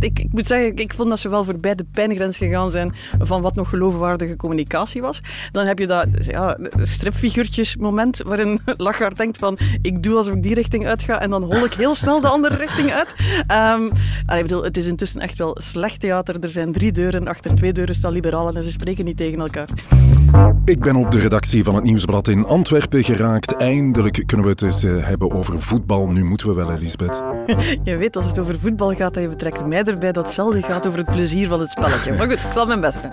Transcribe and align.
ik, 0.00 0.18
ik 0.18 0.32
moet 0.32 0.46
zeggen, 0.46 0.76
ik 0.76 0.94
vond 0.94 1.08
dat 1.08 1.18
ze 1.18 1.28
wel 1.28 1.44
voorbij 1.44 1.74
de 1.74 1.84
pijngrens 1.92 2.36
gegaan 2.36 2.70
zijn 2.70 2.94
van 3.18 3.42
wat 3.42 3.54
nog 3.54 3.68
geloofwaardige 3.68 4.36
communicatie 4.36 5.02
was. 5.02 5.20
Dan 5.52 5.66
heb 5.66 5.78
je 5.78 5.86
dat 5.86 6.06
ja, 6.20 6.58
stripfiguurtjes 6.82 7.76
moment 7.76 8.22
waarin 8.24 8.60
Lachaar 8.76 9.14
denkt 9.14 9.38
van 9.38 9.58
ik 9.82 10.02
doe 10.02 10.16
alsof 10.16 10.34
ik 10.34 10.42
die 10.42 10.54
richting 10.54 10.86
uitga 10.86 11.20
en 11.20 11.30
dan 11.30 11.42
hol 11.42 11.64
ik 11.64 11.74
heel 11.74 11.94
snel 11.94 12.20
de 12.20 12.28
andere 12.28 12.56
richting 12.56 12.92
uit. 12.92 13.14
Um, 13.78 13.84
ik 14.36 14.42
bedoel, 14.42 14.64
het 14.64 14.76
is 14.76 14.86
intussen 14.86 15.20
echt 15.20 15.38
wel 15.38 15.56
slecht 15.60 16.00
theater. 16.00 16.36
Er 16.40 16.50
zijn 16.50 16.72
drie 16.72 16.92
deuren, 16.92 17.28
achter 17.28 17.54
twee 17.54 17.72
deuren 17.72 17.94
staan 17.94 18.12
liberalen 18.12 18.56
en 18.56 18.64
ze 18.64 18.70
spreken 18.70 19.04
niet 19.04 19.16
tegen 19.16 19.40
elkaar. 19.40 19.68
Ik 20.64 20.80
ben 20.80 20.96
op 20.96 21.10
de 21.10 21.18
redactie 21.18 21.64
van 21.64 21.74
het 21.74 21.84
Nieuwsblad 21.84 22.28
in 22.28 22.46
Antwerpen 22.46 23.04
geraakt. 23.04 23.56
Eindelijk 23.56 24.22
kunnen 24.26 24.46
we 24.46 24.52
het 24.52 24.62
eens 24.62 24.84
eh, 24.84 25.06
hebben 25.06 25.30
over 25.30 25.62
voetbal. 25.62 26.06
Nu 26.06 26.24
moeten 26.24 26.48
we 26.48 26.54
wel, 26.54 26.72
Elisabeth. 26.72 27.22
Je 27.84 27.96
weet, 27.96 28.16
als 28.16 28.26
het 28.26 28.38
over 28.38 28.58
voetbal 28.58 28.94
gaat, 28.94 29.14
je 29.14 29.28
betrekt 29.28 29.66
mij 29.66 29.82
erbij 29.82 30.12
dat 30.12 30.32
zelden 30.32 30.62
gaat 30.62 30.86
over 30.86 30.98
het 30.98 31.10
plezier 31.10 31.48
van 31.48 31.60
het 31.60 31.70
spelletje. 31.70 32.12
Maar 32.12 32.30
goed, 32.30 32.42
ik 32.42 32.52
zal 32.52 32.66
mijn 32.66 32.80
best 32.80 33.02
doen. 33.02 33.10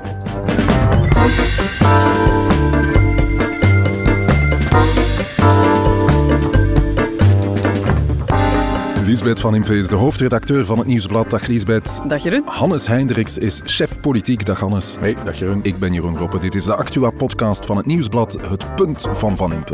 Lisbeth 9.13 9.39
van 9.39 9.55
Impe 9.55 9.77
is 9.77 9.87
de 9.87 9.95
hoofdredacteur 9.95 10.65
van 10.65 10.77
het 10.77 10.87
Nieuwsblad. 10.87 11.29
Dag 11.29 11.47
Lisbeth. 11.47 12.01
Dag 12.07 12.23
Jeroen. 12.23 12.43
Hannes 12.45 12.87
Hendricks 12.87 13.37
is 13.37 13.61
chef 13.65 13.99
politiek. 13.99 14.45
Dag 14.45 14.59
Hannes. 14.59 14.97
Hey, 14.99 15.15
dag 15.25 15.39
Jeroen. 15.39 15.59
Ik 15.63 15.79
ben 15.79 15.93
Jeroen 15.93 16.17
Roppe. 16.17 16.37
Dit 16.37 16.55
is 16.55 16.63
de 16.63 16.75
Actua-podcast 16.75 17.65
van 17.65 17.77
het 17.77 17.85
Nieuwsblad. 17.85 18.37
Het 18.41 18.75
punt 18.75 19.07
van 19.11 19.37
Van 19.37 19.53
Impe. 19.53 19.71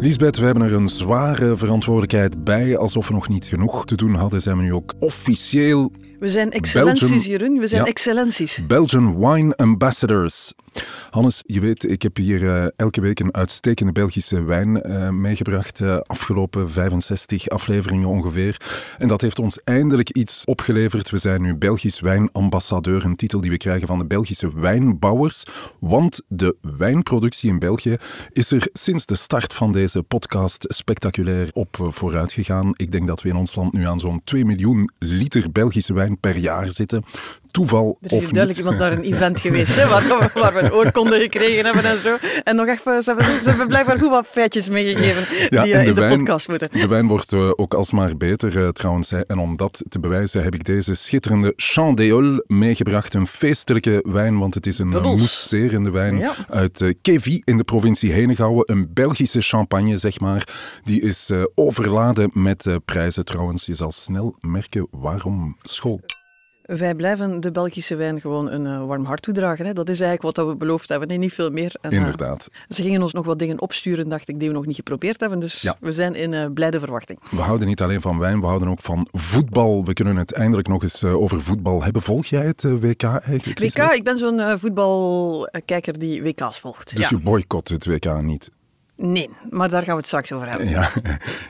Lisbeth, 0.00 0.36
we 0.36 0.44
hebben 0.44 0.62
er 0.62 0.72
een 0.72 0.88
zware 0.88 1.56
verantwoordelijkheid 1.56 2.44
bij. 2.44 2.76
Alsof 2.76 3.08
we 3.08 3.14
nog 3.14 3.28
niet 3.28 3.44
genoeg 3.44 3.84
te 3.84 3.94
doen 3.94 4.14
hadden, 4.14 4.40
zijn 4.40 4.56
we 4.56 4.62
nu 4.62 4.74
ook 4.74 4.94
officieel 4.98 5.92
we 6.22 6.28
zijn 6.28 6.52
excellenties, 6.52 7.24
Jeroen. 7.24 7.58
We 7.58 7.66
zijn 7.66 7.84
excellenties. 7.84 8.66
Belgian 8.66 9.18
Wine 9.18 9.56
Ambassadors. 9.56 10.52
Hannes, 11.10 11.42
je 11.46 11.60
weet, 11.60 11.90
ik 11.90 12.02
heb 12.02 12.16
hier 12.16 12.42
uh, 12.42 12.64
elke 12.76 13.00
week 13.00 13.20
een 13.20 13.34
uitstekende 13.34 13.92
Belgische 13.92 14.42
wijn 14.42 14.90
uh, 14.90 15.08
meegebracht. 15.08 15.80
Uh, 15.80 15.98
afgelopen 16.06 16.70
65 16.70 17.48
afleveringen 17.48 18.08
ongeveer. 18.08 18.56
En 18.98 19.08
dat 19.08 19.20
heeft 19.20 19.38
ons 19.38 19.60
eindelijk 19.64 20.10
iets 20.10 20.44
opgeleverd. 20.44 21.10
We 21.10 21.18
zijn 21.18 21.42
nu 21.42 21.54
Belgisch 21.54 22.00
wijnambassadeur, 22.00 23.04
een 23.04 23.16
titel 23.16 23.40
die 23.40 23.50
we 23.50 23.56
krijgen 23.56 23.86
van 23.86 23.98
de 23.98 24.06
Belgische 24.06 24.60
wijnbouwers. 24.60 25.44
Want 25.78 26.20
de 26.28 26.56
wijnproductie 26.76 27.50
in 27.50 27.58
België 27.58 27.96
is 28.32 28.50
er 28.50 28.68
sinds 28.72 29.06
de 29.06 29.14
start 29.14 29.54
van 29.54 29.72
deze 29.72 30.02
podcast 30.02 30.64
spectaculair 30.68 31.50
op 31.52 31.88
vooruit 31.90 32.32
gegaan. 32.32 32.70
Ik 32.76 32.92
denk 32.92 33.06
dat 33.06 33.22
we 33.22 33.28
in 33.28 33.36
ons 33.36 33.54
land 33.54 33.72
nu 33.72 33.86
aan 33.86 34.00
zo'n 34.00 34.20
2 34.24 34.44
miljoen 34.44 34.90
liter 34.98 35.52
Belgische 35.52 35.92
wijn 35.92 36.11
per 36.20 36.36
jaar 36.36 36.70
zitten 36.70 37.04
toeval 37.52 37.98
er 38.00 38.12
is 38.12 38.18
of 38.18 38.30
duidelijk 38.30 38.58
iemand 38.58 38.78
naar 38.78 38.92
een 38.92 39.02
event 39.12 39.40
geweest 39.40 39.74
hè, 39.74 39.88
waar, 39.88 40.30
waar, 40.34 40.52
we 40.52 40.60
een 40.60 40.72
oorkonde 40.72 41.20
gekregen 41.20 41.64
hebben 41.64 41.84
en 41.84 41.98
zo. 41.98 42.16
En 42.44 42.56
nog 42.56 42.66
even, 42.66 43.02
ze 43.02 43.08
hebben, 43.10 43.26
ze 43.26 43.48
hebben 43.48 43.68
blijkbaar 43.68 43.98
goed 43.98 44.10
wat 44.10 44.26
feitjes 44.26 44.68
meegegeven 44.68 45.24
ja, 45.56 45.62
die 45.62 45.72
uh, 45.72 45.86
in 45.86 45.94
de, 45.94 46.00
wijn, 46.00 46.18
podcast 46.18 46.48
moeten. 46.48 46.68
De 46.72 46.88
wijn 46.88 47.06
wordt 47.06 47.32
uh, 47.32 47.50
ook 47.56 47.74
alsmaar 47.74 48.16
beter 48.16 48.56
uh, 48.56 48.68
trouwens. 48.68 49.12
En 49.12 49.38
om 49.38 49.56
dat 49.56 49.82
te 49.88 49.98
bewijzen 49.98 50.42
heb 50.42 50.54
ik 50.54 50.64
deze 50.64 50.94
schitterende 50.94 51.52
Chandéol 51.56 52.44
meegebracht. 52.46 53.14
Een 53.14 53.26
feestelijke 53.26 54.04
wijn, 54.06 54.38
want 54.38 54.54
het 54.54 54.66
is 54.66 54.78
een 54.78 54.88
mousserende 54.88 55.90
wijn 55.90 56.18
ja. 56.18 56.34
uit 56.48 56.94
Kévy 57.02 57.40
in 57.44 57.56
de 57.56 57.64
provincie 57.64 58.12
Henegouwen. 58.12 58.70
Een 58.70 58.90
Belgische 58.92 59.40
champagne, 59.40 59.98
zeg 59.98 60.20
maar. 60.20 60.48
Die 60.84 61.00
is 61.00 61.30
overladen 61.54 62.30
met 62.32 62.78
prijzen 62.84 63.24
trouwens. 63.24 63.66
Je 63.66 63.74
zal 63.74 63.90
snel 63.90 64.36
merken 64.40 64.86
waarom. 64.90 65.56
School. 65.62 66.00
Wij 66.78 66.94
blijven 66.94 67.40
de 67.40 67.50
Belgische 67.50 67.96
wijn 67.96 68.20
gewoon 68.20 68.50
een 68.50 68.64
uh, 68.66 68.86
warm 68.86 69.04
hart 69.04 69.22
toedragen. 69.22 69.66
Hè. 69.66 69.72
Dat 69.72 69.88
is 69.88 70.00
eigenlijk 70.00 70.36
wat 70.36 70.46
we 70.46 70.56
beloofd 70.56 70.88
hebben. 70.88 71.08
Nee, 71.08 71.18
niet 71.18 71.32
veel 71.32 71.50
meer. 71.50 71.74
En, 71.80 71.90
Inderdaad. 71.90 72.48
Uh, 72.52 72.76
ze 72.76 72.82
gingen 72.82 73.02
ons 73.02 73.12
nog 73.12 73.24
wat 73.24 73.38
dingen 73.38 73.60
opsturen, 73.60 74.08
dacht 74.08 74.28
ik, 74.28 74.38
die 74.38 74.48
we 74.48 74.54
nog 74.54 74.66
niet 74.66 74.76
geprobeerd 74.76 75.20
hebben. 75.20 75.40
Dus 75.40 75.60
ja. 75.60 75.76
we 75.80 75.92
zijn 75.92 76.14
in 76.14 76.32
uh, 76.32 76.46
blijde 76.54 76.80
verwachting. 76.80 77.18
We 77.30 77.40
houden 77.40 77.68
niet 77.68 77.82
alleen 77.82 78.00
van 78.00 78.18
wijn, 78.18 78.40
we 78.40 78.46
houden 78.46 78.68
ook 78.68 78.80
van 78.80 79.08
voetbal. 79.12 79.84
We 79.84 79.92
kunnen 79.92 80.16
het 80.16 80.32
eindelijk 80.32 80.68
nog 80.68 80.82
eens 80.82 81.04
over 81.04 81.42
voetbal 81.42 81.84
hebben. 81.84 82.02
Volg 82.02 82.26
jij 82.26 82.46
het 82.46 82.62
WK 82.62 83.02
eigenlijk? 83.02 83.58
WK? 83.58 83.92
Ik 83.94 84.04
ben 84.04 84.18
zo'n 84.18 84.58
voetbalkijker 84.58 85.98
die 85.98 86.22
WK's 86.22 86.60
volgt. 86.60 86.96
Dus 86.96 87.08
ja. 87.08 87.16
je 87.16 87.22
boycott 87.22 87.68
het 87.68 87.86
WK 87.86 88.22
niet? 88.22 88.50
Nee, 89.04 89.30
maar 89.50 89.68
daar 89.68 89.82
gaan 89.82 89.92
we 89.92 89.96
het 89.96 90.06
straks 90.06 90.32
over 90.32 90.48
hebben. 90.48 90.68
Ja. 90.68 90.90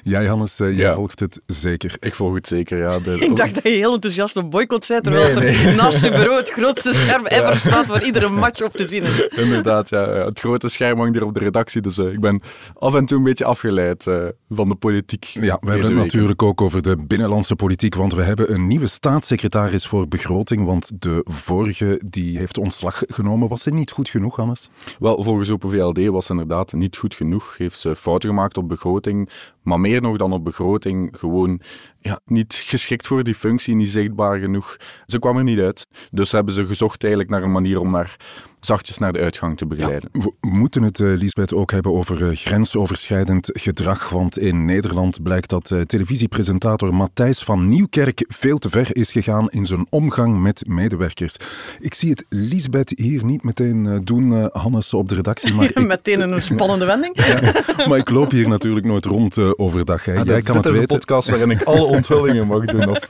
Jij, 0.03 0.27
Hannes, 0.27 0.61
uh, 0.61 0.77
jij 0.77 0.89
ja. 0.89 0.95
volgt 0.95 1.21
het 1.21 1.41
zeker. 1.47 1.97
Ik 2.01 2.15
volg 2.15 2.35
het 2.35 2.47
zeker, 2.47 2.79
ja. 2.79 2.99
De... 2.99 3.19
Ik 3.19 3.37
dacht 3.37 3.55
dat 3.55 3.63
je 3.63 3.69
heel 3.69 3.95
enthousiast 3.95 4.37
op 4.37 4.51
boycott 4.51 4.85
zei, 4.85 5.01
terwijl 5.01 5.35
nee, 5.35 5.57
nee. 5.57 5.67
er 5.67 5.75
naast 5.75 6.05
je 6.05 6.11
bureau 6.11 6.37
het 6.37 6.51
grootste 6.51 6.93
scherm 6.95 7.27
ever 7.27 7.53
ja. 7.53 7.55
staat 7.55 7.87
waar 7.87 8.05
iedere 8.05 8.29
match 8.29 8.63
op 8.63 8.73
te 8.73 8.89
zien 8.89 9.03
is. 9.03 9.27
Inderdaad, 9.27 9.89
ja. 9.89 10.09
Het 10.25 10.39
grote 10.41 10.69
scherm 10.69 10.99
hangt 10.99 11.15
hier 11.15 11.25
op 11.25 11.35
de 11.35 11.41
redactie, 11.41 11.81
dus 11.81 11.99
uh, 11.99 12.13
ik 12.13 12.21
ben 12.21 12.41
af 12.79 12.95
en 12.95 13.07
toe 13.07 13.19
een 13.19 13.25
beetje 13.25 13.45
afgeleid 13.45 14.07
uh, 14.07 14.25
van 14.49 14.69
de 14.69 14.75
politiek. 14.75 15.25
Ja, 15.25 15.59
we 15.61 15.71
hebben 15.71 15.87
het 15.87 15.97
natuurlijk 15.97 16.43
ook 16.43 16.61
over 16.61 16.83
de 16.83 16.97
binnenlandse 16.97 17.57
politiek, 17.57 17.95
want 17.95 18.15
we 18.15 18.23
hebben 18.23 18.53
een 18.53 18.67
nieuwe 18.67 18.87
staatssecretaris 18.87 19.87
voor 19.87 20.09
begroting, 20.09 20.65
want 20.65 20.91
de 20.99 21.25
vorige 21.29 22.01
die 22.05 22.39
heeft 22.39 22.59
ontslag 22.59 23.03
genomen. 23.07 23.49
Was 23.49 23.63
ze 23.63 23.71
niet 23.71 23.91
goed 23.91 24.09
genoeg, 24.09 24.37
Hannes? 24.37 24.71
Wel, 24.99 25.23
volgens 25.23 25.51
Open 25.51 25.71
VLD 25.71 26.07
was 26.07 26.27
ze 26.27 26.33
inderdaad 26.33 26.73
niet 26.73 26.97
goed 26.97 27.15
genoeg 27.15 27.42
heeft 27.59 27.81
ze 27.81 27.97
fouten 27.97 28.29
gemaakt 28.29 28.57
op 28.57 28.69
begroting, 28.69 29.31
maar 29.63 29.81
meer 29.81 30.01
nog 30.01 30.17
dan 30.17 30.33
op 30.33 30.45
begroting 30.45 31.19
gewoon 31.19 31.61
ja, 31.99 32.21
niet 32.25 32.63
geschikt 32.67 33.07
voor 33.07 33.23
die 33.23 33.35
functie, 33.35 33.75
niet 33.75 33.89
zichtbaar 33.89 34.39
genoeg. 34.39 34.77
Ze 35.07 35.19
kwam 35.19 35.37
er 35.37 35.45
niet 35.45 35.61
uit. 35.61 35.87
Dus 36.11 36.33
hebben 36.33 36.55
ze 36.55 36.67
gezocht 36.67 37.03
eigenlijk 37.03 37.33
naar 37.33 37.43
een 37.43 37.53
manier 37.53 37.81
om 37.81 37.91
naar 37.91 38.17
zachtjes 38.61 38.99
naar 38.99 39.13
de 39.13 39.19
uitgang 39.19 39.57
te 39.57 39.67
begeleiden. 39.67 40.09
Ja, 40.13 40.21
we 40.21 40.33
moeten 40.41 40.83
het, 40.83 40.99
uh, 40.99 41.17
Lisbeth, 41.17 41.55
ook 41.55 41.71
hebben 41.71 41.93
over 41.93 42.23
uh, 42.23 42.37
grensoverschrijdend 42.37 43.51
gedrag. 43.53 44.09
Want 44.09 44.39
in 44.39 44.65
Nederland 44.65 45.23
blijkt 45.23 45.49
dat 45.49 45.71
uh, 45.71 45.81
televisiepresentator 45.81 46.95
Matthijs 46.95 47.39
van 47.39 47.69
Nieuwkerk 47.69 48.25
veel 48.29 48.59
te 48.59 48.71
ver 48.71 48.97
is 48.97 49.13
gegaan 49.13 49.51
in 49.51 49.65
zijn 49.65 49.87
omgang 49.91 50.43
met 50.43 50.67
medewerkers. 50.67 51.37
Ik 51.81 51.95
zie 51.95 52.11
het 52.11 52.25
Lisbeth 52.29 52.93
hier 52.97 53.25
niet 53.25 53.43
meteen 53.43 54.01
doen, 54.05 54.49
Hannes, 54.53 54.95
op 54.95 55.09
de 55.09 55.15
redactie. 55.15 55.55
Maar 55.55 55.65
ik... 55.75 55.87
meteen 55.87 56.21
een 56.21 56.43
spannende 56.43 56.85
wending. 56.85 57.27
ja, 57.27 57.63
maar 57.89 57.99
ik 57.99 58.11
loop 58.11 58.31
hier 58.31 58.49
natuurlijk 58.49 58.87
nooit 58.87 59.05
rond 59.05 59.37
overdag. 59.59 60.05
Hè. 60.05 60.13
Ja, 60.13 60.23
Jij 60.23 60.43
kan 60.43 60.57
het 60.57 60.65
is 60.65 60.71
weten. 60.71 60.83
een 60.83 60.99
podcast 60.99 61.29
waarin 61.29 61.51
ik 61.51 61.63
alle 61.63 61.85
onthullingen 61.97 62.47
mag 62.47 62.65
doen. 62.65 62.89
Of, 62.89 63.09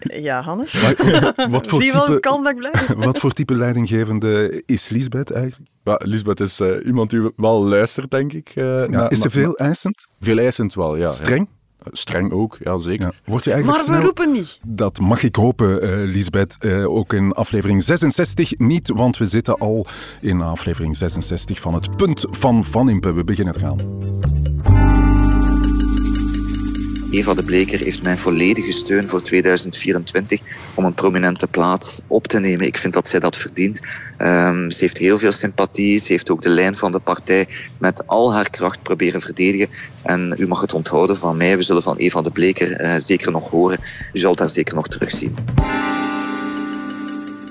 ja, 0.00 0.42
Hannes. 0.42 0.82
Maar, 0.82 0.94
wat 1.50 1.66
voor 1.66 1.82
Zie 1.82 1.92
je 1.92 2.06
wel 2.06 2.20
kalm 2.20 2.42
dat 2.42 2.52
ik 2.52 2.58
blijf? 2.58 2.86
Wat 3.06 3.18
voor 3.18 3.32
type 3.32 3.54
leidinggevende 3.54 4.62
is 4.66 4.88
Lisbeth 4.88 5.30
eigenlijk? 5.30 5.70
Ja, 5.84 6.00
Lisbeth 6.02 6.40
is 6.40 6.60
uh, 6.60 6.86
iemand 6.86 7.10
die 7.10 7.30
wel 7.36 7.64
luistert, 7.64 8.10
denk 8.10 8.32
ik. 8.32 8.52
Uh, 8.54 8.88
ja, 8.88 9.10
is 9.10 9.20
ze 9.20 9.30
veel 9.30 9.56
eisend? 9.56 10.06
Veel 10.20 10.38
eisend 10.38 10.74
wel, 10.74 10.96
ja. 10.96 11.08
Streng? 11.08 11.48
Ja. 11.78 11.90
Streng 11.92 12.32
ook, 12.32 12.56
ja 12.60 12.78
zeker. 12.78 13.04
Ja. 13.04 13.12
Word 13.24 13.44
je 13.44 13.52
eigenlijk 13.52 13.80
maar 13.80 13.88
we 13.88 13.94
snel... 13.94 14.06
roepen 14.06 14.32
niet. 14.32 14.58
Dat 14.66 15.00
mag 15.00 15.22
ik 15.22 15.36
hopen, 15.36 15.84
uh, 15.84 16.12
Lisbeth. 16.14 16.56
ook 16.84 17.12
in 17.12 17.32
aflevering 17.32 17.82
66 17.82 18.58
niet, 18.58 18.88
want 18.88 19.16
we 19.16 19.26
zitten 19.26 19.58
al 19.58 19.86
in 20.20 20.42
aflevering 20.42 20.96
66 20.96 21.60
van 21.60 21.74
het 21.74 21.96
punt 21.96 22.24
van 22.30 22.64
Van 22.64 22.88
Impe. 22.88 23.12
We 23.14 23.24
beginnen 23.24 23.56
eraan. 23.56 23.78
Eva 27.10 27.34
de 27.34 27.42
Bleker 27.42 27.78
heeft 27.78 28.02
mijn 28.02 28.18
volledige 28.18 28.72
steun 28.72 29.08
voor 29.08 29.22
2024 29.22 30.40
om 30.74 30.84
een 30.84 30.94
prominente 30.94 31.46
plaats 31.46 32.02
op 32.06 32.26
te 32.26 32.38
nemen. 32.38 32.66
Ik 32.66 32.78
vind 32.78 32.92
dat 32.92 33.08
zij 33.08 33.20
dat 33.20 33.36
verdient. 33.36 33.80
Um, 34.18 34.70
ze 34.70 34.84
heeft 34.84 34.98
heel 34.98 35.18
veel 35.18 35.32
sympathie. 35.32 35.98
Ze 35.98 36.12
heeft 36.12 36.30
ook 36.30 36.42
de 36.42 36.48
lijn 36.48 36.76
van 36.76 36.92
de 36.92 36.98
partij 36.98 37.48
met 37.78 38.06
al 38.06 38.32
haar 38.32 38.50
kracht 38.50 38.82
proberen 38.82 39.20
verdedigen. 39.20 39.68
En 40.02 40.34
u 40.38 40.46
mag 40.46 40.60
het 40.60 40.74
onthouden 40.74 41.16
van 41.16 41.36
mij. 41.36 41.56
We 41.56 41.62
zullen 41.62 41.82
van 41.82 41.96
Eva 41.96 42.22
de 42.22 42.30
Bleker 42.30 42.80
uh, 42.80 42.94
zeker 42.98 43.32
nog 43.32 43.50
horen. 43.50 43.78
U 44.12 44.18
zult 44.18 44.38
haar 44.38 44.50
zeker 44.50 44.74
nog 44.74 44.88
terugzien. 44.88 45.34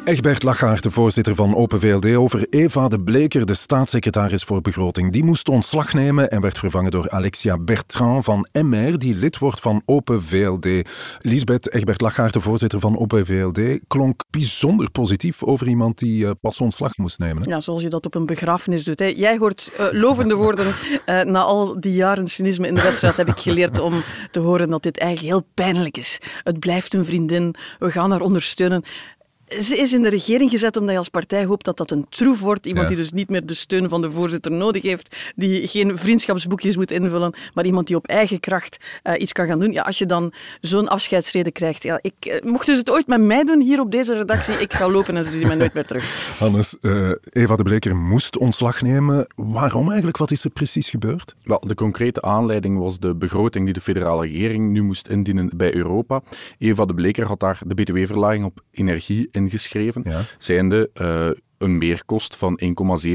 Egbert 0.08 0.44
Lachaert, 0.44 0.84
de 0.84 0.92
voorzitter 0.92 1.36
van 1.36 1.56
Open 1.56 1.80
VLD, 1.80 2.16
over 2.16 2.48
Eva 2.50 2.88
de 2.88 3.00
Bleker, 3.00 3.46
de 3.46 3.54
staatssecretaris 3.54 4.44
voor 4.44 4.62
begroting. 4.62 5.12
Die 5.12 5.24
moest 5.24 5.50
ontslag 5.50 5.94
nemen 5.94 6.30
en 6.30 6.42
werd 6.42 6.58
vervangen 6.58 6.92
door 6.92 7.10
Alexia 7.10 7.58
Bertrand 7.58 8.24
van 8.24 8.48
MR, 8.52 9.00
die 9.00 9.16
lid 9.16 9.38
wordt 9.38 9.60
van 9.60 9.82
Open 9.86 10.24
VLD. 10.24 10.90
Lisbeth 11.20 11.74
Egbert 11.74 12.02
Lachaert, 12.02 12.34
de 12.34 12.40
voorzitter 12.40 12.80
van 12.80 12.98
Open 13.00 13.26
VLD, 13.26 13.80
klonk 13.88 14.24
bijzonder 14.30 14.92
positief 14.92 15.44
over 15.44 15.68
iemand 15.68 16.00
die 16.00 16.24
uh, 16.24 16.32
pas 16.42 16.62
ontslag 16.62 16.98
moest 16.98 17.20
nemen. 17.20 17.44
Hè? 17.44 17.50
Ja, 17.50 17.60
zoals 17.60 17.82
je 17.82 17.90
dat 17.90 18.06
op 18.06 18.16
een 18.16 18.26
begrafenis 18.26 18.84
doet. 18.84 19.00
Jij 19.00 19.38
hoort 19.38 19.72
uh, 19.80 19.86
lovende 19.92 20.36
woorden. 20.36 20.68
Uh, 20.68 21.22
na 21.22 21.42
al 21.42 21.80
die 21.80 21.94
jaren 21.94 22.28
cynisme 22.28 22.68
in 22.68 22.76
de 22.76 22.82
wedstrijd 22.82 23.18
heb 23.18 23.28
ik 23.28 23.38
geleerd 23.38 23.80
om 23.80 24.04
te 24.32 24.40
horen 24.40 24.70
dat 24.70 24.84
dit 24.84 24.98
eigenlijk 24.98 25.34
heel 25.34 25.48
pijnlijk 25.54 25.98
is. 25.98 26.20
Het 26.44 26.60
blijft 26.60 26.94
een 26.94 27.06
vriendin, 27.06 27.56
we 27.80 27.92
gaan 27.92 28.12
haar 28.12 28.22
ondersteunen. 28.22 28.84
Ze 29.48 29.78
is 29.78 29.94
in 29.94 30.04
de 30.04 30.10
regering 30.10 30.50
gezet 30.52 30.78
omdat 30.78 30.92
je 30.92 30.98
als 30.98 31.10
partij 31.10 31.46
hoopt 31.46 31.66
dat 31.66 31.78
dat 31.78 31.92
een 31.92 32.06
troef 32.10 32.40
wordt. 32.40 32.66
Iemand 32.66 32.90
Ja. 32.90 32.96
die 32.96 33.04
dus 33.04 33.12
niet 33.12 33.30
meer 33.30 33.46
de 33.46 33.54
steun 33.54 33.90
van 33.90 34.02
de 34.02 34.12
voorzitter 34.12 34.52
nodig 34.52 34.82
heeft, 34.82 35.32
die 35.36 35.68
geen 35.68 35.98
vriendschapsboekjes 35.98 36.76
moet 36.76 36.92
invullen, 36.92 37.34
maar 37.54 37.66
iemand 37.66 37.88
die 37.88 37.96
op 37.96 38.08
eigen 38.08 38.40
kracht 38.40 38.78
eh, 39.04 39.22
iets 39.22 39.32
kan 39.32 39.48
gaan 39.48 39.60
doen. 39.60 39.72
Ja, 39.72 39.82
als 39.82 39.98
je 39.98 40.06
dan 40.06 40.34
zo'n 40.62 40.88
afscheidsreden 40.88 41.52
krijgt. 41.52 41.84
Ja, 41.84 42.00
ik, 42.02 42.14
eh, 42.20 42.42
mochten 42.52 42.74
ze 42.74 42.80
het 42.80 42.90
ooit 42.90 43.08
met 43.08 43.22
mij 43.22 43.44
doen 43.44 43.62
hier 43.62 43.80
op 43.80 43.92
deze 43.92 44.14
redactie, 44.18 44.54
ik 44.54 44.74
ga 44.74 44.90
lopen 44.90 45.18
en 45.18 45.24
ze 45.26 45.32
zien 45.32 45.48
mij 45.48 45.56
nooit 45.56 45.74
meer 45.74 45.86
terug. 45.86 46.04
Hannes, 46.40 46.76
eh, 46.82 47.12
Eva 47.30 47.56
de 47.56 47.64
Bleker 47.64 47.96
moest 47.96 48.38
ontslag 48.38 48.82
nemen. 48.82 49.28
Waarom 49.36 49.86
eigenlijk? 49.88 50.18
Wat 50.18 50.32
is 50.32 50.44
er 50.44 50.50
precies 50.50 50.90
gebeurd? 50.90 51.36
Wel, 51.44 51.60
de 51.60 51.76
concrete 51.76 52.22
aanleiding 52.22 52.78
was 52.78 53.00
de 53.00 53.16
begroting 53.16 53.66
die 53.66 53.74
de 53.74 53.82
federale 53.82 54.22
regering 54.28 54.70
nu 54.72 54.82
moest 54.84 55.08
indienen 55.08 55.50
bij 55.56 55.76
Europa. 55.76 56.22
Eva 56.58 56.86
de 56.86 56.94
Bleker 56.94 57.26
had 57.26 57.40
daar 57.40 57.60
de 57.66 57.74
btw-verlaging 57.74 58.46
op 58.46 58.60
energie 58.72 59.30
ingeschreven, 59.38 60.02
Ja. 60.06 60.22
zijnde 60.38 60.90
eh, 60.94 61.30
een 61.58 61.78
meerkost 61.78 62.36
van 62.36 62.60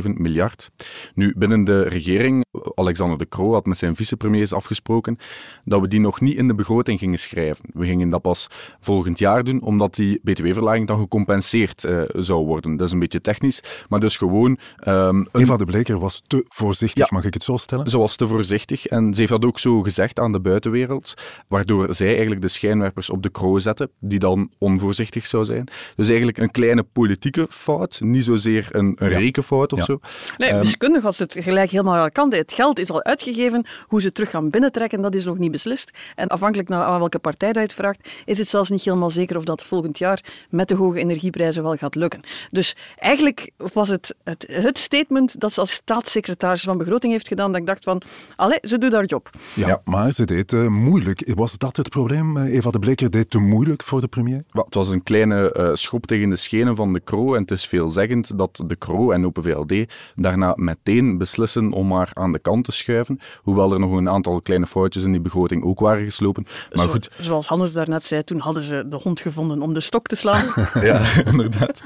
1,7 0.03 0.09
miljard. 0.15 0.71
Nu, 1.15 1.35
binnen 1.37 1.65
de 1.65 1.83
regering, 1.83 2.45
Alexander 2.75 3.19
De 3.19 3.29
Croo 3.29 3.53
had 3.53 3.67
met 3.67 3.79
zijn 3.79 3.97
vicepremiers 3.97 4.53
afgesproken 4.53 5.19
dat 5.65 5.81
we 5.81 5.89
die 5.89 6.01
nog 6.01 6.21
niet 6.21 6.37
in 6.37 6.49
de 6.49 6.55
begroting 6.55 6.99
gingen 6.99 7.19
schrijven. 7.19 7.65
We 7.73 7.87
gingen 7.87 8.11
dat 8.11 8.23
pas 8.23 8.47
volgend 8.81 9.19
jaar 9.19 9.45
doen, 9.45 9.63
omdat 9.63 9.95
die 9.95 10.21
btw-verlaging 10.25 10.87
dan 10.87 10.99
gecompenseerd 10.99 11.85
eh, 11.85 12.03
zou 12.13 12.45
worden. 12.47 12.77
Dat 12.77 12.87
is 12.87 12.93
een 12.93 12.99
beetje 12.99 13.21
technisch, 13.21 13.63
maar 13.89 14.01
dus 14.01 14.17
gewoon 14.17 14.59
ehm, 14.77 15.17
een 15.17 15.29
Eva 15.33 15.57
de 15.57 15.65
Bleker 15.65 15.99
was 15.99 16.23
te 16.27 16.45
voorzichtig, 16.49 17.09
Ja. 17.09 17.17
mag 17.17 17.25
ik 17.25 17.35
het 17.35 17.43
zo 17.43 17.57
stellen? 17.57 17.89
ze 17.89 17.99
was 17.99 18.17
te 18.17 18.29
voorzichtig 18.29 18.87
en 18.87 19.15
ze 19.15 19.21
heeft 19.21 19.33
dat 19.33 19.45
ook 19.45 19.59
zo 19.59 19.83
gezegd 19.83 20.19
aan 20.19 20.33
de 20.33 20.41
buitenwereld, 20.41 21.15
waardoor 21.49 21.95
zij 21.95 22.09
eigenlijk 22.09 22.41
de 22.41 22.49
schijnwerpers 22.49 23.11
op 23.11 23.23
de 23.23 23.31
kroon 23.31 23.61
zette, 23.61 23.91
die 24.01 24.19
dan 24.19 24.51
onvoorzichtig 24.59 25.27
zou 25.27 25.45
zijn. 25.45 25.69
Dus 25.97 26.07
eigenlijk 26.09 26.39
een 26.39 26.51
kleine 26.51 26.83
politieke 26.83 27.47
fout, 27.51 28.01
niet 28.05 28.25
zozeer 28.37 28.69
een, 28.71 28.97
een 28.99 29.11
Ja. 29.11 29.19
rekenfout 29.19 29.73
of 29.73 29.79
Ja. 29.79 29.85
zo. 29.85 29.99
Nee, 30.37 30.49
Ehm, 30.51 30.59
wiskundig 30.61 31.03
was 31.03 31.19
het 31.19 31.37
gelijk 31.41 31.71
helemaal 31.71 31.97
aan 31.97 32.05
de 32.05 32.11
kant. 32.13 32.35
Het 32.35 32.53
geld 32.53 32.79
is 32.79 32.91
al 32.91 33.05
uitgegeven. 33.05 33.65
Hoe 33.87 34.01
ze 34.01 34.07
het 34.07 34.15
terug 34.15 34.31
gaan 34.31 34.51
binnentrekken, 34.51 35.03
dat 35.03 35.15
is 35.15 35.25
nog 35.25 35.39
niet 35.39 35.51
beslist. 35.51 35.91
En 36.15 36.29
afhankelijk 36.29 36.69
naar 36.69 36.85
aan 36.85 36.99
welke 36.99 37.19
partij 37.19 37.49
dat 37.53 37.63
je 37.63 37.69
het 37.69 37.75
vraagt, 37.77 38.09
is 38.25 38.39
het 38.39 38.49
zelfs 38.49 38.71
niet 38.71 38.83
helemaal 38.83 39.11
zeker 39.11 39.37
of 39.37 39.45
dat 39.45 39.63
volgend 39.65 39.99
jaar 39.99 40.25
met 40.51 40.69
de 40.69 40.75
hoge 40.75 40.99
energieprijzen 40.99 41.63
wel 41.63 41.77
gaat 41.77 41.95
lukken. 41.95 42.21
Dus 42.51 42.77
eigenlijk 42.97 43.51
was 43.73 43.89
het 43.89 44.15
het, 44.25 44.47
het 44.51 44.79
statement 44.79 45.41
dat 45.41 45.53
ze 45.53 45.61
als 45.61 45.71
staatssecretaris 45.73 46.63
van 46.63 46.79
begroting 46.79 47.13
heeft 47.13 47.29
gedaan, 47.29 47.53
dat 47.53 47.61
ik 47.61 47.67
dacht 47.67 47.85
van, 47.85 48.03
allee, 48.37 48.59
ze 48.63 48.79
doet 48.79 48.93
haar 48.93 49.05
job. 49.05 49.31
Ja, 49.55 49.69
Ja. 49.69 49.81
maar 49.85 50.13
ze 50.13 50.25
deed 50.25 50.53
eh, 50.53 50.67
moeilijk. 50.67 51.33
Was 51.35 51.59
dat 51.59 51.77
het 51.77 51.89
probleem? 51.89 52.37
Eh, 52.37 52.55
Eva 52.55 52.71
de 52.71 52.79
Bleker 52.79 53.11
deed 53.11 53.31
te 53.31 53.39
moeilijk 53.39 53.83
voor 53.83 54.01
de 54.01 54.09
premier? 54.09 54.45
Het 54.51 54.75
was 54.75 54.89
een 54.89 55.03
kleine 55.03 55.53
eh, 55.53 55.71
schop 55.75 56.07
tegen 56.07 56.31
de 56.31 56.37
schenen 56.37 56.77
van 56.77 56.93
de 56.93 57.01
Kro. 57.01 57.35
En 57.35 57.41
het 57.41 57.51
is 57.51 57.67
veelzeggend 57.67 58.22
dat 58.29 58.63
de 58.67 58.77
Kro 58.77 59.11
en 59.11 59.27
Open 59.27 59.43
VLD 59.43 59.75
daarna 60.15 60.53
meteen 60.57 61.19
beslissen 61.19 61.73
om 61.73 61.93
haar 61.93 62.11
aan 62.13 62.33
de 62.33 62.39
kant 62.39 62.65
te 62.65 62.73
schuiven. 62.73 63.19
Hoewel 63.43 63.73
er 63.73 63.81
nog 63.81 63.93
een 63.93 64.09
aantal 64.09 64.41
kleine 64.41 64.67
foutjes 64.67 65.05
in 65.05 65.13
die 65.13 65.21
begroting 65.21 65.65
ook 65.65 65.81
waren 65.81 66.05
geslopen. 66.05 66.47
Maar 66.73 66.85
Zo- 66.85 66.91
goed, 66.91 67.11
Zoals 67.21 67.47
Hannes 67.47 67.73
daarnet 67.73 68.05
zei, 68.05 68.25
toen 68.25 68.39
hadden 68.39 68.63
ze 68.63 68.85
de 68.89 68.97
hond 68.97 69.21
gevonden 69.21 69.63
om 69.63 69.75
de 69.75 69.81
stok 69.81 70.07
te 70.07 70.17
slaan. 70.17 70.45
Ja, 70.83 71.01
inderdaad. 71.25 71.83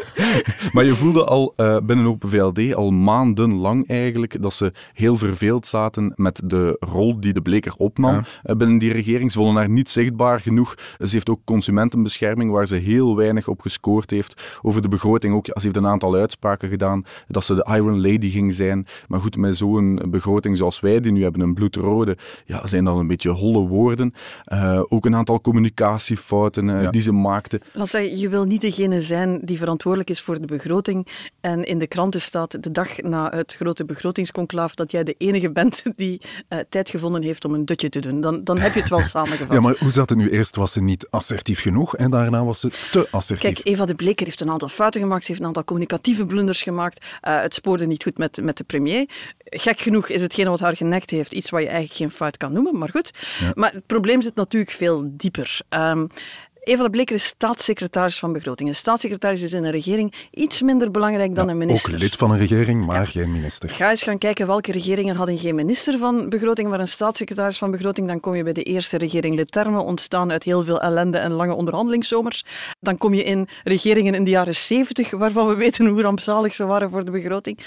Maar 0.72 0.84
je 0.84 0.94
voelde 0.94 1.24
al 1.24 1.52
eh, 1.56 1.76
binnen 1.82 2.06
Open 2.06 2.28
VLD 2.28 2.74
al 2.74 2.90
maandenlang 2.90 3.88
eigenlijk 3.88 4.42
dat 4.42 4.54
ze 4.54 4.72
heel 4.92 5.16
verveeld 5.16 5.66
zaten 5.66 6.12
met 6.16 6.40
de 6.44 6.76
rol 6.80 7.20
die 7.20 7.32
de 7.32 7.40
Bleker 7.42 7.74
opnam 7.76 8.14
Ja. 8.14 8.24
eh, 8.42 8.56
binnen 8.56 8.78
die 8.78 8.92
regering. 8.92 9.32
Ze 9.32 9.38
vonden 9.38 9.56
haar 9.56 9.68
niet 9.70 9.88
zichtbaar 9.88 10.40
genoeg. 10.40 10.74
Ze 10.98 11.06
heeft 11.10 11.28
ook 11.30 11.40
consumentenbescherming 11.44 12.50
waar 12.50 12.66
ze 12.66 12.74
heel 12.76 13.16
weinig 13.16 13.48
op 13.48 13.60
gescoord 13.60 14.10
heeft. 14.10 14.58
Over 14.62 14.82
de 14.82 14.88
begroting 14.88 15.34
ook. 15.34 15.46
Ze 15.46 15.52
heeft 15.58 15.76
een 15.76 15.86
aantal 15.86 16.16
uitspraken 16.26 16.68
gedaan 16.68 17.04
dat 17.28 17.44
ze 17.44 17.54
de 17.54 17.66
Iron 17.70 18.00
Lady 18.00 18.30
ging 18.30 18.54
zijn. 18.54 18.86
Maar 19.08 19.20
goed, 19.20 19.36
met 19.36 19.56
zo'n 19.56 20.02
begroting 20.08 20.56
zoals 20.56 20.80
wij 20.80 21.00
die 21.00 21.12
nu 21.12 21.22
hebben, 21.22 21.40
een 21.40 21.54
bloedrode, 21.54 22.16
ja, 22.44 22.66
zijn 22.66 22.84
dat 22.84 22.96
een 22.98 23.06
beetje 23.06 23.30
holle 23.30 23.66
woorden. 23.68 24.14
Eh, 24.44 24.80
ook 24.88 25.04
een 25.04 25.14
aantal 25.14 25.40
communicatiefouten 25.40 26.70
eh, 26.70 26.82
Ja. 26.82 26.90
die 26.90 27.00
ze 27.00 27.12
maakte. 27.12 27.60
Dan 27.72 27.86
zeg 27.86 28.02
je, 28.02 28.18
je 28.18 28.28
wil 28.28 28.44
niet 28.44 28.60
degene 28.60 29.00
zijn 29.02 29.40
die 29.42 29.58
verantwoordelijk 29.58 30.10
is 30.10 30.20
voor 30.20 30.40
de 30.40 30.46
begroting 30.46 31.06
en 31.40 31.64
in 31.64 31.78
de 31.78 31.86
kranten 31.86 32.20
staat 32.20 32.62
de 32.62 32.70
dag 32.70 32.96
na 33.00 33.30
het 33.30 33.54
grote 33.54 33.84
begrotingsconclaaf 33.84 34.74
dat 34.74 34.90
jij 34.90 35.04
de 35.04 35.14
enige 35.18 35.50
bent 35.50 35.82
die 35.96 36.20
eh, 36.48 36.58
tijd 36.68 36.90
gevonden 36.90 37.22
heeft 37.22 37.44
om 37.44 37.54
een 37.54 37.64
dutje 37.64 37.88
te 37.88 38.00
doen. 38.00 38.20
Dan, 38.20 38.44
dan 38.44 38.58
heb 38.58 38.74
je 38.74 38.80
het 38.80 38.88
wel 38.88 39.00
samengevat. 39.16 39.52
Ja, 39.52 39.60
maar 39.60 39.76
hoe 39.78 39.90
zat 39.90 40.08
het 40.08 40.18
nu? 40.18 40.30
Eerst 40.30 40.56
was 40.56 40.72
ze 40.72 40.82
niet 40.82 41.06
assertief 41.10 41.60
genoeg 41.60 41.96
en 41.96 42.10
daarna 42.10 42.44
was 42.44 42.60
ze 42.60 42.70
te 42.90 43.08
assertief. 43.10 43.52
Kijk, 43.54 43.66
Eva 43.66 43.84
de 43.84 43.94
Bleker 43.94 44.26
heeft 44.26 44.40
een 44.40 44.50
aantal 44.50 44.68
fouten 44.68 45.00
gemaakt. 45.00 45.22
Ze 45.22 45.28
heeft 45.28 45.40
een 45.40 45.46
aantal 45.46 45.64
communicatieve 45.64 46.15
blunders 46.24 46.62
gemaakt. 46.62 47.04
Eh, 47.20 47.40
het 47.40 47.54
spoorde 47.54 47.86
niet 47.86 48.02
goed 48.02 48.18
met, 48.18 48.42
met 48.42 48.56
de 48.56 48.64
premier. 48.64 49.08
Gek 49.44 49.80
genoeg 49.80 50.08
is 50.08 50.22
hetgene 50.22 50.50
wat 50.50 50.60
haar 50.60 50.76
genekt 50.76 51.10
heeft 51.10 51.32
iets 51.32 51.50
wat 51.50 51.60
je 51.60 51.66
eigenlijk 51.66 51.96
geen 51.96 52.10
fout 52.10 52.36
kan 52.36 52.52
noemen, 52.52 52.78
maar 52.78 52.90
goed. 52.90 53.10
Maar 53.54 53.72
het 53.72 53.86
probleem 53.86 54.22
zit 54.22 54.34
natuurlijk 54.34 54.72
veel 54.72 55.02
dieper. 55.06 55.60
Ehm, 55.68 56.06
Eva 56.66 56.82
de 56.82 56.90
Bleker 56.90 57.14
is 57.14 57.24
staatssecretaris 57.24 58.18
van 58.18 58.32
begroting. 58.32 58.68
Een 58.68 58.74
staatssecretaris 58.74 59.42
is 59.42 59.52
in 59.52 59.64
een 59.64 59.70
regering 59.70 60.14
iets 60.30 60.62
minder 60.62 60.90
belangrijk 60.90 61.34
dan 61.34 61.44
Ja, 61.44 61.50
een 61.50 61.58
minister. 61.58 61.94
Ook 61.94 61.98
lid 61.98 62.16
van 62.16 62.30
een 62.30 62.38
regering, 62.38 62.86
maar 62.86 63.06
geen 63.06 63.32
minister. 63.32 63.70
Ga 63.70 63.90
eens 63.90 64.02
gaan 64.02 64.18
kijken 64.18 64.46
welke 64.46 64.72
regeringen 64.72 65.16
hadden 65.16 65.38
geen 65.38 65.54
minister 65.54 65.98
van 65.98 66.28
begroting, 66.28 66.68
maar 66.68 66.80
een 66.80 66.88
staatssecretaris 66.88 67.58
van 67.58 67.70
begroting. 67.70 68.06
Dan 68.06 68.20
kom 68.20 68.34
je 68.34 68.42
bij 68.42 68.52
de 68.52 68.62
eerste 68.62 68.98
regering 68.98 69.34
Leterme, 69.34 69.80
ontstaan 69.80 70.30
uit 70.30 70.42
heel 70.42 70.64
veel 70.64 70.80
ellende 70.80 71.18
en 71.18 71.32
lange 71.32 71.54
onderhandelingszomers. 71.54 72.44
Dan 72.80 72.96
kom 72.96 73.14
je 73.14 73.24
in 73.24 73.48
regeringen 73.64 74.14
in 74.14 74.24
de 74.24 74.30
jaren 74.30 74.54
zeventig, 74.54 75.10
waarvan 75.10 75.46
we 75.46 75.54
weten 75.54 75.86
hoe 75.86 76.02
rampzalig 76.02 76.54
ze 76.54 76.64
waren 76.64 76.90
voor 76.90 77.04
de 77.04 77.10
begroting. 77.10 77.58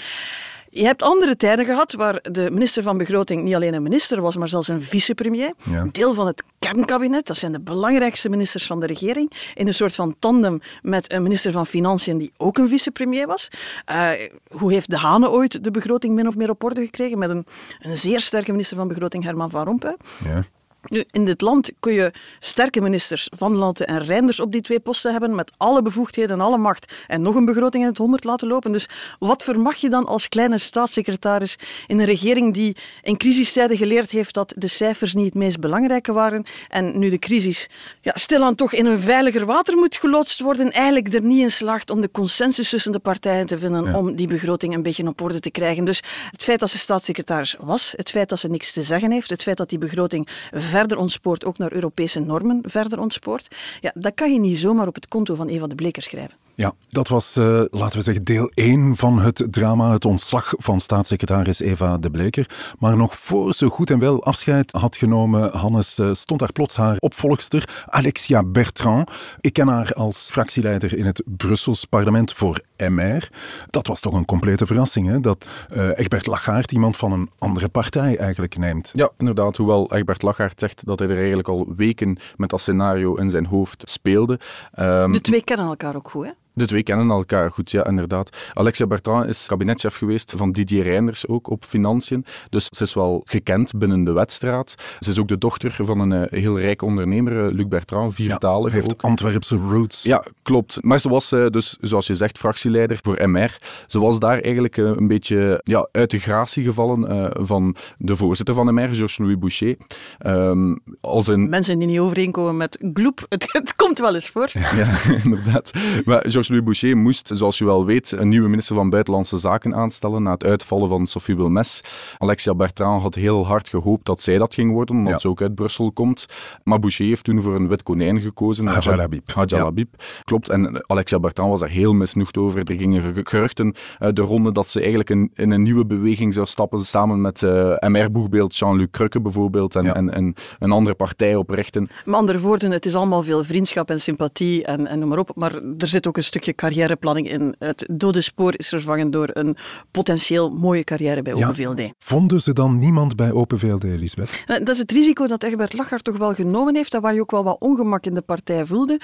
Je 0.72 0.84
hebt 0.84 1.02
andere 1.02 1.36
tijden 1.36 1.64
gehad 1.64 1.92
waar 1.92 2.18
de 2.22 2.50
minister 2.50 2.82
van 2.82 2.98
Begroting 2.98 3.42
niet 3.42 3.54
alleen 3.54 3.74
een 3.74 3.82
minister 3.82 4.20
was, 4.20 4.36
maar 4.36 4.48
zelfs 4.48 4.68
een 4.68 4.82
vicepremier. 4.82 5.52
Ja. 5.70 5.88
Deel 5.92 6.14
van 6.14 6.26
het 6.26 6.42
kernkabinet, 6.58 7.26
dat 7.26 7.36
zijn 7.36 7.52
de 7.52 7.60
belangrijkste 7.60 8.28
ministers 8.28 8.66
van 8.66 8.80
de 8.80 8.86
regering. 8.86 9.52
In 9.54 9.66
een 9.66 9.74
soort 9.74 9.94
van 9.94 10.14
tandem 10.18 10.60
met 10.82 11.12
een 11.12 11.22
minister 11.22 11.52
van 11.52 11.66
Financiën 11.66 12.18
die 12.18 12.32
ook 12.36 12.58
een 12.58 12.68
vicepremier 12.68 13.26
was. 13.26 13.48
Eh, 13.84 14.10
hoe 14.48 14.72
heeft 14.72 14.90
De 14.90 14.98
Hane 14.98 15.30
ooit 15.30 15.64
de 15.64 15.70
begroting 15.70 16.14
min 16.14 16.28
of 16.28 16.36
meer 16.36 16.50
op 16.50 16.64
orde 16.64 16.80
gekregen? 16.80 17.18
Met 17.18 17.30
een, 17.30 17.46
een 17.80 17.96
zeer 17.96 18.20
sterke 18.20 18.50
minister 18.50 18.76
van 18.76 18.88
Begroting, 18.88 19.24
Herman 19.24 19.50
van 19.50 19.64
Rompuy. 19.64 19.96
Ja. 20.24 20.44
Nu, 20.88 21.04
in 21.10 21.24
dit 21.24 21.40
land 21.40 21.70
kun 21.80 21.92
je 21.92 22.12
sterke 22.38 22.80
ministers 22.80 23.28
Van 23.36 23.56
Lanten 23.56 23.86
en 23.86 24.04
Reinders 24.04 24.40
op 24.40 24.52
die 24.52 24.60
twee 24.60 24.80
posten 24.80 25.12
hebben, 25.12 25.34
met 25.34 25.52
alle 25.56 25.82
bevoegdheden 25.82 26.30
en 26.30 26.44
alle 26.44 26.58
macht, 26.58 26.92
en 27.06 27.22
nog 27.22 27.34
een 27.34 27.44
begroting 27.44 27.82
in 27.82 27.88
het 27.88 27.98
honderd 27.98 28.24
laten 28.24 28.48
lopen. 28.48 28.72
Dus 28.72 28.88
wat 29.18 29.42
vermag 29.42 29.76
je 29.76 29.90
dan 29.90 30.06
als 30.06 30.28
kleine 30.28 30.58
staatssecretaris 30.58 31.56
in 31.86 31.98
een 31.98 32.06
regering 32.06 32.54
die 32.54 32.76
in 33.02 33.16
crisistijden 33.16 33.76
geleerd 33.76 34.10
heeft 34.10 34.34
dat 34.34 34.52
de 34.56 34.68
cijfers 34.68 35.14
niet 35.14 35.24
het 35.24 35.34
meest 35.34 35.60
belangrijke 35.60 36.12
waren 36.12 36.44
en 36.68 36.98
nu 36.98 37.10
de 37.10 37.18
crisis 37.18 37.68
ja, 38.00 38.12
stilaan 38.14 38.54
toch 38.54 38.72
in 38.72 38.86
een 38.86 39.00
veiliger 39.00 39.46
water 39.46 39.76
moet 39.76 39.96
geloodst 39.96 40.40
worden, 40.40 40.72
eigenlijk 40.72 41.14
er 41.14 41.22
niet 41.22 41.40
in 41.40 41.50
slaagt 41.50 41.90
om 41.90 42.00
de 42.00 42.10
consensus 42.10 42.68
tussen 42.68 42.92
de 42.92 42.98
partijen 42.98 43.46
te 43.46 43.58
vinden 43.58 43.84
Ja. 43.84 43.98
om 43.98 44.16
die 44.16 44.26
begroting 44.26 44.74
een 44.74 44.82
beetje 44.82 45.06
op 45.06 45.20
orde 45.20 45.40
te 45.40 45.50
krijgen. 45.50 45.84
Dus 45.84 46.02
het 46.30 46.42
feit 46.42 46.60
dat 46.60 46.70
ze 46.70 46.78
staatssecretaris 46.78 47.56
was, 47.58 47.94
het 47.96 48.10
feit 48.10 48.28
dat 48.28 48.38
ze 48.38 48.48
niks 48.48 48.72
te 48.72 48.82
zeggen 48.82 49.10
heeft, 49.10 49.30
het 49.30 49.42
feit 49.42 49.56
dat 49.56 49.68
die 49.68 49.78
begroting 49.78 50.28
verder 50.70 50.98
ontspoort, 50.98 51.44
ook 51.44 51.58
naar 51.58 51.72
Europese 51.72 52.20
normen 52.20 52.60
verder 52.62 53.00
ontspoort, 53.00 53.56
ja, 53.80 53.92
dat 53.94 54.14
kan 54.14 54.32
je 54.32 54.40
niet 54.40 54.58
zomaar 54.58 54.86
op 54.86 54.94
het 54.94 55.08
konto 55.08 55.34
van 55.34 55.48
Eva 55.48 55.66
de 55.66 55.74
Bleker 55.74 56.02
schrijven. 56.02 56.36
Ja, 56.60 56.72
dat 56.88 57.08
was, 57.08 57.36
eh, 57.36 57.62
laten 57.70 57.98
we 57.98 58.04
zeggen, 58.04 58.24
deel 58.24 58.50
1 58.54 58.96
van 58.96 59.18
het 59.18 59.46
drama, 59.50 59.92
het 59.92 60.04
ontslag 60.04 60.54
van 60.56 60.80
staatssecretaris 60.80 61.60
Eva 61.60 61.98
de 61.98 62.10
Bleker. 62.10 62.74
Maar 62.78 62.96
nog 62.96 63.16
voor 63.16 63.54
ze 63.54 63.66
goed 63.66 63.90
en 63.90 63.98
wel 63.98 64.24
afscheid 64.24 64.72
had 64.72 64.96
genomen, 64.96 65.56
Hannes, 65.56 65.98
eh, 65.98 66.12
stond 66.12 66.40
daar 66.40 66.52
plots 66.52 66.76
haar 66.76 66.96
opvolgster, 66.98 67.84
Alexia 67.86 68.42
Bertrand. 68.42 69.10
Ik 69.40 69.52
ken 69.52 69.68
haar 69.68 69.92
als 69.92 70.30
fractieleider 70.30 70.96
in 70.96 71.06
het 71.06 71.22
Brussels 71.26 71.84
parlement 71.84 72.32
voor 72.32 72.60
MR. 72.76 73.28
Dat 73.70 73.86
was 73.86 74.00
toch 74.00 74.14
een 74.14 74.24
complete 74.24 74.66
verrassing, 74.66 75.06
hè? 75.06 75.20
dat 75.20 75.48
eh, 75.70 75.98
Egbert 75.98 76.26
Lachaert 76.26 76.72
iemand 76.72 76.96
van 76.96 77.12
een 77.12 77.30
andere 77.38 77.68
partij 77.68 78.16
eigenlijk 78.16 78.56
neemt. 78.56 78.90
Ja, 78.94 79.10
inderdaad. 79.18 79.56
Hoewel 79.56 79.92
Egbert 79.92 80.22
Lachaert 80.22 80.60
zegt 80.60 80.86
dat 80.86 80.98
hij 80.98 81.08
er 81.08 81.16
eigenlijk 81.16 81.48
al 81.48 81.72
weken 81.76 82.18
met 82.36 82.50
dat 82.50 82.60
scenario 82.60 83.14
in 83.14 83.30
zijn 83.30 83.46
hoofd 83.46 83.82
speelde. 83.90 84.40
Ehm, 84.72 85.12
De 85.12 85.20
twee 85.20 85.44
kennen 85.44 85.66
elkaar 85.66 85.96
ook 85.96 86.10
goed, 86.10 86.24
hè? 86.24 86.30
De 86.52 86.66
twee 86.66 86.82
kennen 86.82 87.10
elkaar 87.10 87.50
goed, 87.50 87.70
ja, 87.70 87.86
inderdaad. 87.86 88.36
Alexia 88.54 88.86
Bertrand 88.86 89.28
is 89.28 89.46
kabinetchef 89.46 89.96
geweest 89.96 90.32
van 90.36 90.52
Didier 90.52 90.82
Reinders 90.82 91.28
ook 91.28 91.50
op 91.50 91.64
financiën. 91.64 92.24
Dus 92.48 92.66
ze 92.76 92.82
is 92.82 92.94
wel 92.94 93.22
gekend 93.24 93.78
binnen 93.78 94.04
de 94.04 94.12
wedstraat. 94.12 94.74
Ze 94.98 95.10
is 95.10 95.18
ook 95.18 95.28
de 95.28 95.38
dochter 95.38 95.74
van 95.84 96.00
een 96.00 96.12
eh, 96.12 96.40
heel 96.40 96.58
rijke 96.58 96.84
ondernemer, 96.84 97.44
eh, 97.44 97.52
Luc 97.52 97.66
Bertrand, 97.66 98.14
viertalig 98.14 98.72
heeft 98.72 98.92
ook. 98.92 99.02
Antwerpse 99.02 99.56
roots. 99.56 100.02
Ja, 100.02 100.24
klopt. 100.42 100.78
Maar 100.80 101.00
ze 101.00 101.08
was 101.08 101.32
eh, 101.32 101.46
dus, 101.46 101.76
zoals 101.80 102.06
je 102.06 102.16
zegt, 102.16 102.38
fractieleider 102.38 102.98
voor 103.02 103.28
MR. 103.28 103.58
Ze 103.86 104.00
was 104.00 104.18
daar 104.18 104.40
eigenlijk 104.40 104.76
een 104.76 105.08
beetje 105.08 105.60
ja, 105.64 105.88
uit 105.92 106.10
de 106.10 106.18
gratie 106.18 106.64
gevallen 106.64 107.08
eh, 107.08 107.44
van 107.46 107.76
de 107.98 108.16
voorzitter 108.16 108.54
van 108.54 108.74
MR, 108.74 108.94
Georges-Louis 108.94 109.38
Boucher. 109.38 109.76
Ehm, 110.18 110.76
als 111.00 111.26
een 111.26 111.48
Mensen 111.48 111.78
die 111.78 111.88
niet 111.88 111.98
overeenkomen 111.98 112.56
met 112.56 112.78
gloep, 112.94 113.26
het, 113.28 113.52
het 113.52 113.74
komt 113.74 113.98
wel 113.98 114.14
eens 114.14 114.28
voor. 114.28 114.48
Ja, 114.52 114.98
inderdaad. 115.24 115.70
Maar 116.04 116.24
Georges-Louis 116.40 116.80
Boucher 116.80 117.02
moest, 117.02 117.30
zoals 117.34 117.58
je 117.58 117.64
wel 117.64 117.84
weet, 117.84 118.12
een 118.12 118.28
nieuwe 118.28 118.48
minister 118.48 118.74
van 118.74 118.90
Buitenlandse 118.90 119.38
Zaken 119.38 119.74
aanstellen 119.74 120.22
na 120.22 120.30
het 120.30 120.44
uitvallen 120.44 120.88
van 120.88 121.06
Sophie 121.06 121.36
Wilmes. 121.36 121.80
Alexia 122.18 122.54
Bertrand 122.54 123.02
had 123.02 123.14
heel 123.14 123.46
hard 123.46 123.68
gehoopt 123.68 124.06
dat 124.06 124.20
zij 124.20 124.38
dat 124.38 124.54
ging 124.54 124.72
worden, 124.72 124.96
omdat 124.96 125.20
ze 125.20 125.28
ook 125.28 125.42
uit 125.42 125.54
Brussel 125.54 125.92
komt. 125.92 126.26
Maar 126.64 126.78
Boucher 126.78 127.06
heeft 127.06 127.24
toen 127.24 127.40
voor 127.40 127.54
een 127.54 127.68
wit 127.68 127.82
konijn 127.82 128.20
gekozen. 128.20 128.66
Hadja 128.66 128.96
Labib. 128.96 129.32
Hadja 129.32 129.62
Labib, 129.62 129.94
klopt. 130.24 130.48
En 130.48 130.84
Alexia 130.86 131.20
Bertrand 131.20 131.50
was 131.50 131.60
daar 131.60 131.68
heel 131.68 131.92
misnoegd 131.92 132.36
over. 132.36 132.58
Er 132.58 132.76
gingen 132.76 133.26
geruchten 133.26 133.74
uit 133.98 134.16
de 134.16 134.22
ronde 134.22 134.52
dat 134.52 134.68
ze 134.68 134.78
eigenlijk 134.78 135.10
in, 135.10 135.30
in 135.34 135.50
een 135.50 135.62
nieuwe 135.62 135.86
beweging 135.86 136.34
zou 136.34 136.46
stappen, 136.46 136.80
samen 136.80 137.20
met 137.20 137.42
uh, 137.42 137.76
MR-boegbeeld 137.78 138.56
Jean-Luc 138.56 138.88
Crukke 138.90 139.20
bijvoorbeeld, 139.20 139.76
en, 139.76 139.94
en, 139.94 140.10
en, 140.10 140.34
een 140.58 140.70
andere 140.70 140.96
partij 140.96 141.34
oprichten. 141.34 141.88
Met 142.04 142.14
andere 142.14 142.40
woorden, 142.40 142.70
het 142.70 142.86
is 142.86 142.94
allemaal 142.94 143.22
veel 143.22 143.44
vriendschap 143.44 143.90
en 143.90 144.00
sympathie 144.00 144.64
en, 144.64 144.86
en 144.86 144.98
noem 144.98 145.08
maar 145.08 145.18
op, 145.18 145.32
maar 145.34 145.54
er 145.54 145.86
zit 145.86 146.06
ook 146.06 146.16
een 146.16 146.24
stukje 146.30 146.54
carrièreplanning 146.54 147.30
in. 147.30 147.54
Het 147.58 147.88
dode 147.90 148.20
spoor 148.20 148.54
is 148.56 148.68
vervangen 148.68 149.10
door 149.10 149.28
een 149.32 149.56
potentieel 149.90 150.50
mooie 150.50 150.84
carrière 150.84 151.22
bij 151.22 151.34
Open 151.34 151.54
VLD. 151.54 151.90
Vonden 151.98 152.40
ze 152.40 152.52
dan 152.52 152.78
niemand 152.78 153.16
bij 153.16 153.32
Open 153.32 153.58
VLD, 153.58 153.82
Lisbeth? 153.82 154.44
Dat 154.46 154.68
is 154.68 154.78
het 154.78 154.92
risico 154.92 155.26
dat 155.26 155.42
Egbert 155.42 155.72
Lachart 155.72 156.04
toch 156.04 156.16
wel 156.16 156.34
genomen 156.34 156.76
heeft, 156.76 156.98
waar 157.00 157.14
je 157.14 157.20
ook 157.20 157.30
wel 157.30 157.44
wat 157.44 157.56
ongemak 157.58 158.04
in 158.04 158.14
de 158.14 158.20
partij 158.20 158.64
voelde. 158.64 159.00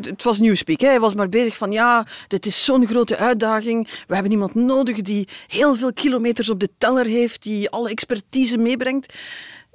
Het 0.00 0.22
was 0.22 0.38
Newspeak, 0.38 0.80
hij 0.80 1.00
was 1.00 1.14
maar 1.14 1.28
bezig 1.28 1.56
van 1.56 1.72
ja, 1.72 2.06
dit 2.28 2.46
is 2.46 2.64
zo'n 2.64 2.86
grote 2.86 3.16
uitdaging, 3.16 3.88
we 4.06 4.14
hebben 4.14 4.32
iemand 4.32 4.54
nodig 4.54 5.02
die 5.02 5.28
heel 5.46 5.74
veel 5.76 5.92
kilometers 5.92 6.50
op 6.50 6.60
de 6.60 6.70
teller 6.78 7.06
heeft, 7.06 7.42
die 7.42 7.70
alle 7.70 7.90
expertise 7.90 8.56
meebrengt. 8.56 9.14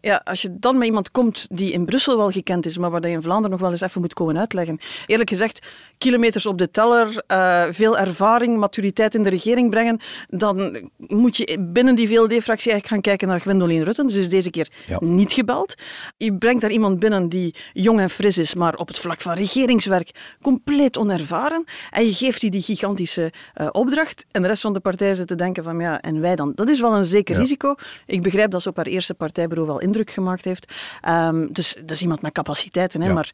Ja, 0.05 0.21
als 0.23 0.41
je 0.41 0.59
dan 0.59 0.77
met 0.77 0.87
iemand 0.87 1.11
komt 1.11 1.47
die 1.51 1.71
in 1.71 1.85
Brussel 1.85 2.17
wel 2.17 2.31
gekend 2.31 2.65
is, 2.65 2.77
maar 2.77 2.91
waar 2.91 3.07
je 3.07 3.13
in 3.13 3.21
Vlaanderen 3.21 3.51
nog 3.51 3.59
wel 3.59 3.71
eens 3.71 3.81
even 3.81 4.01
moet 4.01 4.13
komen 4.13 4.37
uitleggen. 4.37 4.79
Eerlijk 5.05 5.29
gezegd, 5.29 5.67
kilometers 5.97 6.45
op 6.45 6.57
de 6.57 6.71
teller, 6.71 7.23
uh, 7.27 7.63
veel 7.69 7.97
ervaring, 7.97 8.57
maturiteit 8.57 9.15
in 9.15 9.23
de 9.23 9.29
regering 9.29 9.69
brengen, 9.69 9.99
dan 10.27 10.89
moet 10.97 11.37
je 11.37 11.59
binnen 11.59 11.95
die 11.95 12.07
VLD-fractie 12.07 12.71
eigenlijk 12.71 12.87
gaan 12.87 13.01
kijken 13.01 13.27
naar 13.27 13.39
Gwendoline 13.39 13.83
Rutten. 13.83 14.07
Dus 14.07 14.15
is 14.15 14.29
deze 14.29 14.49
keer 14.49 14.69
niet 14.99 15.33
gebeld. 15.33 15.73
Je 16.17 16.37
brengt 16.37 16.61
daar 16.61 16.71
iemand 16.71 16.99
binnen 16.99 17.29
die 17.29 17.55
jong 17.73 17.99
en 17.99 18.09
fris 18.09 18.37
is, 18.37 18.53
maar 18.53 18.75
op 18.75 18.87
het 18.87 18.97
vlak 18.99 19.21
van 19.21 19.33
regeringswerk 19.33 20.35
compleet 20.41 20.97
onervaren. 20.97 21.63
En 21.89 22.05
je 22.05 22.13
geeft 22.13 22.41
die 22.41 22.51
die 22.51 22.61
gigantische 22.61 23.33
uh, 23.55 23.67
opdracht. 23.71 24.25
En 24.31 24.41
de 24.41 24.47
rest 24.47 24.61
van 24.61 24.73
de 24.73 24.79
partij 24.79 25.15
zit 25.15 25.27
te 25.27 25.35
denken 25.35 25.63
van, 25.63 25.79
ja, 25.79 26.01
en 26.01 26.21
wij 26.21 26.35
dan? 26.35 26.51
Dat 26.55 26.69
is 26.69 26.79
wel 26.79 26.93
een 26.93 27.03
zeker 27.03 27.35
risico. 27.35 27.75
Ik 28.05 28.21
begrijp 28.21 28.51
dat 28.51 28.61
ze 28.61 28.69
op 28.69 28.75
haar 28.75 28.85
eerste 28.85 29.13
partijbureau 29.13 29.67
wel 29.67 29.79
in 29.79 29.91
indruk 29.93 30.11
gemaakt 30.11 30.43
heeft. 30.43 30.73
Um, 31.07 31.53
dus 31.53 31.75
dat 31.79 31.91
is 31.91 32.01
iemand 32.01 32.21
met 32.21 32.31
capaciteiten, 32.31 33.01
hè, 33.01 33.13
maar 33.13 33.31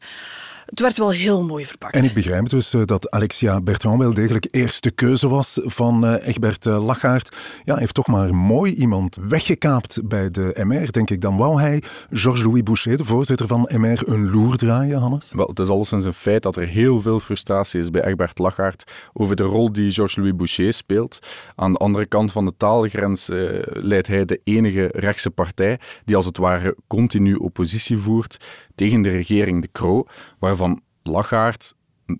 het 0.70 0.80
werd 0.80 0.98
wel 0.98 1.10
heel 1.10 1.44
mooi 1.44 1.66
verpakt. 1.66 1.94
En 1.94 2.04
ik 2.04 2.14
begrijp 2.14 2.48
dus 2.48 2.74
uh, 2.74 2.82
dat 2.84 3.10
Alexia 3.10 3.60
Bertrand 3.60 3.98
wel 3.98 4.14
degelijk 4.14 4.48
eerste 4.50 4.90
keuze 4.90 5.28
was 5.28 5.60
van 5.64 6.04
uh, 6.04 6.26
Egbert 6.26 6.66
uh, 6.66 6.84
Lachaert. 6.84 7.36
Ja, 7.64 7.76
heeft 7.76 7.94
toch 7.94 8.06
maar 8.06 8.34
mooi 8.34 8.74
iemand 8.74 9.18
weggekaapt 9.28 10.08
bij 10.08 10.30
de 10.30 10.60
MR, 10.64 10.92
denk 10.92 11.10
ik. 11.10 11.20
Dan 11.20 11.36
wou 11.36 11.60
hij 11.60 11.82
Georges-Louis 12.10 12.62
Boucher, 12.62 12.96
de 12.96 13.04
voorzitter 13.04 13.46
van 13.46 13.70
MR, 13.74 14.08
een 14.08 14.30
loer 14.30 14.56
draaien, 14.56 14.98
Hannes? 14.98 15.32
Wel, 15.32 15.46
het 15.46 15.58
is 15.58 15.68
alleszins 15.68 16.04
een 16.04 16.12
feit 16.12 16.42
dat 16.42 16.56
er 16.56 16.66
heel 16.66 17.00
veel 17.00 17.20
frustratie 17.20 17.80
is 17.80 17.90
bij 17.90 18.04
Egbert 18.04 18.38
Lachaert 18.38 18.92
over 19.12 19.36
de 19.36 19.42
rol 19.42 19.72
die 19.72 19.92
Georges-Louis 19.92 20.36
Boucher 20.36 20.72
speelt. 20.72 21.18
Aan 21.54 21.72
de 21.72 21.78
andere 21.78 22.06
kant 22.06 22.32
van 22.32 22.44
de 22.44 22.52
taalgrens 22.56 23.28
leidt 23.64 24.06
hij 24.06 24.24
de 24.24 24.40
enige 24.44 24.88
rechtse 24.92 25.30
partij 25.30 25.78
die 26.04 26.16
als 26.16 26.24
het 26.24 26.36
ware 26.36 26.76
continu 26.86 27.34
oppositie 27.34 27.98
voert 27.98 28.36
tegen 28.80 29.02
de 29.02 29.10
regering 29.10 29.62
De 29.62 29.68
Croo, 29.72 30.06
waarvan 30.38 30.80
Lachaert 31.02 31.74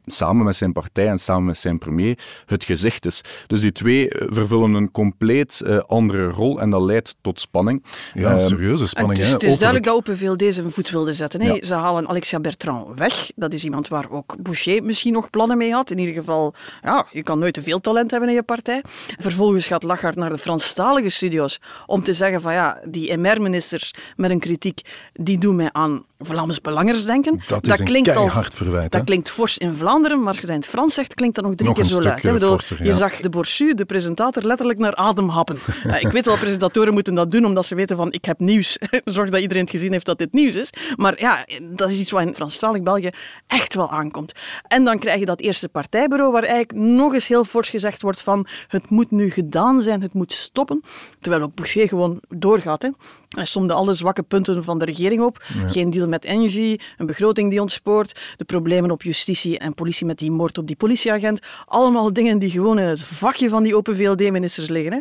samen 0.04 0.44
met 0.44 0.56
zijn 0.56 0.72
partij 0.72 1.08
en 1.08 1.18
samen 1.18 1.44
met 1.44 1.56
zijn 1.56 1.78
premier 1.78 2.18
het 2.46 2.64
gezicht 2.64 3.06
is. 3.06 3.20
Dus 3.46 3.60
die 3.60 3.72
twee 3.72 4.08
eh, 4.08 4.26
vervullen 4.30 4.74
een 4.74 4.90
compleet 4.90 5.60
uh, 5.64 5.78
andere 5.78 6.28
rol 6.28 6.60
en 6.60 6.70
dat 6.70 6.82
leidt 6.82 7.16
tot 7.20 7.40
spanning. 7.40 7.84
Ja, 8.14 8.32
um, 8.32 8.40
serieuze 8.40 8.88
spanning. 8.88 9.18
Het 9.18 9.26
is, 9.26 9.32
het 9.32 9.42
is 9.42 9.58
duidelijk 9.58 9.84
dat 9.84 9.94
Open 9.94 10.18
VLD 10.18 10.54
zijn 10.54 10.70
voet 10.70 10.90
wilde 10.90 11.12
zetten. 11.12 11.40
Ja. 11.40 11.64
Ze 11.64 11.74
halen 11.74 12.08
Alexia 12.08 12.40
Bertrand 12.40 12.98
weg. 12.98 13.30
Dat 13.36 13.52
is 13.52 13.64
iemand 13.64 13.88
waar 13.88 14.10
ook 14.10 14.36
Boucher 14.42 14.82
misschien 14.82 15.12
nog 15.12 15.30
plannen 15.30 15.58
mee 15.58 15.72
had. 15.72 15.90
In 15.90 15.98
ieder 15.98 16.14
geval, 16.14 16.54
ja, 16.82 17.06
je 17.10 17.22
kan 17.22 17.38
nooit 17.38 17.54
te 17.54 17.62
veel 17.62 17.80
talent 17.80 18.10
hebben 18.10 18.28
in 18.28 18.34
je 18.34 18.42
partij. 18.42 18.84
Vervolgens 19.18 19.66
gaat 19.66 19.82
Lachart 19.82 20.16
naar 20.16 20.30
de 20.30 20.38
Franstalige 20.38 21.08
studio's 21.08 21.60
om 21.86 22.02
te 22.02 22.12
zeggen 22.12 22.40
van 22.40 22.52
ja, 22.52 22.80
die 22.84 23.16
MR-ministers 23.16 23.94
met 24.16 24.30
een 24.30 24.38
kritiek, 24.38 24.80
die 25.12 25.38
doen 25.38 25.56
mij 25.56 25.72
aan 25.72 26.04
Vlaams 26.22 26.60
belangers 26.60 27.04
denken. 27.04 27.40
Dat, 27.46 27.64
dat 27.64 27.82
klinkt 27.82 28.16
al 28.16 28.30
verwijt. 28.54 28.92
Dat 28.92 29.04
klinkt 29.04 29.30
fors 29.30 29.58
in 29.58 29.74
Vlaanderen, 29.74 30.18
maar 30.18 30.28
als 30.28 30.36
je 30.36 30.46
dat 30.46 30.54
in 30.54 30.60
het 30.60 30.70
Frans 30.70 30.94
zegt, 30.94 31.14
klinkt 31.14 31.34
dat 31.34 31.44
nog 31.44 31.54
drie 31.54 31.68
nog 31.68 31.78
keer 31.78 31.86
zo 31.86 32.00
luid. 32.00 32.22
Bedoel, 32.22 32.48
forser, 32.48 32.84
je 32.84 32.92
zag 32.92 33.16
de 33.16 33.28
Borsu, 33.28 33.74
de 33.74 33.84
presentator, 33.84 34.42
letterlijk 34.42 34.78
naar 34.78 34.94
adem 34.94 35.28
happen. 35.28 35.58
ik 36.00 36.12
weet 36.12 36.26
wel, 36.26 36.36
presentatoren 36.36 36.92
moeten 36.92 37.14
dat 37.14 37.30
doen, 37.30 37.44
omdat 37.44 37.66
ze 37.66 37.74
weten 37.74 37.96
van, 37.96 38.12
ik 38.12 38.24
heb 38.24 38.40
nieuws. 38.40 38.78
Zorg 39.04 39.30
dat 39.30 39.40
iedereen 39.40 39.62
het 39.62 39.70
gezien 39.70 39.92
heeft 39.92 40.06
dat 40.06 40.18
dit 40.18 40.32
nieuws 40.32 40.54
is. 40.54 40.70
Maar 40.96 41.20
ja, 41.20 41.46
dat 41.62 41.90
is 41.90 41.98
iets 41.98 42.10
wat 42.10 42.22
in 42.22 42.34
Franstalig 42.34 42.82
België 42.82 43.10
echt 43.46 43.74
wel 43.74 43.90
aankomt. 43.90 44.32
En 44.68 44.84
dan 44.84 44.98
krijg 44.98 45.18
je 45.18 45.26
dat 45.26 45.40
eerste 45.40 45.68
partijbureau, 45.68 46.32
waar 46.32 46.42
eigenlijk 46.42 46.72
nog 46.72 47.14
eens 47.14 47.26
heel 47.26 47.44
fors 47.44 47.68
gezegd 47.68 48.02
wordt 48.02 48.22
van, 48.22 48.46
het 48.68 48.90
moet 48.90 49.10
nu 49.10 49.30
gedaan 49.30 49.80
zijn, 49.80 50.02
het 50.02 50.14
moet 50.14 50.32
stoppen. 50.32 50.82
Terwijl 51.20 51.42
ook 51.42 51.54
Boucher 51.54 51.88
gewoon 51.88 52.20
doorgaat. 52.28 52.82
Hè. 52.82 52.88
Hij 53.36 53.44
somde 53.44 53.72
alle 53.72 53.94
zwakke 53.94 54.22
punten 54.22 54.64
van 54.64 54.78
de 54.78 54.84
regering 54.84 55.22
op. 55.22 55.44
Ja. 55.62 55.68
Geen 55.68 55.90
deal 55.90 56.08
met 56.08 56.24
Engie, 56.24 56.80
een 56.96 57.06
begroting 57.06 57.50
die 57.50 57.60
ontspoort, 57.60 58.20
de 58.36 58.44
problemen 58.44 58.90
op 58.90 59.02
justitie 59.02 59.58
en 59.58 59.74
politie 59.74 60.06
met 60.06 60.18
die 60.18 60.30
moord 60.30 60.58
op 60.58 60.66
die 60.66 60.76
politieagent. 60.76 61.40
Allemaal 61.66 62.12
dingen 62.12 62.38
die 62.38 62.50
gewoon 62.50 62.78
in 62.78 62.86
het 62.86 63.02
vakje 63.02 63.48
van 63.48 63.62
die 63.62 63.76
Open 63.76 63.96
VLD-ministers 63.96 64.68
liggen. 64.68 64.92
Hè. 64.92 64.98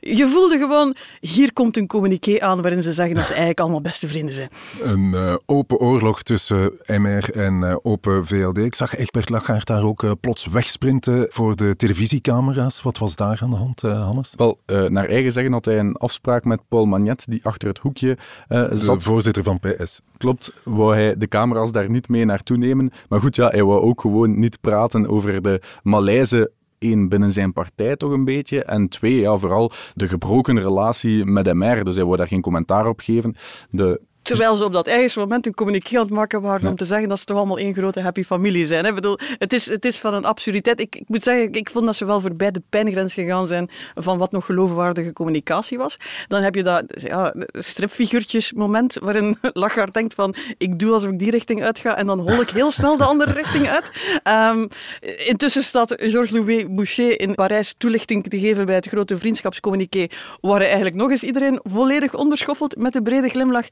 Je 0.00 0.28
voelde 0.28 0.58
gewoon, 0.58 0.94
hier 1.20 1.52
komt 1.52 1.76
een 1.76 1.86
communiqué 1.86 2.40
aan 2.40 2.60
waarin 2.62 2.82
ze 2.82 2.92
zeggen 2.92 3.14
dat 3.14 3.24
ze 3.24 3.30
eigenlijk 3.30 3.60
allemaal 3.60 3.80
beste 3.80 4.08
vrienden 4.08 4.34
zijn. 4.34 4.48
Een 4.82 5.12
uh, 5.14 5.34
open 5.46 5.78
oorlog 5.78 6.22
tussen 6.22 6.72
MR 6.86 7.30
en 7.30 7.62
uh, 7.62 7.76
Open 7.82 8.26
VLD. 8.26 8.58
Ik 8.58 8.74
zag 8.74 8.96
Egbert 8.96 9.28
Lachaert 9.28 9.66
daar 9.66 9.84
ook 9.84 10.02
uh, 10.02 10.10
plots 10.20 10.46
wegsprinten 10.46 11.26
voor 11.30 11.56
de 11.56 11.76
televisiecamera's. 11.76 12.82
Wat 12.82 12.98
was 12.98 13.16
daar 13.16 13.38
aan 13.42 13.50
de 13.50 13.56
hand, 13.56 13.80
Hannes? 13.80 14.32
Wel, 14.36 14.58
naar 14.66 15.08
eigen 15.08 15.32
zeggen 15.32 15.52
had 15.52 15.64
hij 15.64 15.78
een 15.78 15.96
afspraak 15.96 16.44
met 16.44 16.60
Paul 16.68 16.84
Magnet, 16.84 17.24
die 17.28 17.44
achter 17.44 17.71
het 17.72 17.82
hoekje 17.82 18.18
uh, 18.48 18.64
zat. 18.72 18.98
De 18.98 19.04
voorzitter 19.04 19.42
van 19.42 19.58
PS. 19.58 20.00
Klopt, 20.16 20.52
wou 20.64 20.94
hij 20.94 21.16
de 21.16 21.28
camera's 21.28 21.72
daar 21.72 21.90
niet 21.90 22.08
mee 22.08 22.24
naartoe 22.24 22.56
nemen. 22.56 22.90
Maar 23.08 23.20
goed, 23.20 23.36
ja, 23.36 23.48
hij 23.48 23.64
wou 23.64 23.82
ook 23.82 24.00
gewoon 24.00 24.38
niet 24.38 24.60
praten 24.60 25.08
over 25.08 25.42
de 25.42 25.60
Maleise 25.82 26.50
één, 26.82 27.08
binnen 27.08 27.32
zijn 27.32 27.52
partij 27.52 27.96
toch 27.96 28.12
een 28.12 28.24
beetje. 28.24 28.64
En 28.64 28.88
twee, 28.88 29.20
ja, 29.20 29.36
vooral 29.36 29.72
de 29.94 30.08
gebroken 30.08 30.60
relatie 30.60 31.24
met 31.24 31.54
MR. 31.54 31.84
Dus 31.84 31.94
hij 31.94 32.04
wou 32.04 32.16
daar 32.16 32.28
geen 32.28 32.40
commentaar 32.40 32.86
op 32.86 33.00
geven. 33.00 33.34
De 33.70 34.00
Terwijl 34.22 34.56
ze 34.56 34.64
op 34.64 34.72
dat 34.72 34.86
eigen 34.86 35.20
moment 35.20 35.46
een 35.46 35.54
communiqué 35.54 35.96
aan 35.96 36.02
het 36.02 36.12
maken 36.12 36.42
waren 36.42 36.62
ja. 36.62 36.68
om 36.68 36.76
te 36.76 36.84
zeggen 36.84 37.08
dat 37.08 37.18
ze 37.18 37.24
toch 37.24 37.36
allemaal 37.36 37.58
één 37.58 37.74
grote 37.74 38.00
happy 38.00 38.22
familie 38.22 38.66
zijn. 38.66 38.84
Ik 38.84 38.94
bedoel, 38.94 39.18
het 39.38 39.52
is, 39.52 39.66
het 39.66 39.84
is 39.84 39.98
van 39.98 40.14
een 40.14 40.24
absurditeit. 40.24 40.80
Ik, 40.80 40.96
ik, 40.96 41.08
moet 41.08 41.22
zeggen, 41.22 41.52
ik 41.52 41.70
vond 41.70 41.86
dat 41.86 41.96
ze 41.96 42.04
wel 42.04 42.20
voorbij 42.20 42.50
de 42.50 42.62
pijngrens 42.68 43.14
gegaan 43.14 43.46
zijn 43.46 43.70
van 43.94 44.18
wat 44.18 44.32
nog 44.32 44.44
geloofwaardige 44.44 45.12
communicatie 45.12 45.78
was. 45.78 45.96
Dan 46.28 46.42
heb 46.42 46.54
je 46.54 46.62
dat 46.62 46.84
ja, 46.94 47.34
stripfiguurtjes 47.52 48.52
moment 48.52 48.94
waarin 49.00 49.36
Lachard 49.52 49.94
denkt 49.94 50.14
van 50.14 50.34
ik 50.58 50.78
doe 50.78 50.92
alsof 50.92 51.10
ik 51.10 51.18
die 51.18 51.30
richting 51.30 51.62
uitga 51.62 51.96
en 51.96 52.06
dan 52.06 52.18
hol 52.18 52.40
ik 52.40 52.50
heel 52.50 52.70
snel 52.70 52.96
de 52.96 53.04
andere 53.04 53.32
richting 53.32 53.68
uit. 53.68 53.90
Um, 54.52 54.68
intussen 55.16 55.62
staat 55.62 55.94
Georges-Louis 55.96 56.64
Boucher 56.68 57.20
in 57.20 57.34
Parijs 57.34 57.74
toelichting 57.78 58.28
te 58.28 58.38
geven 58.38 58.66
bij 58.66 58.74
het 58.74 58.86
grote 58.86 59.18
vriendschapscommuniqué 59.18 60.06
waar 60.40 60.58
hij 60.58 60.66
eigenlijk 60.66 60.96
nog 60.96 61.10
eens 61.10 61.22
iedereen 61.22 61.60
volledig 61.62 62.14
onderschoffelt 62.14 62.76
met 62.76 62.92
de 62.92 63.02
brede 63.02 63.28
glimlach. 63.28 63.66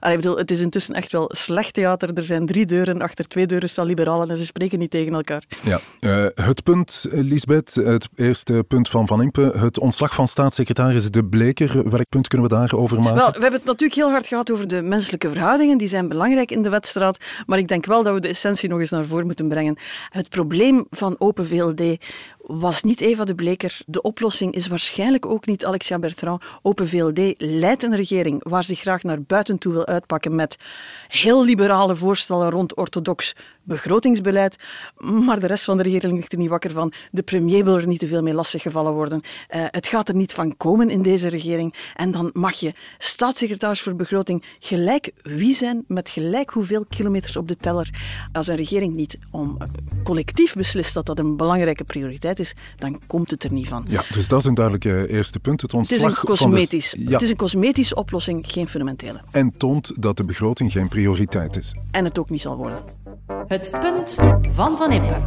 Allee, 0.00 0.16
ik 0.16 0.22
bedoel, 0.22 0.38
het 0.38 0.50
is 0.50 0.60
intussen 0.60 0.94
echt 0.94 1.12
wel 1.12 1.30
slecht 1.32 1.74
theater. 1.74 2.10
Er 2.14 2.24
zijn 2.24 2.46
drie 2.46 2.66
deuren, 2.66 3.02
achter 3.02 3.28
twee 3.28 3.46
deuren 3.46 3.68
staan 3.68 3.86
liberalen 3.86 4.30
en 4.30 4.36
ze 4.36 4.44
spreken 4.44 4.78
niet 4.78 4.90
tegen 4.90 5.14
elkaar. 5.14 5.44
Ja, 5.62 5.80
uh, 6.00 6.26
het 6.34 6.62
punt, 6.62 7.06
Lisbeth, 7.10 7.74
het 7.74 8.08
eerste 8.16 8.64
punt 8.68 8.88
van 8.88 9.06
Van 9.06 9.22
Impe, 9.22 9.52
het 9.56 9.78
ontslag 9.78 10.14
van 10.14 10.28
staatssecretaris 10.28 11.10
De 11.10 11.24
Bleker. 11.24 11.90
Welk 11.90 12.08
punt 12.08 12.28
kunnen 12.28 12.48
we 12.48 12.54
daarover 12.54 13.02
maken? 13.02 13.18
Wel, 13.18 13.32
we 13.32 13.40
hebben 13.40 13.60
het 13.60 13.64
natuurlijk 13.64 14.00
heel 14.00 14.10
hard 14.10 14.26
gehad 14.26 14.50
over 14.50 14.68
de 14.68 14.82
menselijke 14.82 15.28
verhoudingen. 15.28 15.78
Die 15.78 15.88
zijn 15.88 16.08
belangrijk 16.08 16.50
in 16.50 16.62
de 16.62 16.68
wedstrijd. 16.68 17.24
Maar 17.46 17.58
ik 17.58 17.68
denk 17.68 17.86
wel 17.86 18.02
dat 18.02 18.14
we 18.14 18.20
de 18.20 18.28
essentie 18.28 18.68
nog 18.68 18.80
eens 18.80 18.90
naar 18.90 19.06
voren 19.06 19.26
moeten 19.26 19.48
brengen. 19.48 19.76
Het 20.08 20.28
probleem 20.28 20.86
van 20.90 21.14
Open 21.18 21.46
VLD 21.46 21.96
was 22.58 22.82
niet 22.82 23.00
Eva 23.00 23.24
de 23.24 23.34
Bleker. 23.34 23.80
De 23.86 24.02
oplossing 24.02 24.54
is 24.54 24.66
waarschijnlijk 24.66 25.26
ook 25.26 25.46
niet 25.46 25.64
Alexia 25.64 25.98
Bertrand. 25.98 26.42
Open 26.62 26.88
VLD 26.88 27.34
leidt 27.38 27.82
een 27.82 27.96
regering 27.96 28.48
waar 28.48 28.64
zich 28.64 28.80
graag 28.80 29.02
naar 29.02 29.22
buiten 29.22 29.58
toe 29.58 29.72
wil 29.72 29.86
uitpakken 29.86 30.34
met 30.34 30.56
heel 31.08 31.44
liberale 31.44 31.96
voorstellen 31.96 32.50
rond 32.50 32.76
orthodox 32.76 33.34
begrotingsbeleid. 33.70 34.56
Maar 34.98 35.40
de 35.40 35.46
rest 35.46 35.64
van 35.64 35.76
de 35.76 35.82
regering 35.82 36.14
ligt 36.14 36.32
er 36.32 36.38
niet 36.38 36.48
wakker 36.48 36.70
van. 36.70 36.92
De 37.10 37.22
premier 37.22 37.64
wil 37.64 37.76
er 37.76 37.86
niet 37.86 37.98
te 37.98 38.06
veel 38.06 38.22
mee 38.22 38.34
lastiggevallen 38.34 38.92
worden. 38.92 39.20
Uh, 39.20 39.64
het 39.70 39.86
gaat 39.86 40.08
er 40.08 40.14
niet 40.14 40.32
van 40.32 40.56
komen 40.56 40.90
in 40.90 41.02
deze 41.02 41.28
regering. 41.28 41.74
En 41.94 42.10
dan 42.10 42.30
mag 42.32 42.54
je 42.54 42.72
staatssecretaris 42.98 43.80
voor 43.80 43.94
begroting 43.94 44.44
gelijk 44.58 45.12
wie 45.22 45.54
zijn 45.54 45.84
met 45.86 46.08
gelijk 46.08 46.50
hoeveel 46.50 46.84
kilometers 46.88 47.36
op 47.36 47.48
de 47.48 47.56
teller. 47.56 47.90
Als 48.32 48.46
een 48.46 48.56
regering 48.56 48.94
niet 48.94 49.18
om 49.30 49.56
eh, 49.58 49.68
collectief 50.04 50.54
beslist 50.54 50.94
dat 50.94 51.06
dat 51.06 51.18
een 51.18 51.36
belangrijke 51.36 51.84
prioriteit 51.84 52.38
is, 52.38 52.54
dan 52.76 53.00
komt 53.06 53.30
het 53.30 53.44
er 53.44 53.52
niet 53.52 53.68
van. 53.68 53.84
Ja, 53.88 54.04
dus 54.12 54.28
dat 54.28 54.40
is 54.40 54.46
een 54.46 54.54
duidelijke 54.54 55.08
eerste 55.08 55.40
punt. 55.40 55.62
Het, 55.62 55.72
het 55.72 55.90
is 55.90 56.02
een 56.02 56.14
cosmetisch. 56.14 56.90
De... 56.90 57.04
Ja. 57.04 57.10
Het 57.10 57.22
is 57.22 57.30
een 57.30 57.36
cosmetische 57.36 57.94
oplossing, 57.94 58.44
geen 58.46 58.68
fundamentele. 58.68 59.20
En 59.30 59.56
toont 59.56 60.02
dat 60.02 60.16
de 60.16 60.24
begroting 60.24 60.72
geen 60.72 60.88
prioriteit 60.88 61.56
is. 61.56 61.74
En 61.90 62.04
het 62.04 62.18
ook 62.18 62.30
niet 62.30 62.40
zal 62.40 62.56
worden. 62.56 62.82
Het 63.30 63.70
punt 63.80 64.18
van 64.52 64.76
Van 64.76 64.92
Impe. 64.92 65.18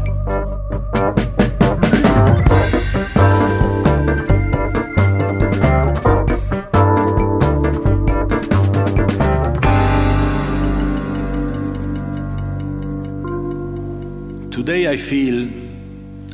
Today 14.49 14.93
I 14.93 14.97
feel 14.99 15.47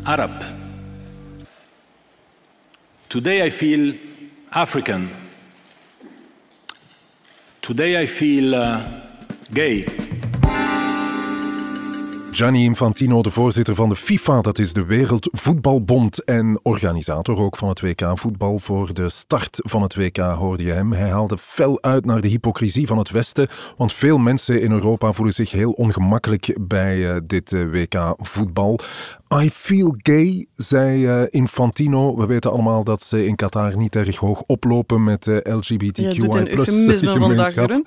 Arab. 0.03 0.43
Today 3.07 3.45
I 3.45 3.51
feel 3.51 3.93
African. 4.49 5.09
Today 7.59 8.01
I 8.03 8.07
feel 8.07 8.53
uh, 8.53 8.81
gay. 9.53 9.85
Gianni 12.31 12.63
Infantino, 12.63 13.21
de 13.21 13.31
voorzitter 13.31 13.75
van 13.75 13.89
de 13.89 13.95
FIFA, 13.95 14.41
dat 14.41 14.59
is 14.59 14.73
de 14.73 14.85
Wereldvoetbalbond 14.85 16.23
en 16.23 16.59
organisator 16.63 17.37
ook 17.37 17.57
van 17.57 17.69
het 17.69 17.81
WK 17.81 18.11
voetbal. 18.13 18.59
Voor 18.59 18.93
de 18.93 19.09
start 19.09 19.59
van 19.61 19.81
het 19.81 19.95
WK 19.95 20.17
hoorde 20.17 20.63
je 20.63 20.71
hem. 20.71 20.91
Hij 20.91 21.09
haalde 21.09 21.37
fel 21.37 21.81
uit 21.81 22.05
naar 22.05 22.21
de 22.21 22.27
hypocrisie 22.27 22.87
van 22.87 22.97
het 22.97 23.09
Westen, 23.09 23.47
want 23.77 23.93
veel 23.93 24.17
mensen 24.17 24.61
in 24.61 24.71
Europa 24.71 25.11
voelen 25.11 25.33
zich 25.33 25.51
heel 25.51 25.71
ongemakkelijk 25.71 26.57
bij 26.61 26.97
uh, 26.97 27.17
dit 27.23 27.51
uh, 27.51 27.71
WK 27.71 28.13
voetbal. 28.17 28.79
I 29.33 29.49
feel 29.49 29.95
gay, 29.97 30.47
zei 30.53 31.05
uh, 31.05 31.23
Infantino. 31.29 32.15
We 32.15 32.25
weten 32.25 32.51
allemaal 32.51 32.83
dat 32.83 33.01
ze 33.01 33.25
in 33.25 33.35
Qatar 33.35 33.77
niet 33.77 33.95
erg 33.95 34.15
hoog 34.15 34.43
oplopen 34.45 35.03
met 35.03 35.23
de 35.23 35.45
LGBTQI+-gemeenschap. 35.49 37.81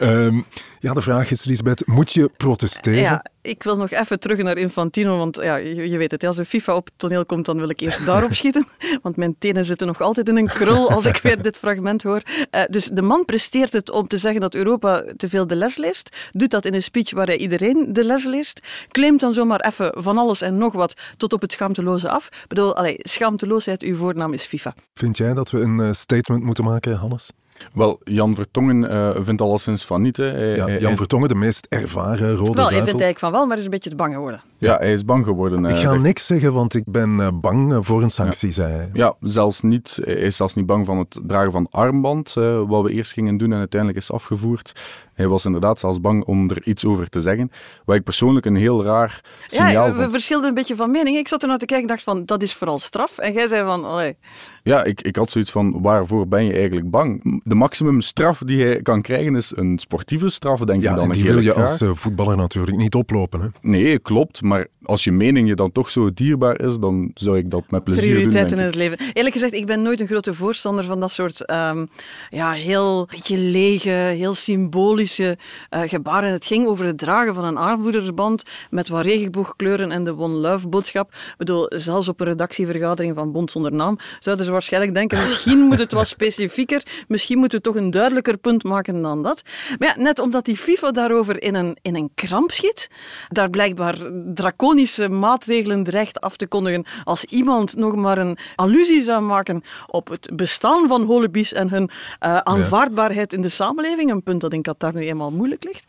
Um, 0.00 0.44
ja, 0.82 0.92
de 0.92 1.00
vraag 1.00 1.30
is, 1.30 1.44
Lisbeth, 1.44 1.86
moet 1.86 2.12
je 2.12 2.30
protesteren? 2.36 3.00
Ja, 3.00 3.24
ik 3.42 3.62
wil 3.62 3.76
nog 3.76 3.90
even 3.90 4.20
terug 4.20 4.38
naar 4.38 4.56
Infantino, 4.56 5.18
want 5.18 5.36
ja, 5.36 5.56
je, 5.56 5.88
je 5.88 5.98
weet 5.98 6.10
het, 6.10 6.24
als 6.24 6.38
een 6.38 6.44
FIFA 6.44 6.74
op 6.74 6.84
het 6.84 6.94
toneel 6.96 7.26
komt, 7.26 7.46
dan 7.46 7.58
wil 7.58 7.68
ik 7.68 7.80
eerst 7.80 8.06
daarop 8.06 8.34
schieten, 8.40 8.66
want 9.02 9.16
mijn 9.16 9.36
tenen 9.38 9.64
zitten 9.64 9.86
nog 9.86 10.00
altijd 10.00 10.28
in 10.28 10.36
een 10.36 10.46
krul 10.46 10.90
als 10.90 11.06
ik 11.06 11.16
weer 11.16 11.42
dit 11.42 11.56
fragment 11.56 12.02
hoor. 12.02 12.22
Uh, 12.50 12.62
dus 12.70 12.84
de 12.84 13.02
man 13.02 13.24
presteert 13.24 13.72
het 13.72 13.90
om 13.90 14.06
te 14.06 14.16
zeggen 14.16 14.40
dat 14.40 14.54
Europa 14.54 15.04
te 15.16 15.28
veel 15.28 15.46
de 15.46 15.56
les 15.56 15.76
leest, 15.76 16.30
doet 16.32 16.50
dat 16.50 16.64
in 16.64 16.74
een 16.74 16.82
speech 16.82 17.10
waar 17.10 17.26
hij 17.26 17.38
iedereen 17.38 17.92
de 17.92 18.04
les 18.04 18.24
leest, 18.24 18.60
claimt 18.88 19.20
dan 19.20 19.32
zomaar 19.32 19.60
even 19.60 19.92
van 19.96 20.18
alles 20.18 20.40
en 20.40 20.58
nog 20.58 20.72
wat 20.72 20.81
tot 21.16 21.32
op 21.32 21.40
het 21.40 21.52
schaamteloze 21.52 22.08
af. 22.08 22.26
Ik 22.26 22.48
bedoel, 22.48 22.76
allee, 22.76 22.96
schaamteloosheid, 22.98 23.82
uw 23.82 23.96
voornaam 23.96 24.32
is 24.32 24.44
FIFA. 24.44 24.74
Vind 24.94 25.16
jij 25.16 25.34
dat 25.34 25.50
we 25.50 25.60
een 25.60 25.78
uh, 25.78 25.92
statement 25.92 26.42
moeten 26.42 26.64
maken, 26.64 26.96
Hannes? 26.96 27.30
Wel, 27.74 28.00
Jan 28.04 28.34
Vertongen 28.34 28.92
uh, 28.92 29.10
vindt 29.24 29.42
alleszins 29.42 29.84
van 29.84 30.02
niet. 30.02 30.16
Hè. 30.16 30.54
Ja, 30.54 30.70
Jan 30.78 30.96
Vertongen, 30.96 31.28
de 31.28 31.34
meest 31.34 31.66
ervaren 31.68 32.30
rode 32.30 32.42
wel, 32.42 32.54
duivel. 32.54 32.68
Hij 32.68 32.76
vindt 32.76 32.90
eigenlijk 32.90 33.18
van 33.18 33.32
wel, 33.32 33.46
maar 33.46 33.58
is 33.58 33.64
een 33.64 33.70
beetje 33.70 33.90
te 33.90 33.96
bang 33.96 34.14
geworden. 34.14 34.42
Ja, 34.62 34.76
hij 34.76 34.92
is 34.92 35.04
bang 35.04 35.24
geworden. 35.24 35.64
Ik 35.64 35.76
ga 35.76 35.88
zegt... 35.88 36.02
niks 36.02 36.26
zeggen, 36.26 36.52
want 36.52 36.74
ik 36.74 36.84
ben 36.86 37.18
uh, 37.18 37.28
bang 37.34 37.86
voor 37.86 38.02
een 38.02 38.10
sanctie, 38.10 38.48
ja. 38.48 38.54
zei 38.54 38.72
hij. 38.72 38.90
Ja, 38.92 39.14
zelfs 39.20 39.60
niet. 39.60 39.98
Hij 40.04 40.14
is 40.14 40.36
zelfs 40.36 40.54
niet 40.54 40.66
bang 40.66 40.86
van 40.86 40.98
het 40.98 41.20
dragen 41.26 41.52
van 41.52 41.66
armband, 41.70 42.34
uh, 42.38 42.62
wat 42.66 42.82
we 42.82 42.92
eerst 42.92 43.12
gingen 43.12 43.36
doen 43.36 43.52
en 43.52 43.58
uiteindelijk 43.58 44.00
is 44.00 44.12
afgevoerd. 44.12 44.72
Hij 45.14 45.28
was 45.28 45.44
inderdaad 45.44 45.78
zelfs 45.78 46.00
bang 46.00 46.24
om 46.24 46.50
er 46.50 46.66
iets 46.66 46.84
over 46.84 47.08
te 47.08 47.22
zeggen. 47.22 47.50
Wat 47.84 47.96
ik 47.96 48.02
persoonlijk 48.02 48.46
een 48.46 48.56
heel 48.56 48.84
raar 48.84 49.20
signaal 49.46 49.70
Ja, 49.70 49.94
we 49.94 50.10
verschilden 50.10 50.48
een 50.48 50.54
beetje 50.54 50.76
van 50.76 50.90
mening. 50.90 51.16
Ik 51.16 51.28
zat 51.28 51.42
er 51.42 51.48
naar 51.48 51.58
te 51.58 51.64
kijken 51.64 51.88
en 51.88 51.94
dacht 51.94 52.04
van, 52.04 52.24
dat 52.24 52.42
is 52.42 52.54
vooral 52.54 52.78
straf. 52.78 53.18
En 53.18 53.32
jij 53.32 53.46
zei 53.46 53.64
van, 53.64 53.84
allee. 53.84 54.16
Ja, 54.62 54.84
ik, 54.84 55.02
ik 55.02 55.16
had 55.16 55.30
zoiets 55.30 55.50
van, 55.50 55.82
waarvoor 55.82 56.28
ben 56.28 56.44
je 56.44 56.52
eigenlijk 56.52 56.90
bang? 56.90 57.40
De 57.44 57.54
maximumstraf 57.54 58.38
die 58.38 58.64
hij 58.64 58.82
kan 58.82 59.02
krijgen 59.02 59.36
is 59.36 59.56
een 59.56 59.78
sportieve 59.78 60.28
straf, 60.28 60.60
denk 60.60 60.82
ja, 60.82 60.90
ik 60.90 60.96
dan. 60.96 61.10
die 61.10 61.24
wil 61.24 61.38
je 61.38 61.54
als 61.54 61.84
voetballer 61.92 62.36
natuurlijk 62.36 62.76
niet 62.76 62.94
oplopen. 62.94 63.40
Hè? 63.40 63.48
Nee, 63.60 63.98
klopt. 63.98 64.42
Maar 64.52 64.66
als 64.82 65.04
je 65.04 65.12
mening 65.12 65.48
je 65.48 65.54
dan 65.54 65.72
toch 65.72 65.90
zo 65.90 66.10
dierbaar 66.14 66.60
is, 66.60 66.78
dan 66.78 67.10
zou 67.14 67.38
ik 67.38 67.50
dat 67.50 67.70
met 67.70 67.84
plezier 67.84 68.14
Prioriteiten 68.14 68.50
doen. 68.50 68.58
in 68.58 68.66
het 68.66 68.74
leven. 68.74 68.98
Eerlijk 69.12 69.34
gezegd, 69.34 69.52
ik 69.52 69.66
ben 69.66 69.82
nooit 69.82 70.00
een 70.00 70.06
grote 70.06 70.34
voorstander 70.34 70.84
van 70.84 71.00
dat 71.00 71.10
soort 71.10 71.50
um, 71.50 71.88
ja, 72.28 72.52
heel 72.52 73.06
beetje 73.10 73.38
lege, 73.38 73.90
heel 73.90 74.34
symbolische 74.34 75.38
uh, 75.70 75.80
gebaren. 75.84 76.30
Het 76.30 76.46
ging 76.46 76.66
over 76.66 76.84
het 76.84 76.98
dragen 76.98 77.34
van 77.34 77.44
een 77.44 77.58
aanvoerdersband 77.58 78.42
met 78.70 78.88
wat 78.88 79.04
regenboogkleuren 79.04 79.90
en 79.90 80.04
de 80.04 80.18
One 80.18 80.34
Love 80.34 80.68
boodschap. 80.68 81.12
Ik 81.12 81.34
bedoel, 81.36 81.66
zelfs 81.68 82.08
op 82.08 82.20
een 82.20 82.26
redactievergadering 82.26 83.14
van 83.14 83.32
Bond 83.32 83.50
zonder 83.50 83.72
naam 83.72 83.98
zouden 84.18 84.44
ze 84.44 84.50
waarschijnlijk 84.50 84.94
denken, 84.94 85.22
misschien 85.22 85.58
moet 85.58 85.78
het 85.78 85.92
wat 85.92 86.06
specifieker, 86.06 86.82
misschien 87.08 87.38
moeten 87.38 87.58
we 87.58 87.64
toch 87.64 87.76
een 87.76 87.90
duidelijker 87.90 88.36
punt 88.36 88.64
maken 88.64 89.02
dan 89.02 89.22
dat. 89.22 89.42
Maar 89.78 89.94
ja, 89.96 90.02
net 90.02 90.18
omdat 90.18 90.44
die 90.44 90.56
FIFA 90.56 90.90
daarover 90.90 91.42
in 91.42 91.54
een, 91.54 91.76
in 91.82 91.96
een 91.96 92.10
kramp 92.14 92.50
schiet, 92.50 92.88
daar 93.28 93.50
blijkbaar 93.50 93.96
draconische 94.42 95.08
maatregelen 95.08 95.84
dreigt 95.84 96.20
af 96.20 96.36
te 96.36 96.46
kondigen 96.46 96.84
als 97.04 97.24
iemand 97.24 97.76
nog 97.76 97.94
maar 97.94 98.18
een 98.18 98.38
allusie 98.54 99.02
zou 99.02 99.22
maken 99.22 99.62
op 99.86 100.08
het 100.08 100.30
bestaan 100.36 100.88
van 100.88 101.02
holibies 101.02 101.52
en 101.52 101.70
hun 101.70 101.90
uh, 101.90 102.36
aanvaardbaarheid 102.36 103.32
in 103.32 103.40
de 103.40 103.48
samenleving, 103.48 104.10
een 104.10 104.22
punt 104.22 104.40
dat 104.40 104.52
in 104.52 104.62
Qatar 104.62 104.94
nu 104.94 105.06
eenmaal 105.06 105.30
moeilijk 105.30 105.64
ligt, 105.64 105.84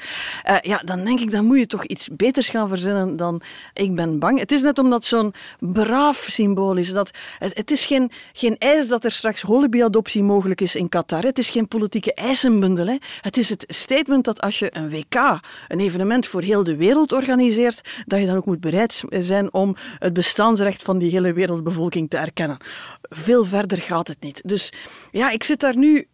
uh, 0.50 0.58
ja, 0.62 0.82
dan 0.86 1.04
denk 1.04 1.20
ik, 1.20 1.32
dan 1.32 1.46
moet 1.46 1.58
je 1.58 1.68
toch 1.68 1.86
iets 1.86 2.10
beters 2.12 2.50
gaan 2.50 2.68
verzinnen 2.68 3.16
dan 3.16 3.42
ik 3.74 3.96
ben 3.96 4.20
bang. 4.20 4.40
Het 4.40 4.52
is 4.52 4.62
net 4.62 4.80
omdat 4.80 5.06
zo'n 5.06 5.34
braaf 5.60 6.26
symbool 6.30 6.76
is. 6.76 6.92
Dat, 6.94 7.12
het, 7.40 7.58
het 7.58 7.72
is 7.72 7.86
geen, 7.86 8.12
geen 8.34 8.58
eis 8.58 8.88
dat 8.88 9.06
er 9.06 9.12
straks 9.12 9.42
holibi-adoptie 9.42 10.24
mogelijk 10.24 10.62
is 10.62 10.76
in 10.76 10.90
Qatar. 10.90 11.24
Het 11.24 11.38
is 11.38 11.50
geen 11.50 11.68
politieke 11.68 12.14
eisenbundel. 12.14 12.88
Hè. 12.88 12.98
Het 13.22 13.38
is 13.38 13.50
het 13.50 13.66
statement 13.68 14.26
dat 14.26 14.42
als 14.42 14.60
je 14.60 14.76
een 14.76 14.90
WK, 14.90 15.40
een 15.68 15.80
evenement 15.80 16.28
voor 16.28 16.42
heel 16.42 16.64
de 16.64 16.76
wereld 16.76 17.12
organiseert, 17.12 17.82
dat 18.06 18.20
je 18.20 18.26
dan 18.26 18.36
ook 18.36 18.43
moet 18.46 18.60
bereid 18.60 19.04
zijn 19.10 19.54
om 19.54 19.76
het 20.00 20.14
bestaansrecht 20.14 20.84
van 20.84 20.98
die 20.98 21.12
hele 21.12 21.34
wereldbevolking 21.34 22.10
te 22.10 22.18
erkennen. 22.18 22.58
Veel 23.02 23.46
verder 23.46 23.78
gaat 23.78 24.08
het 24.08 24.22
niet. 24.22 24.42
Dus 24.46 24.74
ja, 25.12 25.32
ik 25.32 25.44
zit 25.44 25.60
daar 25.60 25.78
nu... 25.78 26.08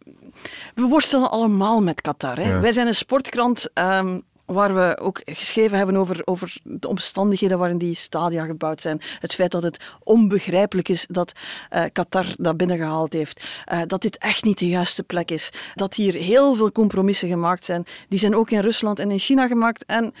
We 0.74 0.82
worstelen 0.82 1.30
allemaal 1.30 1.82
met 1.82 2.00
Qatar. 2.00 2.36
Hè. 2.36 2.50
Ja. 2.50 2.60
Wij 2.60 2.72
zijn 2.72 2.86
een 2.86 2.94
sportkrant... 2.94 3.70
Um, 3.74 4.22
waar 4.52 4.74
we 4.74 4.98
ook 5.00 5.20
geschreven 5.24 5.76
hebben 5.76 5.96
over, 5.96 6.20
over 6.24 6.56
de 6.62 6.88
omstandigheden 6.88 7.58
waarin 7.58 7.78
die 7.78 7.94
stadia 7.94 8.44
gebouwd 8.44 8.80
zijn. 8.80 9.00
Het 9.18 9.34
feit 9.34 9.50
dat 9.50 9.62
het 9.62 9.84
onbegrijpelijk 10.02 10.88
is 10.88 11.06
dat 11.08 11.32
uh, 11.70 11.84
Qatar 11.92 12.26
dat 12.36 12.56
binnengehaald 12.56 13.12
heeft. 13.12 13.42
Uh, 13.72 13.80
dat 13.86 14.02
dit 14.02 14.18
echt 14.18 14.44
niet 14.44 14.58
de 14.58 14.68
juiste 14.68 15.02
plek 15.02 15.30
is. 15.30 15.52
Dat 15.74 15.94
hier 15.94 16.14
heel 16.14 16.54
veel 16.54 16.72
compromissen 16.72 17.28
gemaakt 17.28 17.64
zijn. 17.64 17.84
Die 18.08 18.18
zijn 18.18 18.34
ook 18.34 18.50
in 18.50 18.60
Rusland 18.60 18.98
en 18.98 19.10
in 19.10 19.18
China 19.18 19.46
gemaakt. 19.46 19.84
En 19.84 20.14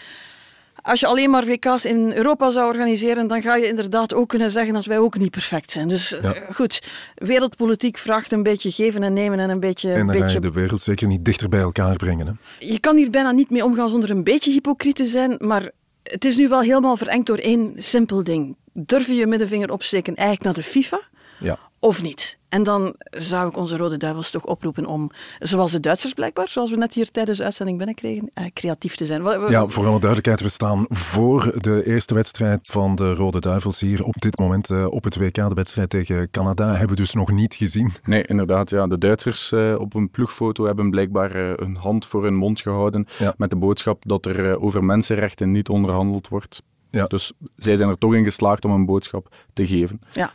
als 0.82 1.00
je 1.00 1.06
alleen 1.06 1.30
maar 1.30 1.44
WK's 1.44 1.84
in 1.84 2.12
Europa 2.12 2.50
zou 2.50 2.66
organiseren, 2.66 3.28
dan 3.28 3.42
ga 3.42 3.56
je 3.56 3.66
inderdaad 3.66 4.14
ook 4.14 4.28
kunnen 4.28 4.50
zeggen 4.50 4.74
dat 4.74 4.84
wij 4.84 4.98
ook 4.98 5.18
niet 5.18 5.30
perfect 5.30 5.70
zijn. 5.70 5.88
Dus 5.88 6.08
ja. 6.08 6.34
uh, 6.34 6.50
goed, 6.50 6.82
wereldpolitiek 7.14 7.98
vraagt 7.98 8.32
een 8.32 8.42
beetje 8.42 8.70
geven 8.70 9.02
en 9.02 9.12
nemen 9.12 9.38
en 9.38 9.50
een 9.50 9.60
beetje... 9.60 9.92
En 9.92 9.96
dan 9.96 10.06
beetje... 10.06 10.26
ga 10.26 10.32
je 10.32 10.40
de 10.40 10.52
wereld 10.52 10.80
zeker 10.80 11.06
niet 11.06 11.24
dichter 11.24 11.48
bij 11.48 11.60
elkaar 11.60 11.96
brengen. 11.96 12.26
Hè? 12.26 12.32
Je 12.66 12.80
kan 12.80 12.96
hier 12.96 13.10
bijna 13.10 13.30
niet 13.30 13.50
mee 13.50 13.64
omgaan 13.64 13.88
zonder 13.88 14.10
een 14.10 14.24
beetje 14.24 14.50
hypocriet 14.50 14.96
te 14.96 15.06
zijn, 15.06 15.34
maar 15.38 15.70
het 16.02 16.24
is 16.24 16.36
nu 16.36 16.48
wel 16.48 16.60
helemaal 16.60 16.96
verengd 16.96 17.26
door 17.26 17.38
één 17.38 17.72
simpel 17.76 18.24
ding. 18.24 18.56
Durf 18.72 19.06
je 19.06 19.14
je 19.14 19.26
middenvinger 19.26 19.70
opsteken 19.70 20.14
eigenlijk 20.14 20.44
naar 20.44 20.64
de 20.64 20.70
FIFA? 20.70 21.00
Ja. 21.38 21.58
Of 21.80 22.02
niet? 22.02 22.38
En 22.48 22.62
dan 22.62 22.94
zou 23.10 23.48
ik 23.48 23.56
onze 23.56 23.76
Rode 23.76 23.96
Duivels 23.96 24.30
toch 24.30 24.44
oproepen 24.44 24.86
om, 24.86 25.10
zoals 25.38 25.72
de 25.72 25.80
Duitsers 25.80 26.12
blijkbaar, 26.12 26.48
zoals 26.48 26.70
we 26.70 26.76
net 26.76 26.94
hier 26.94 27.10
tijdens 27.10 27.38
de 27.38 27.44
uitzending 27.44 27.78
binnenkregen, 27.78 28.30
eh, 28.34 28.44
creatief 28.54 28.96
te 28.96 29.06
zijn. 29.06 29.22
Ja, 29.50 29.68
voor 29.68 29.86
alle 29.86 30.00
duidelijkheid, 30.00 30.40
we 30.40 30.48
staan 30.48 30.86
voor 30.88 31.52
de 31.60 31.86
eerste 31.86 32.14
wedstrijd 32.14 32.68
van 32.72 32.94
de 32.94 33.14
Rode 33.14 33.40
Duivels 33.40 33.80
hier 33.80 34.04
op 34.04 34.14
dit 34.18 34.38
moment 34.38 34.70
uh, 34.70 34.86
op 34.86 35.04
het 35.04 35.16
WK. 35.16 35.34
De 35.34 35.54
wedstrijd 35.54 35.90
tegen 35.90 36.30
Canada 36.30 36.70
hebben 36.70 36.88
we 36.88 37.02
dus 37.02 37.12
nog 37.12 37.30
niet 37.30 37.54
gezien. 37.54 37.92
Nee, 38.04 38.22
inderdaad. 38.22 38.70
Ja. 38.70 38.86
De 38.86 38.98
Duitsers 38.98 39.52
uh, 39.52 39.74
op 39.78 39.94
een 39.94 40.10
ploegfoto 40.10 40.64
hebben 40.64 40.90
blijkbaar 40.90 41.36
uh, 41.36 41.52
een 41.56 41.76
hand 41.76 42.06
voor 42.06 42.22
hun 42.22 42.34
mond 42.34 42.60
gehouden 42.60 43.06
ja. 43.18 43.34
met 43.36 43.50
de 43.50 43.56
boodschap 43.56 44.02
dat 44.06 44.26
er 44.26 44.60
over 44.60 44.84
mensenrechten 44.84 45.50
niet 45.50 45.68
onderhandeld 45.68 46.28
wordt. 46.28 46.62
Ja. 46.90 47.06
Dus 47.06 47.32
zij 47.56 47.76
zijn 47.76 47.88
er 47.88 47.98
toch 47.98 48.14
in 48.14 48.24
geslaagd 48.24 48.64
om 48.64 48.70
een 48.70 48.86
boodschap 48.86 49.34
te 49.52 49.66
geven. 49.66 50.00
Ja. 50.12 50.30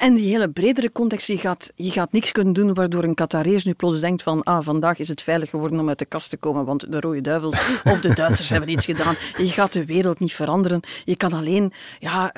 En 0.00 0.14
die 0.14 0.30
hele 0.30 0.48
bredere 0.48 0.92
context, 0.92 1.26
je 1.26 1.38
gaat, 1.38 1.72
je 1.74 1.90
gaat 1.90 2.12
niks 2.12 2.32
kunnen 2.32 2.52
doen 2.52 2.74
waardoor 2.74 3.04
een 3.04 3.14
Qatarees 3.14 3.64
nu 3.64 3.72
plots 3.72 4.00
denkt 4.00 4.22
van 4.22 4.42
ah, 4.42 4.64
vandaag 4.64 4.98
is 4.98 5.08
het 5.08 5.22
veilig 5.22 5.50
geworden 5.50 5.80
om 5.80 5.88
uit 5.88 5.98
de 5.98 6.04
kast 6.04 6.30
te 6.30 6.36
komen, 6.36 6.64
want 6.64 6.92
de 6.92 7.00
Rode 7.00 7.20
Duivels 7.20 7.58
of 7.84 8.00
de 8.00 8.14
Duitsers 8.14 8.48
hebben 8.54 8.68
iets 8.68 8.84
gedaan. 8.84 9.14
Je 9.36 9.48
gaat 9.48 9.72
de 9.72 9.84
wereld 9.84 10.18
niet 10.18 10.34
veranderen. 10.34 10.80
Je 11.04 11.16
kan 11.16 11.32
alleen... 11.32 11.72
Ja, 11.98 12.32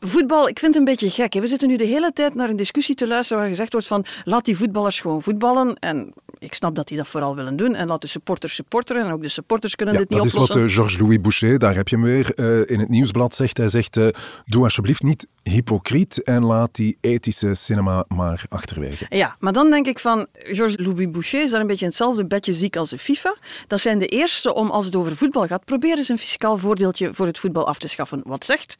Voetbal, 0.00 0.48
ik 0.48 0.58
vind 0.58 0.74
het 0.74 0.82
een 0.82 0.90
beetje 0.92 1.10
gek. 1.10 1.32
We 1.32 1.46
zitten 1.46 1.68
nu 1.68 1.76
de 1.76 1.84
hele 1.84 2.12
tijd 2.12 2.34
naar 2.34 2.48
een 2.48 2.56
discussie 2.56 2.94
te 2.94 3.06
luisteren 3.06 3.42
waar 3.42 3.50
gezegd 3.50 3.72
wordt 3.72 3.86
van 3.86 4.04
laat 4.24 4.44
die 4.44 4.56
voetballers 4.56 5.00
gewoon 5.00 5.22
voetballen. 5.22 5.76
En 5.76 6.12
ik 6.46 6.54
snap 6.54 6.74
dat 6.76 6.88
die 6.88 6.96
dat 6.96 7.08
vooral 7.08 7.34
willen 7.36 7.56
doen. 7.56 7.74
En 7.74 7.86
laat 7.86 8.00
de 8.00 8.06
supporters 8.06 8.54
supporteren. 8.54 9.04
En 9.04 9.12
ook 9.12 9.22
de 9.22 9.28
supporters 9.28 9.74
kunnen 9.76 9.94
Ja, 9.94 10.00
dit 10.00 10.08
niet 10.10 10.18
dat 10.18 10.26
is 10.26 10.32
oplossen. 10.32 10.60
wat 10.60 10.68
eh, 10.68 10.74
Georges-Louis 10.74 11.20
Boucher, 11.20 11.58
daar 11.58 11.74
heb 11.74 11.88
je 11.88 11.96
hem 11.96 12.04
weer, 12.04 12.34
eh, 12.34 12.74
in 12.74 12.80
het 12.80 12.88
nieuwsblad 12.88 13.34
zegt. 13.34 13.56
Hij 13.56 13.68
zegt, 13.68 13.96
eh, 13.96 14.08
doe 14.44 14.62
alsjeblieft 14.64 15.02
niet 15.02 15.26
hypocriet 15.42 16.22
en 16.22 16.44
laat 16.44 16.74
die 16.74 16.98
ethische 17.00 17.54
cinema 17.54 18.04
maar 18.08 18.44
achterwege. 18.48 19.06
Ja, 19.08 19.36
maar 19.38 19.52
dan 19.52 19.70
denk 19.70 19.86
ik 19.86 19.98
van, 19.98 20.26
Georges-Louis 20.32 21.10
Boucher 21.10 21.42
is 21.42 21.50
daar 21.50 21.60
een 21.60 21.66
beetje 21.66 21.84
in 21.84 21.90
hetzelfde 21.90 22.26
bedje 22.26 22.52
ziek 22.52 22.76
als 22.76 22.90
de 22.90 22.98
FIFA. 22.98 23.36
Dat 23.66 23.80
zijn 23.80 23.98
de 23.98 24.06
eerste 24.06 24.54
om, 24.54 24.70
als 24.70 24.84
het 24.84 24.96
over 24.96 25.16
voetbal 25.16 25.46
gaat, 25.46 25.64
proberen 25.64 26.04
ze 26.04 26.12
een 26.12 26.18
fiscaal 26.18 26.58
voordeeltje 26.58 27.14
voor 27.14 27.26
het 27.26 27.38
voetbal 27.38 27.66
af 27.66 27.78
te 27.78 27.88
schaffen. 27.88 28.20
Wat 28.24 28.44
zegt 28.44 28.76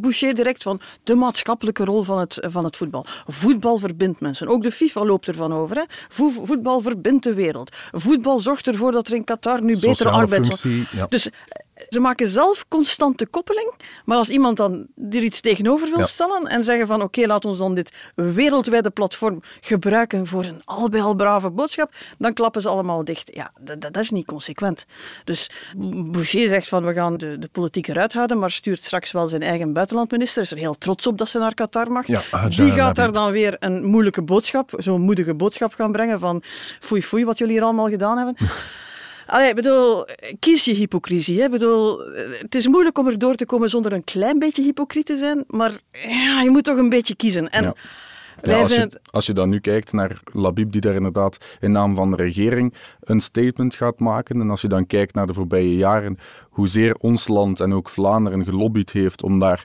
Boucher 0.00 0.34
direct 0.34 0.62
van 0.62 0.80
de 1.02 1.14
maatschappelijke 1.14 1.84
rol 1.84 2.02
van 2.02 2.18
het, 2.18 2.38
van 2.40 2.64
het 2.64 2.76
voetbal? 2.76 3.04
Voetbal 3.26 3.78
verbindt 3.78 4.20
mensen. 4.20 4.48
Ook 4.48 4.62
de 4.62 4.70
FIFA 4.70 5.04
loopt 5.04 5.28
ervan 5.28 5.52
over. 5.52 5.76
Hè? 5.76 5.82
Vo- 6.08 6.44
voetbal 6.44 6.80
verbindt 6.80 6.96
de 7.02 7.34
wereld. 7.34 7.76
Voetbal 7.92 8.40
zorgt 8.40 8.66
ervoor 8.66 8.92
dat 8.92 9.08
er 9.08 9.14
in 9.14 9.24
Qatar 9.24 9.62
nu 9.62 9.78
betere 9.80 10.10
arbeids... 10.10 10.66
ja. 10.92 11.06
Dus 11.08 11.28
ze 11.88 12.00
maken 12.00 12.28
zelf 12.28 12.64
constant 12.68 13.18
de 13.18 13.26
koppeling, 13.26 13.74
maar 14.04 14.16
als 14.16 14.28
iemand 14.28 14.56
dan 14.56 14.86
er 15.10 15.22
iets 15.22 15.40
tegenover 15.40 15.88
wil 15.88 15.98
Ja. 15.98 16.06
stellen 16.06 16.46
en 16.46 16.64
zeggen 16.64 16.86
van 16.86 17.02
oké, 17.02 17.26
laat 17.26 17.44
ons 17.44 17.58
dan 17.58 17.74
dit 17.74 17.92
wereldwijde 18.14 18.90
platform 18.90 19.40
gebruiken 19.60 20.26
voor 20.26 20.44
een 20.44 20.62
al 20.64 20.88
bij 20.88 21.00
al 21.02 21.14
brave 21.14 21.50
boodschap, 21.50 21.92
dan 22.18 22.32
klappen 22.32 22.62
ze 22.62 22.68
allemaal 22.68 23.04
dicht. 23.04 23.30
Ja, 23.34 23.50
dat, 23.60 23.80
dat 23.80 23.96
is 23.96 24.10
niet 24.10 24.26
consequent. 24.26 24.84
Dus 25.24 25.50
Boucher 25.76 26.48
zegt 26.48 26.68
van 26.68 26.84
we 26.86 26.92
gaan 26.92 27.16
de, 27.16 27.38
de 27.38 27.48
politiek 27.52 27.88
eruit 27.88 28.12
houden, 28.12 28.38
maar 28.38 28.50
stuurt 28.50 28.84
straks 28.84 29.12
wel 29.12 29.28
zijn 29.28 29.42
eigen 29.42 29.72
buitenlandminister, 29.72 30.42
is 30.42 30.50
er 30.50 30.56
heel 30.58 30.78
trots 30.78 31.06
op 31.06 31.18
dat 31.18 31.28
ze 31.28 31.38
naar 31.38 31.54
Qatar 31.54 31.90
mag. 31.92 32.06
Ja, 32.06 32.22
Die 32.48 32.72
gaat 32.72 32.96
daar 32.96 33.12
dan 33.12 33.30
weer 33.32 33.56
een 33.58 33.84
moeilijke 33.84 34.22
boodschap, 34.22 34.70
zo'n 34.76 35.00
moedige 35.00 35.34
boodschap 35.34 35.72
gaan 35.74 35.92
brengen 35.92 36.18
van 36.18 36.42
foei 36.80 37.02
foei 37.02 37.24
wat 37.24 37.38
jullie 37.38 37.54
hier 37.54 37.62
allemaal 37.62 37.88
gedaan 37.88 38.16
hebben. 38.16 38.36
Allee, 39.28 39.48
ik 39.48 39.54
bedoel, 39.54 40.04
kies 40.38 40.64
je 40.64 40.72
hypocrisie. 40.72 41.40
Hè? 41.40 41.48
Bedoel, 41.48 42.00
het 42.38 42.54
is 42.54 42.68
moeilijk 42.68 42.98
om 42.98 43.06
er 43.06 43.18
door 43.18 43.34
te 43.34 43.46
komen 43.46 43.70
zonder 43.70 43.92
een 43.92 44.04
klein 44.04 44.38
beetje 44.38 44.62
hypocriet 44.62 45.06
te 45.06 45.16
zijn, 45.16 45.44
maar 45.46 45.80
ja, 45.92 46.42
je 46.42 46.50
moet 46.50 46.64
toch 46.64 46.76
een 46.78 46.88
beetje 46.88 47.16
kiezen. 47.16 47.48
En 47.48 47.74
Ja. 48.42 48.60
als, 48.60 48.74
je, 48.74 49.00
als 49.10 49.26
je 49.26 49.32
dan 49.32 49.48
nu 49.48 49.60
kijkt 49.60 49.92
naar 49.92 50.20
Labib, 50.32 50.72
die 50.72 50.80
daar 50.80 50.94
inderdaad 50.94 51.56
in 51.60 51.72
naam 51.72 51.94
van 51.94 52.10
de 52.10 52.16
regering 52.16 52.74
een 53.00 53.20
statement 53.20 53.74
gaat 53.74 53.98
maken, 53.98 54.40
en 54.40 54.50
als 54.50 54.60
je 54.60 54.68
dan 54.68 54.86
kijkt 54.86 55.14
naar 55.14 55.26
de 55.26 55.34
voorbije 55.34 55.76
jaren, 55.76 56.18
hoezeer 56.50 56.94
ons 56.94 57.28
land 57.28 57.60
en 57.60 57.72
ook 57.72 57.88
Vlaanderen 57.88 58.44
gelobbyd 58.44 58.92
heeft 58.92 59.22
om 59.22 59.38
daar 59.38 59.62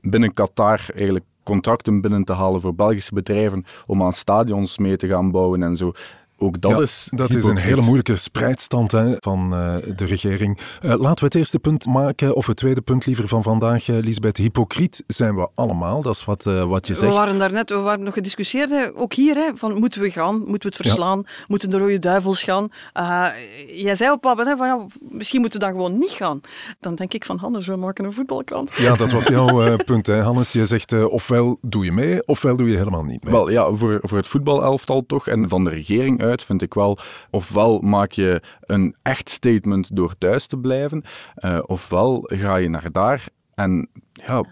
binnen 0.00 0.34
Qatar 0.34 0.86
eigenlijk 0.94 1.24
contracten 1.42 2.00
binnen 2.00 2.24
te 2.24 2.32
halen 2.32 2.60
voor 2.60 2.74
Belgische 2.74 3.14
bedrijven 3.14 3.64
om 3.86 4.02
aan 4.02 4.12
stadions 4.12 4.78
mee 4.78 4.96
te 4.96 5.06
gaan 5.06 5.30
bouwen 5.30 5.62
en 5.62 5.76
zo. 5.76 5.92
Ook 6.42 6.60
dat 6.60 6.70
Ja, 6.70 6.80
is 6.80 7.08
dat 7.10 7.34
is 7.34 7.44
een 7.44 7.56
hele 7.56 7.82
moeilijke 7.82 8.16
spreidstand 8.16 8.92
hè, 8.92 9.14
van 9.18 9.54
eh, 9.54 9.76
de 9.96 10.04
regering. 10.04 10.58
Eh, 10.80 10.88
laten 10.88 11.18
we 11.18 11.24
het 11.24 11.34
eerste 11.34 11.58
punt 11.58 11.86
maken, 11.86 12.34
of 12.34 12.46
het 12.46 12.56
tweede 12.56 12.80
punt 12.80 13.06
liever 13.06 13.28
van 13.28 13.42
vandaag, 13.42 13.88
eh, 13.88 13.96
Lisbeth. 14.00 14.36
Hypocriet 14.36 15.02
zijn 15.06 15.34
we 15.34 15.48
allemaal, 15.54 16.02
dat 16.02 16.14
is 16.14 16.24
wat, 16.24 16.46
eh, 16.46 16.64
wat 16.64 16.86
je 16.86 16.92
we 16.92 16.98
zegt. 16.98 17.14
waren 17.14 17.38
daarnet, 17.38 17.70
we 17.70 17.76
waren 17.76 18.04
nog 18.04 18.14
gediscussieerd, 18.14 18.70
hè, 18.70 18.86
ook 18.94 19.14
hier, 19.14 19.34
hè, 19.34 19.50
van 19.54 19.78
moeten 19.78 20.00
we 20.00 20.10
gaan, 20.10 20.34
moeten 20.34 20.70
we 20.70 20.76
het 20.76 20.86
verslaan, 20.86 21.24
moeten 21.48 21.70
de 21.70 21.78
rode 21.78 21.98
duivels 21.98 22.42
gaan. 22.42 22.68
Uh, 22.98 23.28
jij 23.66 23.94
zei 23.94 24.10
op 24.10 24.20
Pabben, 24.20 24.46
hè, 24.46 24.56
van 24.56 24.66
ja, 24.66 24.86
misschien 25.10 25.40
moeten 25.40 25.60
we 25.60 25.66
dan 25.66 25.74
gewoon 25.74 25.98
niet 25.98 26.10
gaan. 26.10 26.40
Dan 26.80 26.94
denk 26.94 27.12
ik 27.12 27.24
van, 27.24 27.38
Hannes, 27.38 27.66
we 27.66 27.76
maken 27.76 28.04
een 28.04 28.12
voetbalkrant. 28.12 28.70
Ja, 28.76 28.94
dat 28.94 29.10
was 29.10 29.26
jouw 29.26 29.76
punt, 29.90 30.06
hè, 30.06 30.20
Hannes. 30.20 30.52
Je 30.52 30.66
zegt 30.66 31.04
ofwel 31.04 31.58
doe 31.60 31.84
je 31.84 31.92
mee, 31.92 32.26
ofwel 32.26 32.56
doe 32.56 32.70
je 32.70 32.76
helemaal 32.76 33.04
niet 33.04 33.24
mee. 33.24 33.32
Wel 33.32 33.50
ja, 33.50 33.72
voor, 33.72 33.98
voor 34.02 34.18
het 34.18 34.28
voetbalelftal 34.28 35.06
toch 35.06 35.28
en 35.28 35.48
van 35.48 35.64
de 35.64 35.70
regering 35.70 36.22
uit 36.22 36.31
vind 36.40 36.62
ik 36.62 36.74
wel, 36.74 36.98
ofwel 37.30 37.78
maak 37.80 38.12
je 38.12 38.42
een 38.60 38.96
echt 39.02 39.30
statement 39.30 39.96
door 39.96 40.14
thuis 40.18 40.46
te 40.46 40.56
blijven, 40.56 41.04
eh, 41.34 41.58
ofwel 41.66 42.22
ga 42.26 42.56
je 42.56 42.68
naar 42.68 42.92
daar 42.92 43.24
en 43.54 43.88
ja, 44.12 44.42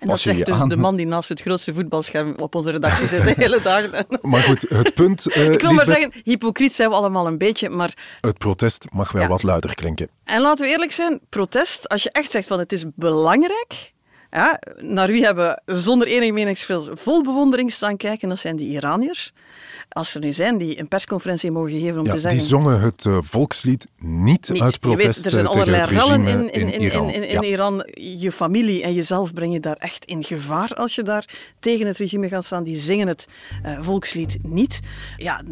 En 0.00 0.08
dat 0.08 0.20
zegt 0.20 0.46
dus 0.46 0.54
aan. 0.60 0.68
de 0.68 0.76
man 0.76 0.96
die 0.96 1.06
naast 1.06 1.28
het 1.28 1.40
grootste 1.40 1.72
voetbalscherm 1.72 2.34
op 2.38 2.54
onze 2.54 2.70
redactie 2.70 3.06
zit 3.08 3.24
de 3.24 3.34
hele 3.36 3.60
dag. 3.62 3.84
Maar 4.22 4.40
goed, 4.42 4.60
het 4.68 4.94
punt, 4.94 5.26
eh, 5.32 5.52
Ik 5.52 5.60
wil 5.60 5.72
maar 5.72 5.86
zeggen, 5.86 6.12
hypocriet 6.24 6.72
zijn 6.74 6.88
we 6.88 6.94
allemaal 6.94 7.26
een 7.26 7.38
beetje, 7.38 7.68
maar 7.70 8.18
het 8.20 8.38
protest 8.38 8.86
mag 8.92 9.12
wel 9.12 9.22
Ja. 9.22 9.28
wat 9.28 9.42
luider 9.42 9.74
klinken. 9.74 10.08
En 10.24 10.40
laten 10.40 10.64
we 10.66 10.70
eerlijk 10.72 10.92
zijn, 10.92 11.20
protest, 11.28 11.88
als 11.88 12.02
je 12.02 12.10
echt 12.10 12.30
zegt 12.30 12.48
van 12.48 12.58
het 12.58 12.72
is 12.72 12.84
belangrijk, 12.94 13.92
ja, 14.30 14.60
naar 14.76 15.08
wie 15.08 15.24
hebben 15.24 15.62
we 15.64 15.76
zonder 15.78 16.06
enig 16.06 16.32
meningsverschil 16.32 16.96
vol 16.96 17.22
bewondering 17.22 17.72
staan 17.72 17.96
kijken, 17.96 18.28
dat 18.28 18.38
zijn 18.38 18.56
die 18.56 18.68
Iraniërs. 18.68 19.32
Als 19.88 20.14
er 20.14 20.20
nu 20.20 20.32
zijn 20.32 20.58
die 20.58 20.78
een 20.78 20.88
persconferentie 20.88 21.50
mogen 21.50 21.70
geven 21.80 22.00
om 22.00 22.06
Ja, 22.06 22.12
te 22.12 22.18
zeggen... 22.20 22.38
die 22.38 22.48
zongen 22.48 22.80
het 22.80 23.06
eh, 23.06 23.18
volkslied 23.20 23.88
niet, 23.98 24.48
niet. 24.48 24.62
uit 24.62 24.72
je 24.72 24.78
protest 24.78 25.16
weet, 25.16 25.24
er 25.24 25.30
zijn 25.30 25.44
eh, 25.44 25.50
allerlei 25.50 25.82
rellen 25.82 26.26
in, 26.26 26.52
in, 26.52 26.72
in, 26.72 26.80
Iran. 26.80 27.10
in, 27.10 27.22
Ja. 27.22 27.42
Iran. 27.42 27.86
Je 27.94 28.32
familie 28.32 28.82
en 28.82 28.94
jezelf 28.94 29.32
breng 29.32 29.52
je 29.52 29.60
daar 29.60 29.76
echt 29.76 30.04
in 30.04 30.24
gevaar 30.24 30.74
als 30.74 30.94
je 30.94 31.02
daar 31.02 31.28
tegen 31.58 31.86
het 31.86 31.96
regime 31.96 32.28
gaat 32.28 32.44
staan. 32.44 32.64
Die 32.64 32.78
zingen 32.78 33.06
het 33.08 33.26
eh, 33.62 33.80
volkslied 33.80 34.38
niet. 34.46 34.80
Ja, 35.16 35.42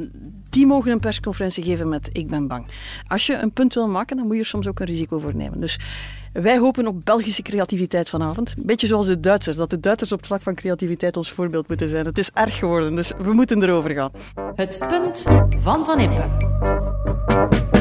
die 0.50 0.66
mogen 0.66 0.92
een 0.92 1.00
persconferentie 1.00 1.64
geven 1.64 1.88
met 1.88 2.08
ik 2.12 2.26
ben 2.26 2.46
bang. 2.46 2.66
Als 3.06 3.26
je 3.26 3.34
een 3.34 3.52
punt 3.52 3.74
wil 3.74 3.88
maken, 3.88 4.16
dan 4.16 4.26
moet 4.26 4.34
je 4.34 4.40
er 4.40 4.46
soms 4.46 4.66
ook 4.66 4.80
een 4.80 4.86
risico 4.86 5.18
voor 5.18 5.34
nemen. 5.34 5.60
Dus 5.60 5.78
wij 6.42 6.58
hopen 6.58 6.86
op 6.86 7.04
Belgische 7.04 7.42
creativiteit 7.42 8.08
vanavond. 8.08 8.54
Beetje 8.66 8.86
zoals 8.86 9.06
de 9.06 9.20
Duitsers, 9.20 9.56
dat 9.56 9.70
de 9.70 9.80
Duitsers 9.80 10.12
op 10.12 10.18
het 10.18 10.26
vlak 10.26 10.40
van 10.40 10.54
creativiteit 10.54 11.16
ons 11.16 11.32
voorbeeld 11.32 11.68
moeten 11.68 11.88
zijn. 11.88 12.06
Het 12.06 12.18
is 12.18 12.30
erg 12.34 12.58
geworden, 12.58 12.94
dus 12.94 13.12
we 13.18 13.32
moeten 13.32 13.62
erover 13.62 13.90
gaan. 13.90 14.10
Het 14.54 14.78
punt 14.88 15.26
van 15.60 15.84
Van 15.84 16.00
Impe. 16.00 17.74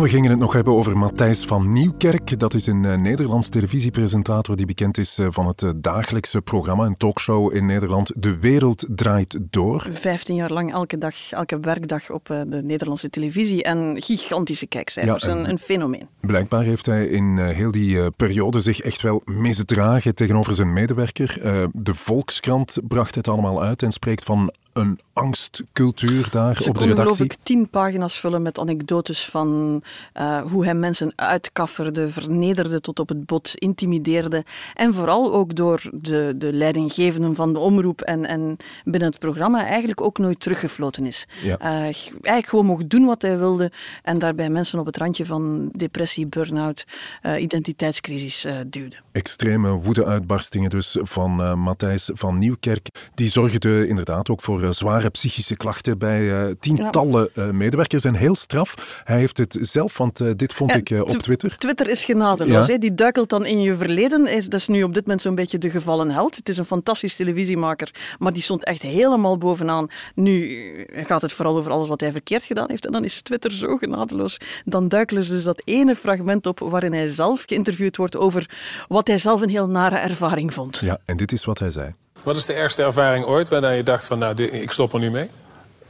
Ja, 0.00 0.06
we 0.06 0.12
gingen 0.12 0.30
het 0.30 0.38
nog 0.38 0.52
hebben 0.52 0.74
over 0.74 0.98
Matthijs 0.98 1.44
van 1.44 1.72
Nieuwkerk. 1.72 2.38
Dat 2.38 2.54
is 2.54 2.66
een 2.66 2.84
uh, 2.84 2.96
Nederlands 2.96 3.48
televisiepresentator 3.48 4.56
die 4.56 4.66
bekend 4.66 4.98
is 4.98 5.18
uh, 5.18 5.26
van 5.30 5.46
het 5.46 5.62
uh, 5.62 5.70
dagelijkse 5.76 6.42
programma, 6.42 6.84
een 6.84 6.96
talkshow 6.96 7.54
in 7.54 7.66
Nederland. 7.66 8.12
De 8.16 8.38
wereld 8.38 8.86
draait 8.88 9.38
door. 9.40 9.86
Vijftien 9.90 10.34
jaar 10.34 10.52
lang 10.52 10.72
elke 10.72 10.98
dag, 10.98 11.30
elke 11.30 11.60
werkdag 11.60 12.10
op 12.10 12.26
de 12.26 12.60
Nederlandse 12.64 13.10
televisie 13.10 13.62
en 13.62 14.02
gigantische 14.02 14.66
kijkcijfers. 14.66 15.24
Ja, 15.24 15.30
en, 15.30 15.38
een, 15.38 15.50
een, 15.50 15.58
fenomeen. 15.58 16.08
Blijkbaar 16.20 16.62
heeft 16.62 16.86
hij 16.86 17.06
in 17.06 17.38
heel 17.38 17.70
die 17.70 18.10
periode 18.10 18.60
zich 18.60 18.80
echt 18.80 19.02
wel 19.02 19.22
misdragen 19.24 20.14
tegenover 20.14 20.54
zijn 20.54 20.72
medewerker. 20.72 21.40
De 21.72 21.94
Volkskrant 21.94 22.78
bracht 22.88 23.14
het 23.14 23.28
allemaal 23.28 23.62
uit 23.62 23.82
en 23.82 23.92
spreekt 23.92 24.24
van 24.24 24.52
een 24.72 25.00
angstcultuur 25.12 26.28
daar 26.30 26.56
Ze 26.56 26.68
op 26.68 26.78
de 26.78 26.84
redactie. 26.84 27.14
geloof 27.14 27.20
ik 27.20 27.36
tien 27.42 27.68
pagina's 27.68 28.20
vullen 28.20 28.42
met 28.42 28.58
anekdotes 28.58 29.24
van 29.24 29.82
uh, 30.14 30.42
hoe 30.42 30.64
hij 30.64 30.74
mensen 30.74 31.12
uitkafferde, 31.16 32.08
vernederde 32.08 32.80
tot 32.80 33.00
op 33.00 33.08
het 33.08 33.26
bot, 33.26 33.54
intimideerde. 33.54 34.44
En 34.74 34.94
vooral 34.94 35.32
ook 35.32 35.56
door 35.56 35.82
de, 35.92 36.34
de 36.36 36.52
leidinggevenden 36.52 37.34
van 37.34 37.52
de 37.52 37.58
omroep 37.58 38.00
en, 38.00 38.26
en 38.26 38.56
binnen 38.84 39.08
het 39.10 39.18
programma 39.18 39.66
eigenlijk 39.66 40.00
ook 40.00 40.18
nooit 40.18 40.40
teruggefloten 40.40 41.06
is. 41.06 41.26
Ja. 41.42 41.60
Uh, 41.60 41.66
eigenlijk 41.66 42.48
gewoon 42.48 42.66
mocht 42.66 42.90
doen 42.90 43.06
wat 43.06 43.22
hij 43.22 43.38
wilde 43.38 43.72
en 44.02 44.18
daarbij 44.18 44.50
mensen 44.50 44.78
op 44.78 44.86
het 44.86 44.96
randje 44.96 45.26
van 45.26 45.70
depressie, 45.72 46.26
burn-out, 46.26 46.84
uh, 47.22 47.42
identiteitscrisis 47.42 48.46
duwde. 48.66 48.96
Extreme 49.12 49.70
woede-uitbarstingen 49.70 50.70
dus 50.70 50.96
van 51.00 51.58
Matthijs 51.58 52.10
van 52.14 52.38
Nieuwkerk. 52.38 52.88
Die 53.14 53.28
zorgde 53.28 53.88
inderdaad 53.88 54.30
ook 54.30 54.42
voor 54.42 54.59
uh, 54.62 54.70
zware 54.70 55.10
psychische 55.10 55.56
klachten 55.56 55.98
bij 55.98 56.20
uh, 56.20 56.54
tientallen 56.60 57.28
ja. 57.34 57.52
medewerkers. 57.52 58.04
En 58.04 58.14
heel 58.14 58.34
straf. 58.34 58.74
Hij 59.04 59.18
heeft 59.18 59.38
het 59.38 59.58
zelf, 59.60 59.98
want 59.98 60.38
dit 60.38 60.52
vond 60.52 60.72
ja, 60.72 60.76
ik 60.76 61.08
op 61.08 61.22
Twitter. 61.22 61.56
Twitter 61.56 61.88
is 61.88 62.04
genadeloos. 62.04 62.66
Ja. 62.66 62.78
Die 62.78 62.94
duikelt 62.94 63.28
dan 63.28 63.46
in 63.46 63.60
je 63.60 63.76
verleden. 63.76 64.24
Dat 64.24 64.60
is 64.60 64.68
nu 64.68 64.82
op 64.82 64.94
dit 64.94 65.02
moment 65.02 65.22
zo'n 65.22 65.34
beetje 65.34 65.58
de 65.58 65.70
gevallen 65.70 66.10
held. 66.10 66.36
Het 66.36 66.48
is 66.48 66.58
een 66.58 66.64
fantastisch 66.64 67.16
televisiemaker, 67.16 67.94
maar 68.18 68.32
die 68.32 68.42
stond 68.42 68.64
echt 68.64 68.82
helemaal 68.82 69.38
bovenaan. 69.38 69.88
Nu 70.14 70.86
gaat 70.92 71.22
het 71.22 71.32
vooral 71.32 71.56
over 71.56 71.72
alles 71.72 71.88
wat 71.88 72.00
hij 72.00 72.12
verkeerd 72.12 72.44
gedaan 72.44 72.70
heeft. 72.70 72.86
En 72.86 72.92
dan 72.92 73.04
is 73.04 73.22
Twitter 73.22 73.52
zo 73.52 73.76
genadeloos. 73.76 74.36
Dan 74.64 74.88
duikelen 74.88 75.22
ze 75.22 75.32
dus 75.32 75.44
dat 75.44 75.62
ene 75.64 75.96
fragment 75.96 76.46
op 76.46 76.58
waarin 76.58 76.92
hij 76.92 77.08
zelf 77.08 77.42
geïnterviewd 77.46 77.96
wordt 77.96 78.16
over 78.16 78.50
wat 78.88 79.06
hij 79.06 79.18
zelf 79.18 79.40
een 79.40 79.48
heel 79.48 79.68
nare 79.68 79.96
ervaring 79.96 80.54
vond. 80.54 80.78
Ja, 80.78 80.98
en 81.04 81.16
dit 81.16 81.32
is 81.32 81.44
wat 81.44 81.58
hij 81.58 81.70
zei. 81.70 81.94
Wat 82.24 82.36
is 82.36 82.46
de 82.46 82.52
ergste 82.52 82.82
ervaring 82.82 83.24
ooit 83.24 83.48
waarna 83.48 83.70
je 83.70 83.82
dacht 83.82 84.04
van 84.04 84.18
nou, 84.18 84.42
ik 84.42 84.70
stop 84.70 84.92
er 84.92 85.00
nu 85.00 85.10
mee? 85.10 85.30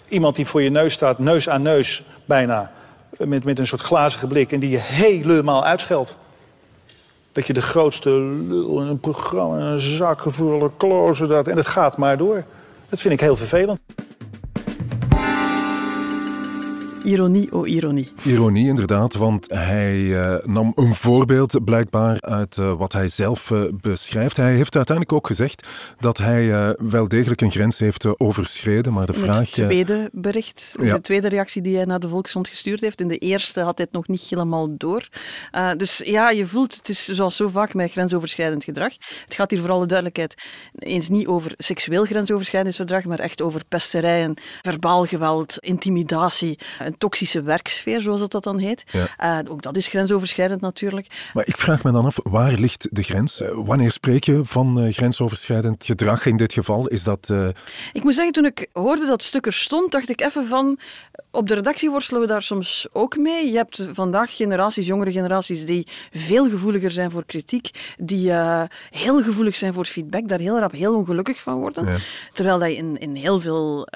Iemand 0.09 0.37
die 0.37 0.47
voor 0.47 0.63
je 0.63 0.71
neus 0.71 0.93
staat, 0.93 1.19
neus 1.19 1.49
aan 1.49 1.63
neus 1.63 2.03
bijna, 2.25 2.71
met, 3.19 3.45
met 3.45 3.59
een 3.59 3.67
soort 3.67 3.81
glazige 3.81 4.27
blik... 4.27 4.53
en 4.53 4.61
die 4.61 4.71
je 4.71 4.79
helemaal 4.79 5.65
uitscheldt. 5.65 6.17
Dat 7.33 7.47
je 7.47 7.53
de 7.53 7.63
grootste 7.63 8.11
lul 8.11 8.81
in 8.81 8.87
een 8.87 9.01
programma, 9.01 9.57
een 9.57 9.81
zakgevoelde 9.81 10.71
klozen 10.77 11.29
dat. 11.29 11.47
En 11.47 11.57
het 11.57 11.67
gaat 11.67 11.97
maar 11.97 12.17
door. 12.17 12.45
Dat 12.89 13.01
vind 13.01 13.15
ik 13.15 13.21
heel 13.21 13.37
vervelend. 13.37 13.81
Ironie, 17.05 17.53
oh 17.53 17.69
ironie. 17.69 18.09
Ironie, 18.25 18.67
inderdaad, 18.67 19.15
want 19.15 19.51
hij 19.51 20.23
eh, 20.23 20.47
nam 20.47 20.73
een 20.75 20.95
voorbeeld 20.95 21.65
blijkbaar 21.65 22.21
uit 22.21 22.57
uh, 22.57 22.73
wat 22.73 22.93
hij 22.93 23.09
zelf 23.09 23.51
uh, 23.51 23.63
beschrijft. 23.81 24.37
Hij 24.37 24.55
heeft 24.55 24.77
uiteindelijk 24.77 25.17
ook 25.17 25.27
gezegd 25.27 25.67
dat 25.99 26.19
hij 26.19 26.75
wel 26.79 27.09
degelijk 27.09 27.41
een 27.41 27.51
grens 27.51 27.79
heeft 27.79 28.21
overschreden, 28.21 28.93
maar 28.93 29.07
de 29.07 29.13
vraag... 29.13 29.39
Het 29.39 29.53
tweede 29.53 30.09
bericht, 30.13 30.75
ja. 30.81 30.95
de 30.95 31.01
tweede 31.01 31.29
reactie 31.29 31.63
die 31.63 31.77
hij 31.77 31.85
naar 31.85 32.01
de 32.01 32.09
Volkskrant 32.09 32.49
gestuurd 32.49 32.81
heeft. 32.81 33.01
In 33.01 33.09
de 33.09 33.19
eerste 33.19 33.61
had 33.61 33.77
hij 33.77 33.87
het 33.87 33.95
nog 33.95 34.09
niet 34.09 34.21
helemaal 34.21 34.77
door. 34.77 35.09
dus 35.77 36.01
ja, 36.05 36.31
je 36.31 36.47
voelt, 36.47 36.77
het 36.77 36.89
is 36.89 37.05
zoals 37.05 37.37
zo 37.37 37.49
vaak 37.49 37.75
met 37.75 37.91
grensoverschrijdend 37.91 38.65
gedrag. 38.65 38.93
Het 39.25 39.35
gaat 39.35 39.51
hier 39.51 39.61
voor 39.61 39.71
alle 39.71 39.87
duidelijkheid 39.87 40.35
eens 40.79 41.09
niet 41.09 41.27
over 41.27 41.53
seksueel 41.57 42.05
grensoverschrijdend 42.05 42.77
gedrag, 42.77 43.05
maar 43.05 43.19
echt 43.19 43.43
over 43.43 43.63
pesterijen, 43.69 44.35
verbaal 44.63 45.07
geweld, 45.07 45.59
intimidatie, 45.59 46.59
een 46.91 46.99
toxische 46.99 47.43
werksfeer, 47.43 48.01
zoals 48.01 48.29
dat 48.29 48.45
dan 48.45 48.59
heet. 48.59 48.85
Ja. 48.91 49.43
Uh, 49.43 49.53
ook 49.53 49.63
dat 49.63 49.77
is 49.77 49.87
grensoverschrijdend 49.87 50.61
natuurlijk. 50.61 51.31
Maar 51.35 51.47
ik 51.47 51.57
vraag 51.57 51.83
me 51.83 51.93
dan 51.93 52.05
af, 52.05 52.19
waar 52.23 52.53
ligt 52.53 52.89
de 52.91 53.03
grens? 53.03 53.41
Uh, 53.41 53.49
wanneer 53.55 53.93
spreek 53.93 54.25
je 54.25 54.41
van 54.45 54.85
uh, 54.85 54.93
grensoverschrijdend 54.93 55.85
gedrag 55.85 56.27
in 56.27 56.37
dit 56.37 56.53
geval? 56.53 56.87
Is 56.87 57.03
dat... 57.03 57.33
Ik 57.93 58.03
moet 58.03 58.15
zeggen, 58.15 58.33
toen 58.33 58.45
ik 58.45 58.69
hoorde 58.73 59.07
dat 59.07 59.23
stuk 59.23 59.47
er 59.47 59.53
stond, 59.53 59.93
dacht 59.93 60.09
ik 60.09 60.21
even 60.21 60.47
van... 60.47 60.79
Op 61.31 61.49
de 61.49 61.55
redactie 61.55 61.91
worstelen 61.91 62.21
we 62.21 62.27
daar 62.27 62.43
soms 62.43 62.87
ook 62.93 63.17
mee. 63.17 63.51
Je 63.51 63.57
hebt 63.57 63.87
vandaag 63.91 64.37
generaties, 64.37 64.87
jongere 64.87 65.13
generaties, 65.13 65.67
die 65.67 65.87
veel 66.13 66.49
gevoeliger 66.49 66.91
zijn 66.91 67.11
voor 67.11 67.25
kritiek, 67.27 67.95
die 67.99 68.33
heel 68.91 69.23
gevoelig 69.23 69.57
zijn 69.57 69.75
voor 69.75 69.85
feedback, 69.85 70.29
daar 70.29 70.39
heel 70.39 70.59
rap 70.59 70.73
heel 70.73 70.95
ongelukkig 70.95 71.41
van 71.41 71.59
worden. 71.59 71.87
Ja. 71.87 71.97
Terwijl 72.33 72.59
dat 72.59 72.69
in, 72.69 72.99
in 72.99 73.15
heel 73.15 73.41
veel 73.41 73.89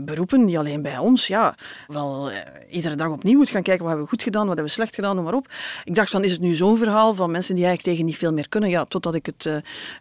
beroepen, 0.00 0.44
niet 0.44 0.56
alleen 0.56 0.82
bij 0.82 0.98
ons, 0.98 1.26
ja, 1.26 1.54
wel 1.86 2.29
iedere 2.70 2.94
dag 2.94 3.08
opnieuw 3.08 3.38
moet 3.38 3.48
gaan 3.48 3.62
kijken 3.62 3.84
wat 3.84 3.88
hebben 3.88 4.04
we 4.04 4.16
goed 4.16 4.22
gedaan, 4.22 4.46
wat 4.46 4.54
hebben 4.56 4.74
we 4.74 4.80
slecht 4.80 4.94
gedaan, 4.94 5.14
noem 5.14 5.24
maar 5.24 5.34
op. 5.34 5.52
Ik 5.84 5.94
dacht 5.94 6.10
van, 6.10 6.24
is 6.24 6.32
het 6.32 6.40
nu 6.40 6.54
zo'n 6.54 6.78
verhaal 6.78 7.14
van 7.14 7.30
mensen 7.30 7.54
die 7.54 7.64
eigenlijk 7.64 7.94
tegen 7.94 8.10
niet 8.10 8.20
veel 8.20 8.32
meer 8.32 8.48
kunnen? 8.48 8.70
Ja, 8.70 8.84
totdat 8.84 9.14
ik 9.14 9.26
het 9.26 9.44
uh, 9.44 9.56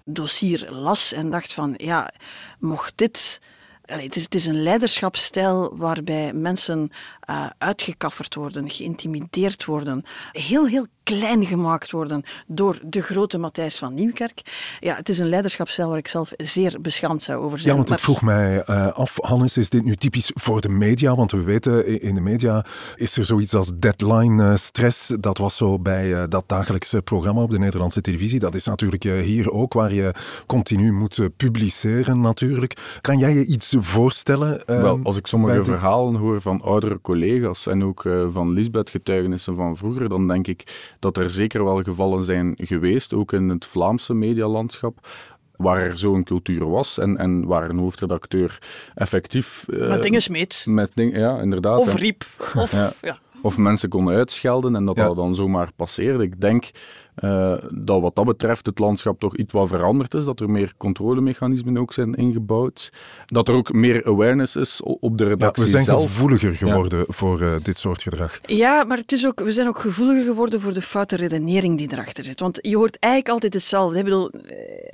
dossier 0.05 0.67
las 0.71 1.13
en 1.13 1.29
dacht 1.29 1.53
van, 1.53 1.73
ja, 1.77 2.11
mocht 2.59 2.93
dit... 2.95 3.41
Allee, 3.85 4.05
het, 4.05 4.15
is, 4.15 4.23
het 4.23 4.35
is 4.35 4.45
een 4.45 4.63
leiderschapsstijl 4.63 5.77
waarbij 5.77 6.33
mensen 6.33 6.91
uh, 7.29 7.49
uitgekafferd 7.57 8.35
worden, 8.35 8.69
geïntimideerd 8.69 9.65
worden, 9.65 10.03
heel, 10.31 10.67
heel 10.67 10.85
klein 11.17 11.45
gemaakt 11.45 11.91
worden 11.91 12.23
door 12.47 12.79
de 12.85 13.01
grote 13.01 13.37
Matthijs 13.37 13.77
van 13.77 13.93
Nieuwkerk. 13.93 14.41
Ja, 14.79 14.95
het 14.95 15.09
is 15.09 15.19
een 15.19 15.29
leiderschapsstijl 15.29 15.89
waar 15.89 15.97
ik 15.97 16.07
zelf 16.07 16.31
zeer 16.37 16.81
beschaamd 16.81 17.23
zou 17.23 17.43
over 17.43 17.59
zijn. 17.59 17.69
Ja, 17.71 17.79
want 17.79 17.91
ik 17.91 17.99
vroeg 17.99 18.21
mij 18.21 18.63
uh, 18.69 18.87
af, 18.87 19.17
Hannes, 19.21 19.57
is 19.57 19.69
dit 19.69 19.83
nu 19.83 19.95
typisch 19.95 20.31
voor 20.33 20.61
de 20.61 20.69
media? 20.69 21.15
Want 21.15 21.31
we 21.31 21.41
weten, 21.41 22.01
in 22.01 22.15
de 22.15 22.21
media 22.21 22.65
is 22.95 23.17
er 23.17 23.25
zoiets 23.25 23.53
als 23.53 23.71
deadline 23.75 24.57
stress. 24.57 25.15
Dat 25.19 25.37
was 25.37 25.57
zo 25.57 25.79
bij 25.79 26.07
uh, 26.07 26.23
dat 26.29 26.43
dagelijkse 26.47 27.01
programma 27.01 27.41
op 27.41 27.51
de 27.51 27.59
Nederlandse 27.59 28.01
televisie. 28.01 28.39
Dat 28.39 28.55
is 28.55 28.65
natuurlijk 28.65 29.03
hier 29.03 29.51
ook, 29.51 29.73
waar 29.73 29.93
je 29.93 30.13
continu 30.45 30.91
moet 30.91 31.19
publiceren 31.37 32.21
natuurlijk. 32.21 32.97
Kan 33.01 33.17
jij 33.17 33.33
je 33.33 33.45
iets 33.45 33.75
voorstellen? 33.79 34.61
Wel, 34.65 34.99
als 35.03 35.17
ik 35.17 35.27
sommige 35.27 35.63
verhalen 35.63 36.15
hoor 36.15 36.41
van 36.41 36.61
oudere 36.61 37.01
collega's 37.01 37.67
en 37.67 37.83
ook 37.83 38.03
uh, 38.03 38.25
van 38.29 38.53
Lisbeth 38.53 38.89
getuigenissen 38.89 39.55
van 39.55 39.77
vroeger, 39.77 40.09
dan 40.09 40.27
denk 40.27 40.47
ik 40.47 40.97
dat 40.99 41.17
er 41.17 41.29
zeker 41.29 41.63
wel 41.63 41.83
gevallen 41.83 42.23
zijn 42.23 42.53
geweest, 42.57 43.13
ook 43.13 43.33
in 43.33 43.49
het 43.49 43.65
Vlaamse 43.65 44.13
medialandschap, 44.13 45.07
waar 45.55 45.79
er 45.79 45.97
zo'n 45.97 46.23
cultuur 46.23 46.69
was 46.69 46.97
en, 46.97 47.17
en 47.17 47.45
waar 47.45 47.69
een 47.69 47.77
hoofdredacteur 47.77 48.59
effectief... 48.95 49.65
Uh, 49.67 49.88
met 49.88 50.01
dingen 50.01 50.21
smeet. 50.21 50.65
Met 50.67 50.91
ding, 50.93 51.15
ja, 51.15 51.39
inderdaad. 51.41 51.79
Of 51.79 51.95
riep. 51.95 52.23
Of, 52.55 52.71
ja. 52.71 52.91
ja. 53.01 53.19
Of 53.41 53.58
mensen 53.58 53.89
konden 53.89 54.15
uitschelden 54.15 54.75
en 54.75 54.86
dat 54.86 54.95
ja. 54.95 55.06
dat 55.06 55.15
dan 55.15 55.36
zomaar 55.36 55.69
passeerde. 55.75 56.23
Ik 56.23 56.41
denk 56.41 56.71
uh, 57.23 57.54
dat 57.71 58.02
wat 58.02 58.15
dat 58.15 58.25
betreft 58.25 58.65
het 58.65 58.80
landschap 58.80 59.19
toch 59.19 59.38
iets 59.38 59.54
wat 59.54 59.67
veranderd 59.67 60.13
is, 60.13 60.25
dat 60.25 60.39
er 60.39 60.49
meer 60.49 60.73
controlemechanismen 60.78 61.78
ook 61.78 61.93
zijn 61.93 62.13
ingebouwd, 62.13 62.93
dat 63.25 63.47
er 63.47 63.54
ook 63.54 63.73
meer 63.73 64.06
awareness 64.06 64.56
is 64.56 64.82
op 64.84 65.17
de 65.17 65.23
redactie 65.23 65.65
ja, 65.65 65.69
we 65.71 65.75
zijn 65.75 65.84
zelf. 65.84 66.02
gevoeliger 66.02 66.56
geworden 66.56 66.99
ja. 66.99 67.06
voor 67.08 67.41
uh, 67.41 67.56
dit 67.62 67.78
soort 67.78 68.02
gedrag. 68.02 68.39
Ja, 68.45 68.84
maar 68.84 68.97
het 68.97 69.12
is 69.12 69.25
ook, 69.25 69.39
we 69.39 69.52
zijn 69.52 69.67
ook 69.67 69.80
gevoeliger 69.80 70.23
geworden 70.23 70.62
voor 70.62 70.73
de 70.73 70.82
foute 70.82 71.15
redenering 71.15 71.78
die 71.78 71.91
erachter 71.91 72.23
zit. 72.23 72.39
Want 72.39 72.58
je 72.62 72.75
hoort 72.75 72.97
eigenlijk 72.99 73.34
altijd 73.34 73.54
hetzelfde. 73.54 73.97
Ik 73.97 74.04
bedoel, 74.04 74.32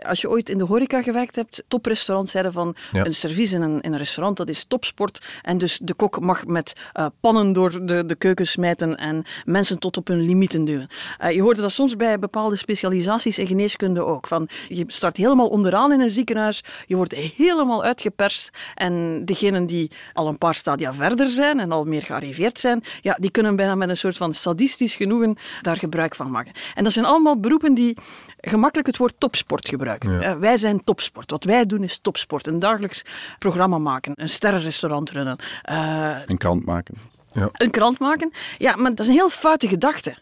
als 0.08 0.22
je 0.22 0.30
ooit 0.30 0.50
in 0.50 0.58
de 0.58 0.64
horeca 0.64 1.02
gewerkt 1.02 1.36
hebt, 1.36 1.64
toprestaurants 1.68 2.32
zeiden 2.32 2.54
van 2.54 2.76
een 2.92 3.14
service 3.14 3.56
in 3.56 3.62
een, 3.62 3.82
in 3.82 3.92
een 3.92 3.98
restaurant, 3.98 4.38
dat 4.38 4.50
is 4.50 4.66
topsport. 4.66 5.26
En 5.42 5.58
dus 5.58 5.80
de 5.84 5.94
kok 5.94 6.20
mag 6.20 6.46
met 6.46 6.74
uh, 6.94 7.06
pannen 7.20 7.54
door 7.54 7.86
de, 7.86 8.06
de 8.06 8.16
keuken 8.16 8.35
smijten 8.44 8.98
en 8.98 9.24
mensen 9.46 9.80
tot 9.80 9.98
op 9.98 10.08
hun 10.08 10.22
limieten 10.22 10.66
duwen. 10.66 10.88
je 11.32 11.42
hoorde 11.42 11.62
dat 11.62 11.72
soms 11.72 11.96
bij 11.96 12.20
bepaalde 12.20 12.56
specialisaties 12.56 13.40
in 13.40 13.48
geneeskunde 13.48 14.04
ook. 14.04 14.28
Van, 14.28 14.50
je 14.68 14.84
start 14.88 15.18
helemaal 15.18 15.48
onderaan 15.48 15.92
in 15.92 16.02
een 16.02 16.10
ziekenhuis, 16.10 16.64
je 16.86 16.96
wordt 16.96 17.14
helemaal 17.14 17.84
uitgeperst 17.84 18.50
en 18.76 19.26
degenen 19.26 19.66
die 19.66 19.92
al 20.14 20.28
een 20.28 20.38
paar 20.38 20.56
stadia 20.56 20.94
verder 20.94 21.30
zijn 21.30 21.60
en 21.60 21.72
al 21.72 21.84
meer 21.84 22.02
gearriveerd 22.02 22.60
zijn, 22.60 22.84
ja, 23.02 23.18
die 23.20 23.32
kunnen 23.32 23.56
bijna 23.56 23.76
met 23.76 23.90
een 23.90 23.98
soort 23.98 24.18
van 24.18 24.34
sadistisch 24.34 24.96
genoegen 24.96 25.36
daar 25.62 25.78
gebruik 25.78 26.16
van 26.16 26.32
maken. 26.32 26.54
En 26.74 26.84
dat 26.84 26.94
zijn 26.94 27.06
allemaal 27.06 27.40
beroepen 27.40 27.74
die 27.74 27.98
gemakkelijk 28.38 28.88
het 28.88 28.98
woord 28.98 29.16
topsport 29.18 29.70
gebruiken. 29.70 30.12
Ja. 30.12 30.34
Uh, 30.34 30.40
wij 30.40 30.58
zijn 30.58 30.84
topsport. 30.84 31.32
Wat 31.32 31.44
wij 31.44 31.66
doen 31.66 31.84
is 31.84 31.98
topsport. 31.98 32.48
Een 32.48 32.60
dagelijks 32.60 33.06
programma 33.40 33.78
maken, 33.78 34.14
een 34.16 34.30
sterrenrestaurant 34.30 35.12
runnen. 35.12 35.38
Uh, 35.72 36.18
een 36.26 36.38
krant 36.38 36.66
maken. 36.66 37.15
Ja. 37.36 37.50
Een 37.52 37.72
krant 37.72 38.00
maken. 38.00 38.32
Ja, 38.58 38.76
maar 38.76 38.90
dat 38.90 39.00
is 39.00 39.08
een 39.08 39.14
heel 39.14 39.30
foute 39.30 39.68
gedachte. 39.68 40.16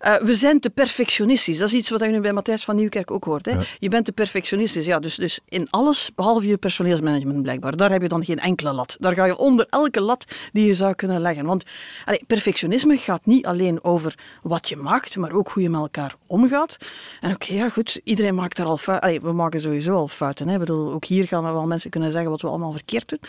Uh, 0.00 0.16
we 0.16 0.34
zijn 0.34 0.60
te 0.60 0.70
perfectionistisch. 0.70 1.58
Dat 1.58 1.68
is 1.68 1.74
iets 1.74 1.90
wat 1.90 2.00
je 2.00 2.06
nu 2.06 2.20
bij 2.20 2.32
Matthijs 2.32 2.64
van 2.64 2.76
Nieuwkerk 2.76 3.10
ook 3.10 3.24
hoort. 3.24 3.46
Hè? 3.46 3.52
Ja. 3.52 3.62
Je 3.78 3.88
bent 3.88 4.04
te 4.04 4.12
perfectionistisch. 4.12 4.86
Ja, 4.86 4.98
dus, 4.98 5.14
dus 5.14 5.40
in 5.48 5.66
alles, 5.70 6.10
behalve 6.14 6.46
je 6.46 6.56
personeelsmanagement 6.56 7.42
blijkbaar. 7.42 7.76
Daar 7.76 7.90
heb 7.90 8.02
je 8.02 8.08
dan 8.08 8.24
geen 8.24 8.38
enkele 8.38 8.72
lat. 8.72 8.96
Daar 9.00 9.14
ga 9.14 9.24
je 9.24 9.36
onder 9.36 9.66
elke 9.70 10.00
lat 10.00 10.24
die 10.52 10.66
je 10.66 10.74
zou 10.74 10.94
kunnen 10.94 11.20
leggen. 11.20 11.44
Want 11.44 11.64
allee, 12.04 12.24
perfectionisme 12.26 12.96
gaat 12.96 13.26
niet 13.26 13.46
alleen 13.46 13.84
over 13.84 14.14
wat 14.42 14.68
je 14.68 14.76
maakt, 14.76 15.16
maar 15.16 15.32
ook 15.32 15.48
hoe 15.48 15.62
je 15.62 15.70
met 15.70 15.80
elkaar 15.80 16.14
omgaat. 16.26 16.76
En 17.20 17.32
oké, 17.32 17.44
okay, 17.44 17.56
ja 17.56 17.68
goed, 17.68 18.00
iedereen 18.04 18.34
maakt 18.34 18.58
er 18.58 18.66
al 18.66 18.76
fouten. 18.76 19.20
We 19.20 19.32
maken 19.32 19.60
sowieso 19.60 19.94
al 19.94 20.08
fouten. 20.08 20.48
Hè? 20.48 20.52
Ik 20.54 20.60
bedoel, 20.60 20.92
ook 20.92 21.04
hier 21.04 21.26
gaan 21.26 21.46
er 21.46 21.52
wel 21.52 21.66
mensen 21.66 21.90
kunnen 21.90 22.12
zeggen 22.12 22.30
wat 22.30 22.40
we 22.40 22.48
allemaal 22.48 22.72
verkeerd 22.72 23.08
doen. 23.08 23.20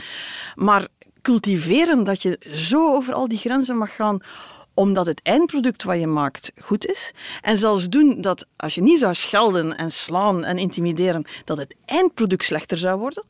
Maar 0.55 0.87
cultiveren 1.27 2.03
dat 2.03 2.21
je 2.21 2.39
zo 2.51 2.93
over 2.93 3.13
al 3.13 3.27
die 3.27 3.37
grenzen 3.37 3.77
mag 3.77 3.95
gaan 3.95 4.19
omdat 4.73 5.05
het 5.05 5.19
eindproduct 5.23 5.83
wat 5.83 5.99
je 5.99 6.07
maakt 6.07 6.51
goed 6.61 6.85
is. 6.85 7.11
En 7.41 7.57
zelfs 7.57 7.89
doen 7.89 8.21
dat 8.21 8.45
als 8.55 8.75
je 8.75 8.81
niet 8.81 8.99
zou 8.99 9.13
schelden 9.13 9.77
en 9.77 9.91
slaan 9.91 10.43
en 10.43 10.57
intimideren, 10.57 11.25
dat 11.45 11.57
het 11.57 11.75
eindproduct 11.85 12.43
slechter 12.43 12.77
zou 12.77 12.99
worden. 12.99 13.23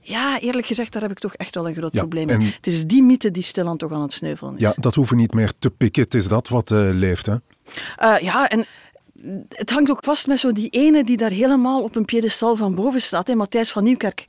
Ja, 0.00 0.40
eerlijk 0.40 0.66
gezegd, 0.66 0.92
daar 0.92 1.02
heb 1.02 1.10
ik 1.10 1.18
toch 1.18 1.34
echt 1.34 1.54
wel 1.54 1.68
een 1.68 1.74
groot 1.74 1.92
ja, 1.92 1.98
probleem 1.98 2.26
mee. 2.26 2.52
Het 2.56 2.66
is 2.66 2.86
die 2.86 3.02
mythe 3.02 3.30
die 3.30 3.42
stilaan 3.42 3.76
toch 3.76 3.92
aan 3.92 4.02
het 4.02 4.12
sneuvelen 4.12 4.54
is. 4.54 4.60
Ja, 4.60 4.72
dat 4.76 4.94
hoeven 4.94 5.16
we 5.16 5.20
niet 5.20 5.34
meer 5.34 5.52
te 5.58 5.70
pikken. 5.70 6.02
Het 6.02 6.14
is 6.14 6.28
dat 6.28 6.48
wat 6.48 6.70
uh, 6.70 6.78
leeft, 6.92 7.26
hè? 7.26 7.34
Uh, 8.02 8.20
ja, 8.20 8.48
en 8.48 8.66
het 9.48 9.70
hangt 9.70 9.90
ook 9.90 10.04
vast 10.04 10.26
met 10.26 10.38
zo 10.38 10.52
die 10.52 10.68
ene 10.68 11.04
die 11.04 11.16
daar 11.16 11.30
helemaal 11.30 11.82
op 11.82 11.96
een 11.96 12.04
piedestal 12.04 12.56
van 12.56 12.74
boven 12.74 13.00
staat, 13.00 13.26
hè, 13.26 13.34
Matthijs 13.34 13.70
van 13.70 13.84
Nieuwkerk 13.84 14.26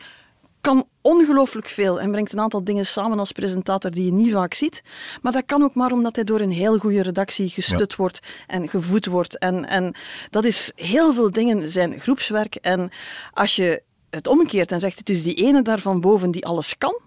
kan 0.65 0.87
ongelooflijk 1.01 1.67
veel 1.67 2.01
en 2.01 2.11
brengt 2.11 2.33
een 2.33 2.39
aantal 2.39 2.63
dingen 2.63 2.85
samen 2.85 3.19
als 3.19 3.31
presentator 3.31 3.91
die 3.91 4.05
je 4.05 4.11
niet 4.11 4.31
vaak 4.31 4.53
ziet. 4.53 4.83
Maar 5.21 5.31
dat 5.31 5.45
kan 5.45 5.63
ook 5.63 5.75
maar 5.75 5.91
omdat 5.91 6.15
hij 6.15 6.23
door 6.23 6.39
een 6.39 6.51
heel 6.51 6.77
goede 6.77 7.01
redactie 7.01 7.49
gestut 7.49 7.89
ja. 7.89 7.97
wordt 7.97 8.19
en 8.47 8.69
gevoed 8.69 9.05
wordt. 9.05 9.37
En, 9.37 9.65
en 9.65 9.95
dat 10.29 10.45
is 10.45 10.71
heel 10.75 11.13
veel 11.13 11.31
dingen 11.31 11.71
zijn 11.71 11.99
groepswerk. 11.99 12.55
En 12.55 12.89
als 13.33 13.55
je 13.55 13.81
het 14.09 14.27
omkeert 14.27 14.71
en 14.71 14.79
zegt 14.79 14.99
het 14.99 15.09
is 15.09 15.23
die 15.23 15.33
ene 15.33 15.61
daar 15.61 15.79
van 15.79 16.01
boven 16.01 16.31
die 16.31 16.45
alles 16.45 16.77
kan 16.77 17.01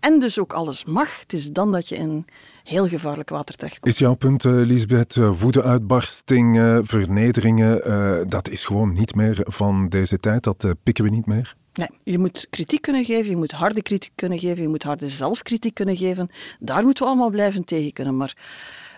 en 0.00 0.18
dus 0.18 0.38
ook 0.38 0.52
alles 0.52 0.84
mag, 0.84 1.20
het 1.20 1.32
is 1.32 1.50
dan 1.50 1.72
dat 1.72 1.88
je 1.88 1.96
in 1.96 2.24
heel 2.64 2.88
gevaarlijk 2.88 3.28
water 3.28 3.56
terechtkomt. 3.56 3.92
Is 3.92 3.98
jouw 3.98 4.14
punt, 4.14 4.44
uh, 4.44 4.52
Lisbeth, 4.52 5.16
uh, 5.16 5.40
woedeuitbarstingen, 5.40 6.86
vernederingen, 6.86 7.88
uh, 7.88 8.18
dat 8.28 8.48
is 8.48 8.64
gewoon 8.64 8.92
niet 8.92 9.14
meer 9.14 9.40
van 9.42 9.88
deze 9.88 10.18
tijd, 10.18 10.42
dat 10.42 10.74
pikken 10.82 11.04
we 11.04 11.10
niet 11.10 11.26
meer? 11.26 11.56
Nee, 11.72 11.88
je 12.04 12.18
moet 12.18 12.46
kritiek 12.50 12.82
kunnen 12.82 13.04
geven, 13.04 13.30
je 13.30 13.36
moet 13.36 13.52
harde 13.52 13.82
kritiek 13.82 14.12
kunnen 14.14 14.38
geven, 14.38 14.62
je 14.62 14.68
moet 14.68 14.82
harde 14.82 15.08
zelfkritiek 15.08 15.74
kunnen 15.74 15.96
geven. 15.96 16.30
Daar 16.58 16.84
moeten 16.84 17.04
we 17.04 17.10
allemaal 17.10 17.30
blijven 17.30 17.64
tegen 17.64 17.92
kunnen. 17.92 18.16
Maar 18.16 18.36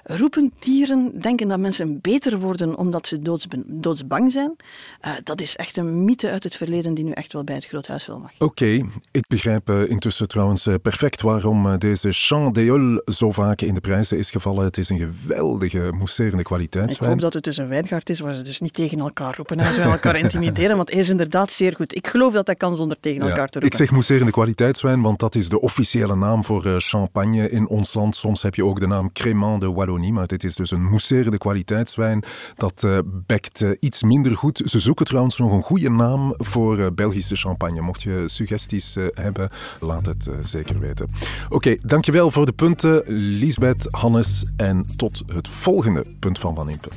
roepen 0.04 0.52
dieren 0.58 1.18
denken 1.20 1.48
dat 1.48 1.58
mensen 1.58 1.98
beter 2.00 2.38
worden 2.38 2.76
omdat 2.78 3.06
ze 3.06 3.22
doodsben- 3.22 3.64
doodsbang 3.66 4.32
zijn. 4.32 4.56
Eh, 5.00 5.12
dat 5.24 5.40
is 5.40 5.56
echt 5.56 5.76
een 5.76 6.04
mythe 6.04 6.30
uit 6.30 6.44
het 6.44 6.56
verleden 6.56 6.94
die 6.94 7.04
nu 7.04 7.10
echt 7.10 7.32
wel 7.32 7.44
bij 7.44 7.54
het 7.54 7.64
groothuis 7.66 8.06
wel 8.06 8.18
mag. 8.18 8.30
Oké, 8.38 8.80
ik 9.10 9.26
begrijp 9.28 9.68
eh, 9.70 9.88
intussen 9.90 10.28
trouwens 10.28 10.66
eh, 10.66 10.74
perfect 10.82 11.20
waarom 11.20 11.78
deze 11.78 12.08
Champ 12.12 12.54
d'Eole 12.54 13.02
zo 13.12 13.30
vaak 13.30 13.60
in 13.60 13.74
de 13.74 13.80
prijzen 13.80 14.18
is 14.18 14.30
gevallen. 14.30 14.64
Het 14.64 14.76
is 14.78 14.88
een 14.88 14.98
geweldige 14.98 15.92
mousserende 15.96 16.38
Ik 16.38 16.44
kwaliteitswijn. 16.44 17.10
hoop 17.10 17.20
dat 17.20 17.32
het 17.32 17.44
dus 17.44 17.56
een 17.56 17.68
wijngaard 17.68 18.10
is 18.10 18.20
waar 18.20 18.34
ze 18.34 18.42
dus 18.42 18.60
niet 18.60 18.74
tegen 18.74 18.98
elkaar 18.98 19.34
roepen 19.36 19.58
en 19.58 19.74
ze 19.74 19.80
elkaar 19.80 20.16
intimideren, 20.16 20.76
want 20.76 20.90
hij 20.90 21.00
is 21.00 21.08
inderdaad 21.08 21.50
zeer 21.50 21.74
goed. 21.76 21.94
Ik 21.96 22.06
geloof 22.06 22.32
dat 22.32 22.46
dat 22.46 22.56
kan 22.56 22.76
zonder 22.76 22.96
tegen 23.00 23.22
Ja, 23.22 23.28
elkaar 23.28 23.48
te 23.48 23.56
ik 23.58 23.62
roepen. 23.62 23.78
zeg 23.78 23.90
mousserende 23.90 24.32
kwaliteitswijn, 24.32 25.02
want 25.02 25.18
dat 25.18 25.34
is 25.34 25.48
de 25.48 25.60
officiële 25.60 26.16
naam 26.16 26.44
voor 26.44 26.74
champagne 26.80 27.50
in 27.50 27.68
ons 27.68 27.94
land. 27.94 28.16
Soms 28.16 28.42
heb 28.42 28.54
je 28.54 28.64
ook 28.64 28.80
de 28.80 28.86
naam 28.86 29.12
Crémant 29.12 29.60
de 29.60 29.72
Wallonie, 29.72 29.90
maar 29.98 30.26
dit 30.26 30.44
is 30.44 30.54
dus 30.54 30.70
een 30.70 30.82
mousserende 30.82 31.38
kwaliteitswijn. 31.38 32.24
Dat 32.56 32.84
eh, 32.84 32.98
bekt 33.26 33.62
eh, 33.62 33.70
iets 33.80 34.02
minder 34.02 34.36
goed. 34.36 34.62
Ze 34.64 34.80
zoeken 34.80 35.06
trouwens 35.06 35.38
nog 35.38 35.52
een 35.52 35.62
goede 35.62 35.90
naam 35.90 36.34
voor 36.36 36.78
eh, 36.78 36.86
Belgische 36.94 37.36
champagne. 37.36 37.80
Mocht 37.80 38.02
je 38.02 38.24
suggesties 38.26 38.96
hebben, 39.14 39.50
laat 39.80 40.06
het 40.06 40.30
zeker 40.40 40.78
weten. 40.78 41.08
Oké, 41.48 41.76
dankjewel 41.82 42.30
voor 42.30 42.46
de 42.46 42.52
punten, 42.52 43.02
Lisbeth, 43.06 43.88
Hannes, 43.90 44.52
en 44.56 44.84
tot 44.96 45.22
het 45.26 45.48
volgende 45.48 46.06
punt 46.18 46.38
van 46.38 46.54
Van 46.54 46.70
Impe. 46.70 46.88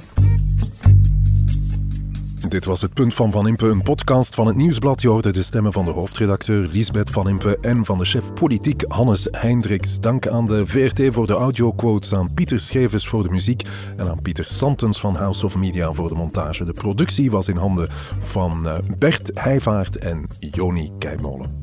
Dit 2.49 2.65
was 2.65 2.81
het 2.81 2.93
Punt 2.93 3.13
van 3.13 3.31
Van 3.31 3.47
Impe, 3.47 3.67
een 3.67 3.81
podcast 3.81 4.35
van 4.35 4.47
het 4.47 4.55
Nieuwsblad. 4.55 5.01
Je 5.01 5.07
hoorde 5.07 5.31
de 5.31 5.41
stemmen 5.41 5.73
van 5.73 5.85
de 5.85 5.91
hoofdredacteur 5.91 6.67
Lisbeth 6.71 7.09
Van 7.09 7.29
Impe 7.29 7.57
en 7.61 7.85
van 7.85 7.97
de 7.97 8.05
chef 8.05 8.33
politiek 8.33 8.83
Hannes 8.87 9.27
Hendricks. 9.31 9.99
Dank 9.99 10.27
aan 10.27 10.45
de 10.45 10.67
VRT 10.67 11.13
voor 11.13 11.27
de 11.27 11.33
audioquotes, 11.33 12.13
aan 12.13 12.33
Pieter 12.33 12.59
Schevers 12.59 13.07
voor 13.07 13.23
de 13.23 13.29
muziek 13.29 13.63
en 13.97 14.07
aan 14.07 14.21
Pieter 14.21 14.45
Santens 14.45 14.99
van 14.99 15.15
House 15.15 15.45
of 15.45 15.55
Media 15.55 15.93
voor 15.93 16.07
de 16.07 16.15
montage. 16.15 16.65
De 16.65 16.73
productie 16.73 17.31
was 17.31 17.47
in 17.47 17.57
handen 17.57 17.89
van 18.19 18.67
eh, 18.67 18.77
Bert 18.97 19.31
Heijvaart 19.33 19.97
en 19.97 20.27
Joni 20.39 20.91
Keimolen. 20.99 21.59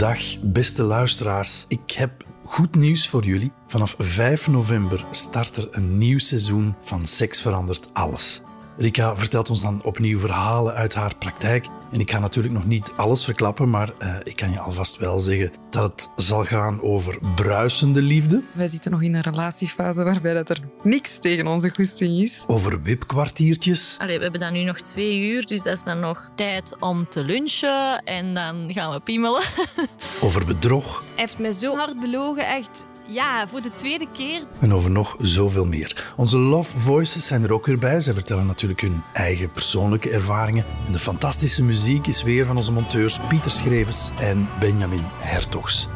Dag, 0.00 0.40
beste 0.42 0.82
luisteraars. 0.82 1.64
Ik 1.68 1.90
heb 1.90 2.24
goed 2.44 2.74
nieuws 2.74 3.08
voor 3.08 3.24
jullie. 3.24 3.52
Vanaf 3.66 3.94
5 3.98 4.48
november 4.48 5.04
start 5.10 5.56
er 5.56 5.68
een 5.70 5.98
nieuw 5.98 6.18
seizoen 6.18 6.74
van 6.82 7.06
Seks 7.06 7.40
verandert 7.40 7.88
alles. 7.92 8.40
Rika 8.78 9.16
vertelt 9.16 9.50
ons 9.50 9.62
dan 9.62 9.82
opnieuw 9.82 10.18
verhalen 10.18 10.74
uit 10.74 10.94
haar 10.94 11.16
praktijk. 11.16 11.66
En 11.92 12.00
ik 12.00 12.10
ga 12.10 12.18
natuurlijk 12.18 12.54
nog 12.54 12.64
niet 12.66 12.92
alles 12.96 13.24
verklappen, 13.24 13.70
maar 13.70 13.92
eh, 13.98 14.14
ik 14.22 14.36
kan 14.36 14.50
je 14.50 14.60
alvast 14.60 14.96
wel 14.96 15.18
zeggen 15.18 15.52
dat 15.70 15.82
het 15.90 16.24
zal 16.24 16.44
gaan 16.44 16.82
over 16.82 17.18
bruisende 17.34 18.02
liefde, 18.02 18.42
Wij 18.52 18.68
zitten 18.68 18.90
nog 18.90 19.02
in 19.02 19.14
een 19.14 19.20
relatiefase 19.22 20.04
waarbij 20.04 20.34
dat 20.34 20.50
er 20.50 20.60
niks 20.82 21.18
tegen 21.18 21.46
onze 21.46 21.70
goesting 21.74 22.20
is. 22.22 22.44
over 22.46 22.82
wipkwartiertjes, 22.82 23.96
Allee, 24.00 24.16
we 24.16 24.22
hebben 24.22 24.40
dan 24.40 24.52
nu 24.52 24.62
nog 24.62 24.80
twee 24.80 25.18
uur, 25.18 25.46
dus 25.46 25.62
dat 25.62 25.76
is 25.76 25.84
dan 25.84 26.00
nog 26.00 26.28
tijd 26.34 26.76
om 26.80 27.08
te 27.08 27.24
lunchen 27.24 28.02
en 28.04 28.34
dan 28.34 28.72
gaan 28.72 28.92
we 28.92 29.00
piemelen. 29.00 29.42
over 30.20 30.44
bedrog 30.44 30.98
Hij 30.98 31.24
heeft 31.24 31.38
mij 31.38 31.52
zo 31.52 31.76
hard 31.76 32.00
belogen, 32.00 32.46
echt. 32.46 32.88
Ja, 33.12 33.48
voor 33.48 33.60
de 33.60 33.70
tweede 33.76 34.06
keer. 34.12 34.46
en 34.58 34.74
over 34.74 34.90
nog 34.90 35.16
zoveel 35.20 35.64
meer. 35.64 36.12
Onze 36.16 36.38
Love 36.38 36.78
Voices 36.78 37.26
zijn 37.26 37.44
er 37.44 37.52
ook 37.52 37.66
weer 37.66 37.78
bij. 37.78 38.00
Zij 38.00 38.14
vertellen 38.14 38.46
natuurlijk 38.46 38.80
hun 38.80 39.02
eigen 39.12 39.50
persoonlijke 39.50 40.10
ervaringen. 40.10 40.64
En 40.84 40.92
de 40.92 40.98
fantastische 40.98 41.62
muziek 41.64 42.06
is 42.06 42.22
weer 42.22 42.46
van 42.46 42.56
onze 42.56 42.72
monteurs 42.72 43.18
Pieter 43.28 43.50
Schrevens 43.50 44.10
en 44.20 44.48
Benjamin 44.60 45.02
Hertogs. 45.04 45.88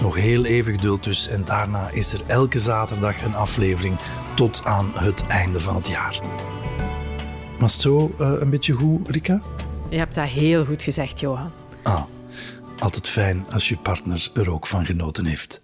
Nog 0.00 0.16
heel 0.16 0.44
even 0.44 0.72
geduld 0.72 1.04
dus 1.04 1.28
en 1.28 1.44
daarna 1.44 1.88
is 1.88 2.12
er 2.12 2.20
elke 2.26 2.58
zaterdag 2.58 3.22
een 3.22 3.34
aflevering 3.34 3.98
tot 4.34 4.64
aan 4.64 4.90
het 4.94 5.26
einde 5.26 5.60
van 5.60 5.74
het 5.74 5.88
jaar. 5.88 6.20
Was 7.58 7.72
het 7.72 7.82
zo 7.82 8.14
eh, 8.18 8.32
een 8.38 8.50
beetje 8.50 8.72
goed, 8.72 9.08
Rika? 9.08 9.42
Je 9.88 9.96
hebt 9.96 10.14
dat 10.14 10.28
heel 10.28 10.64
goed 10.64 10.82
gezegd, 10.82 11.20
Johan. 11.20 11.52
Ah, 11.82 12.02
altijd 12.78 13.08
fijn 13.08 13.46
als 13.50 13.68
je 13.68 13.76
partner 13.76 14.30
er 14.34 14.50
ook 14.50 14.66
van 14.66 14.84
genoten 14.86 15.26
heeft. 15.26 15.62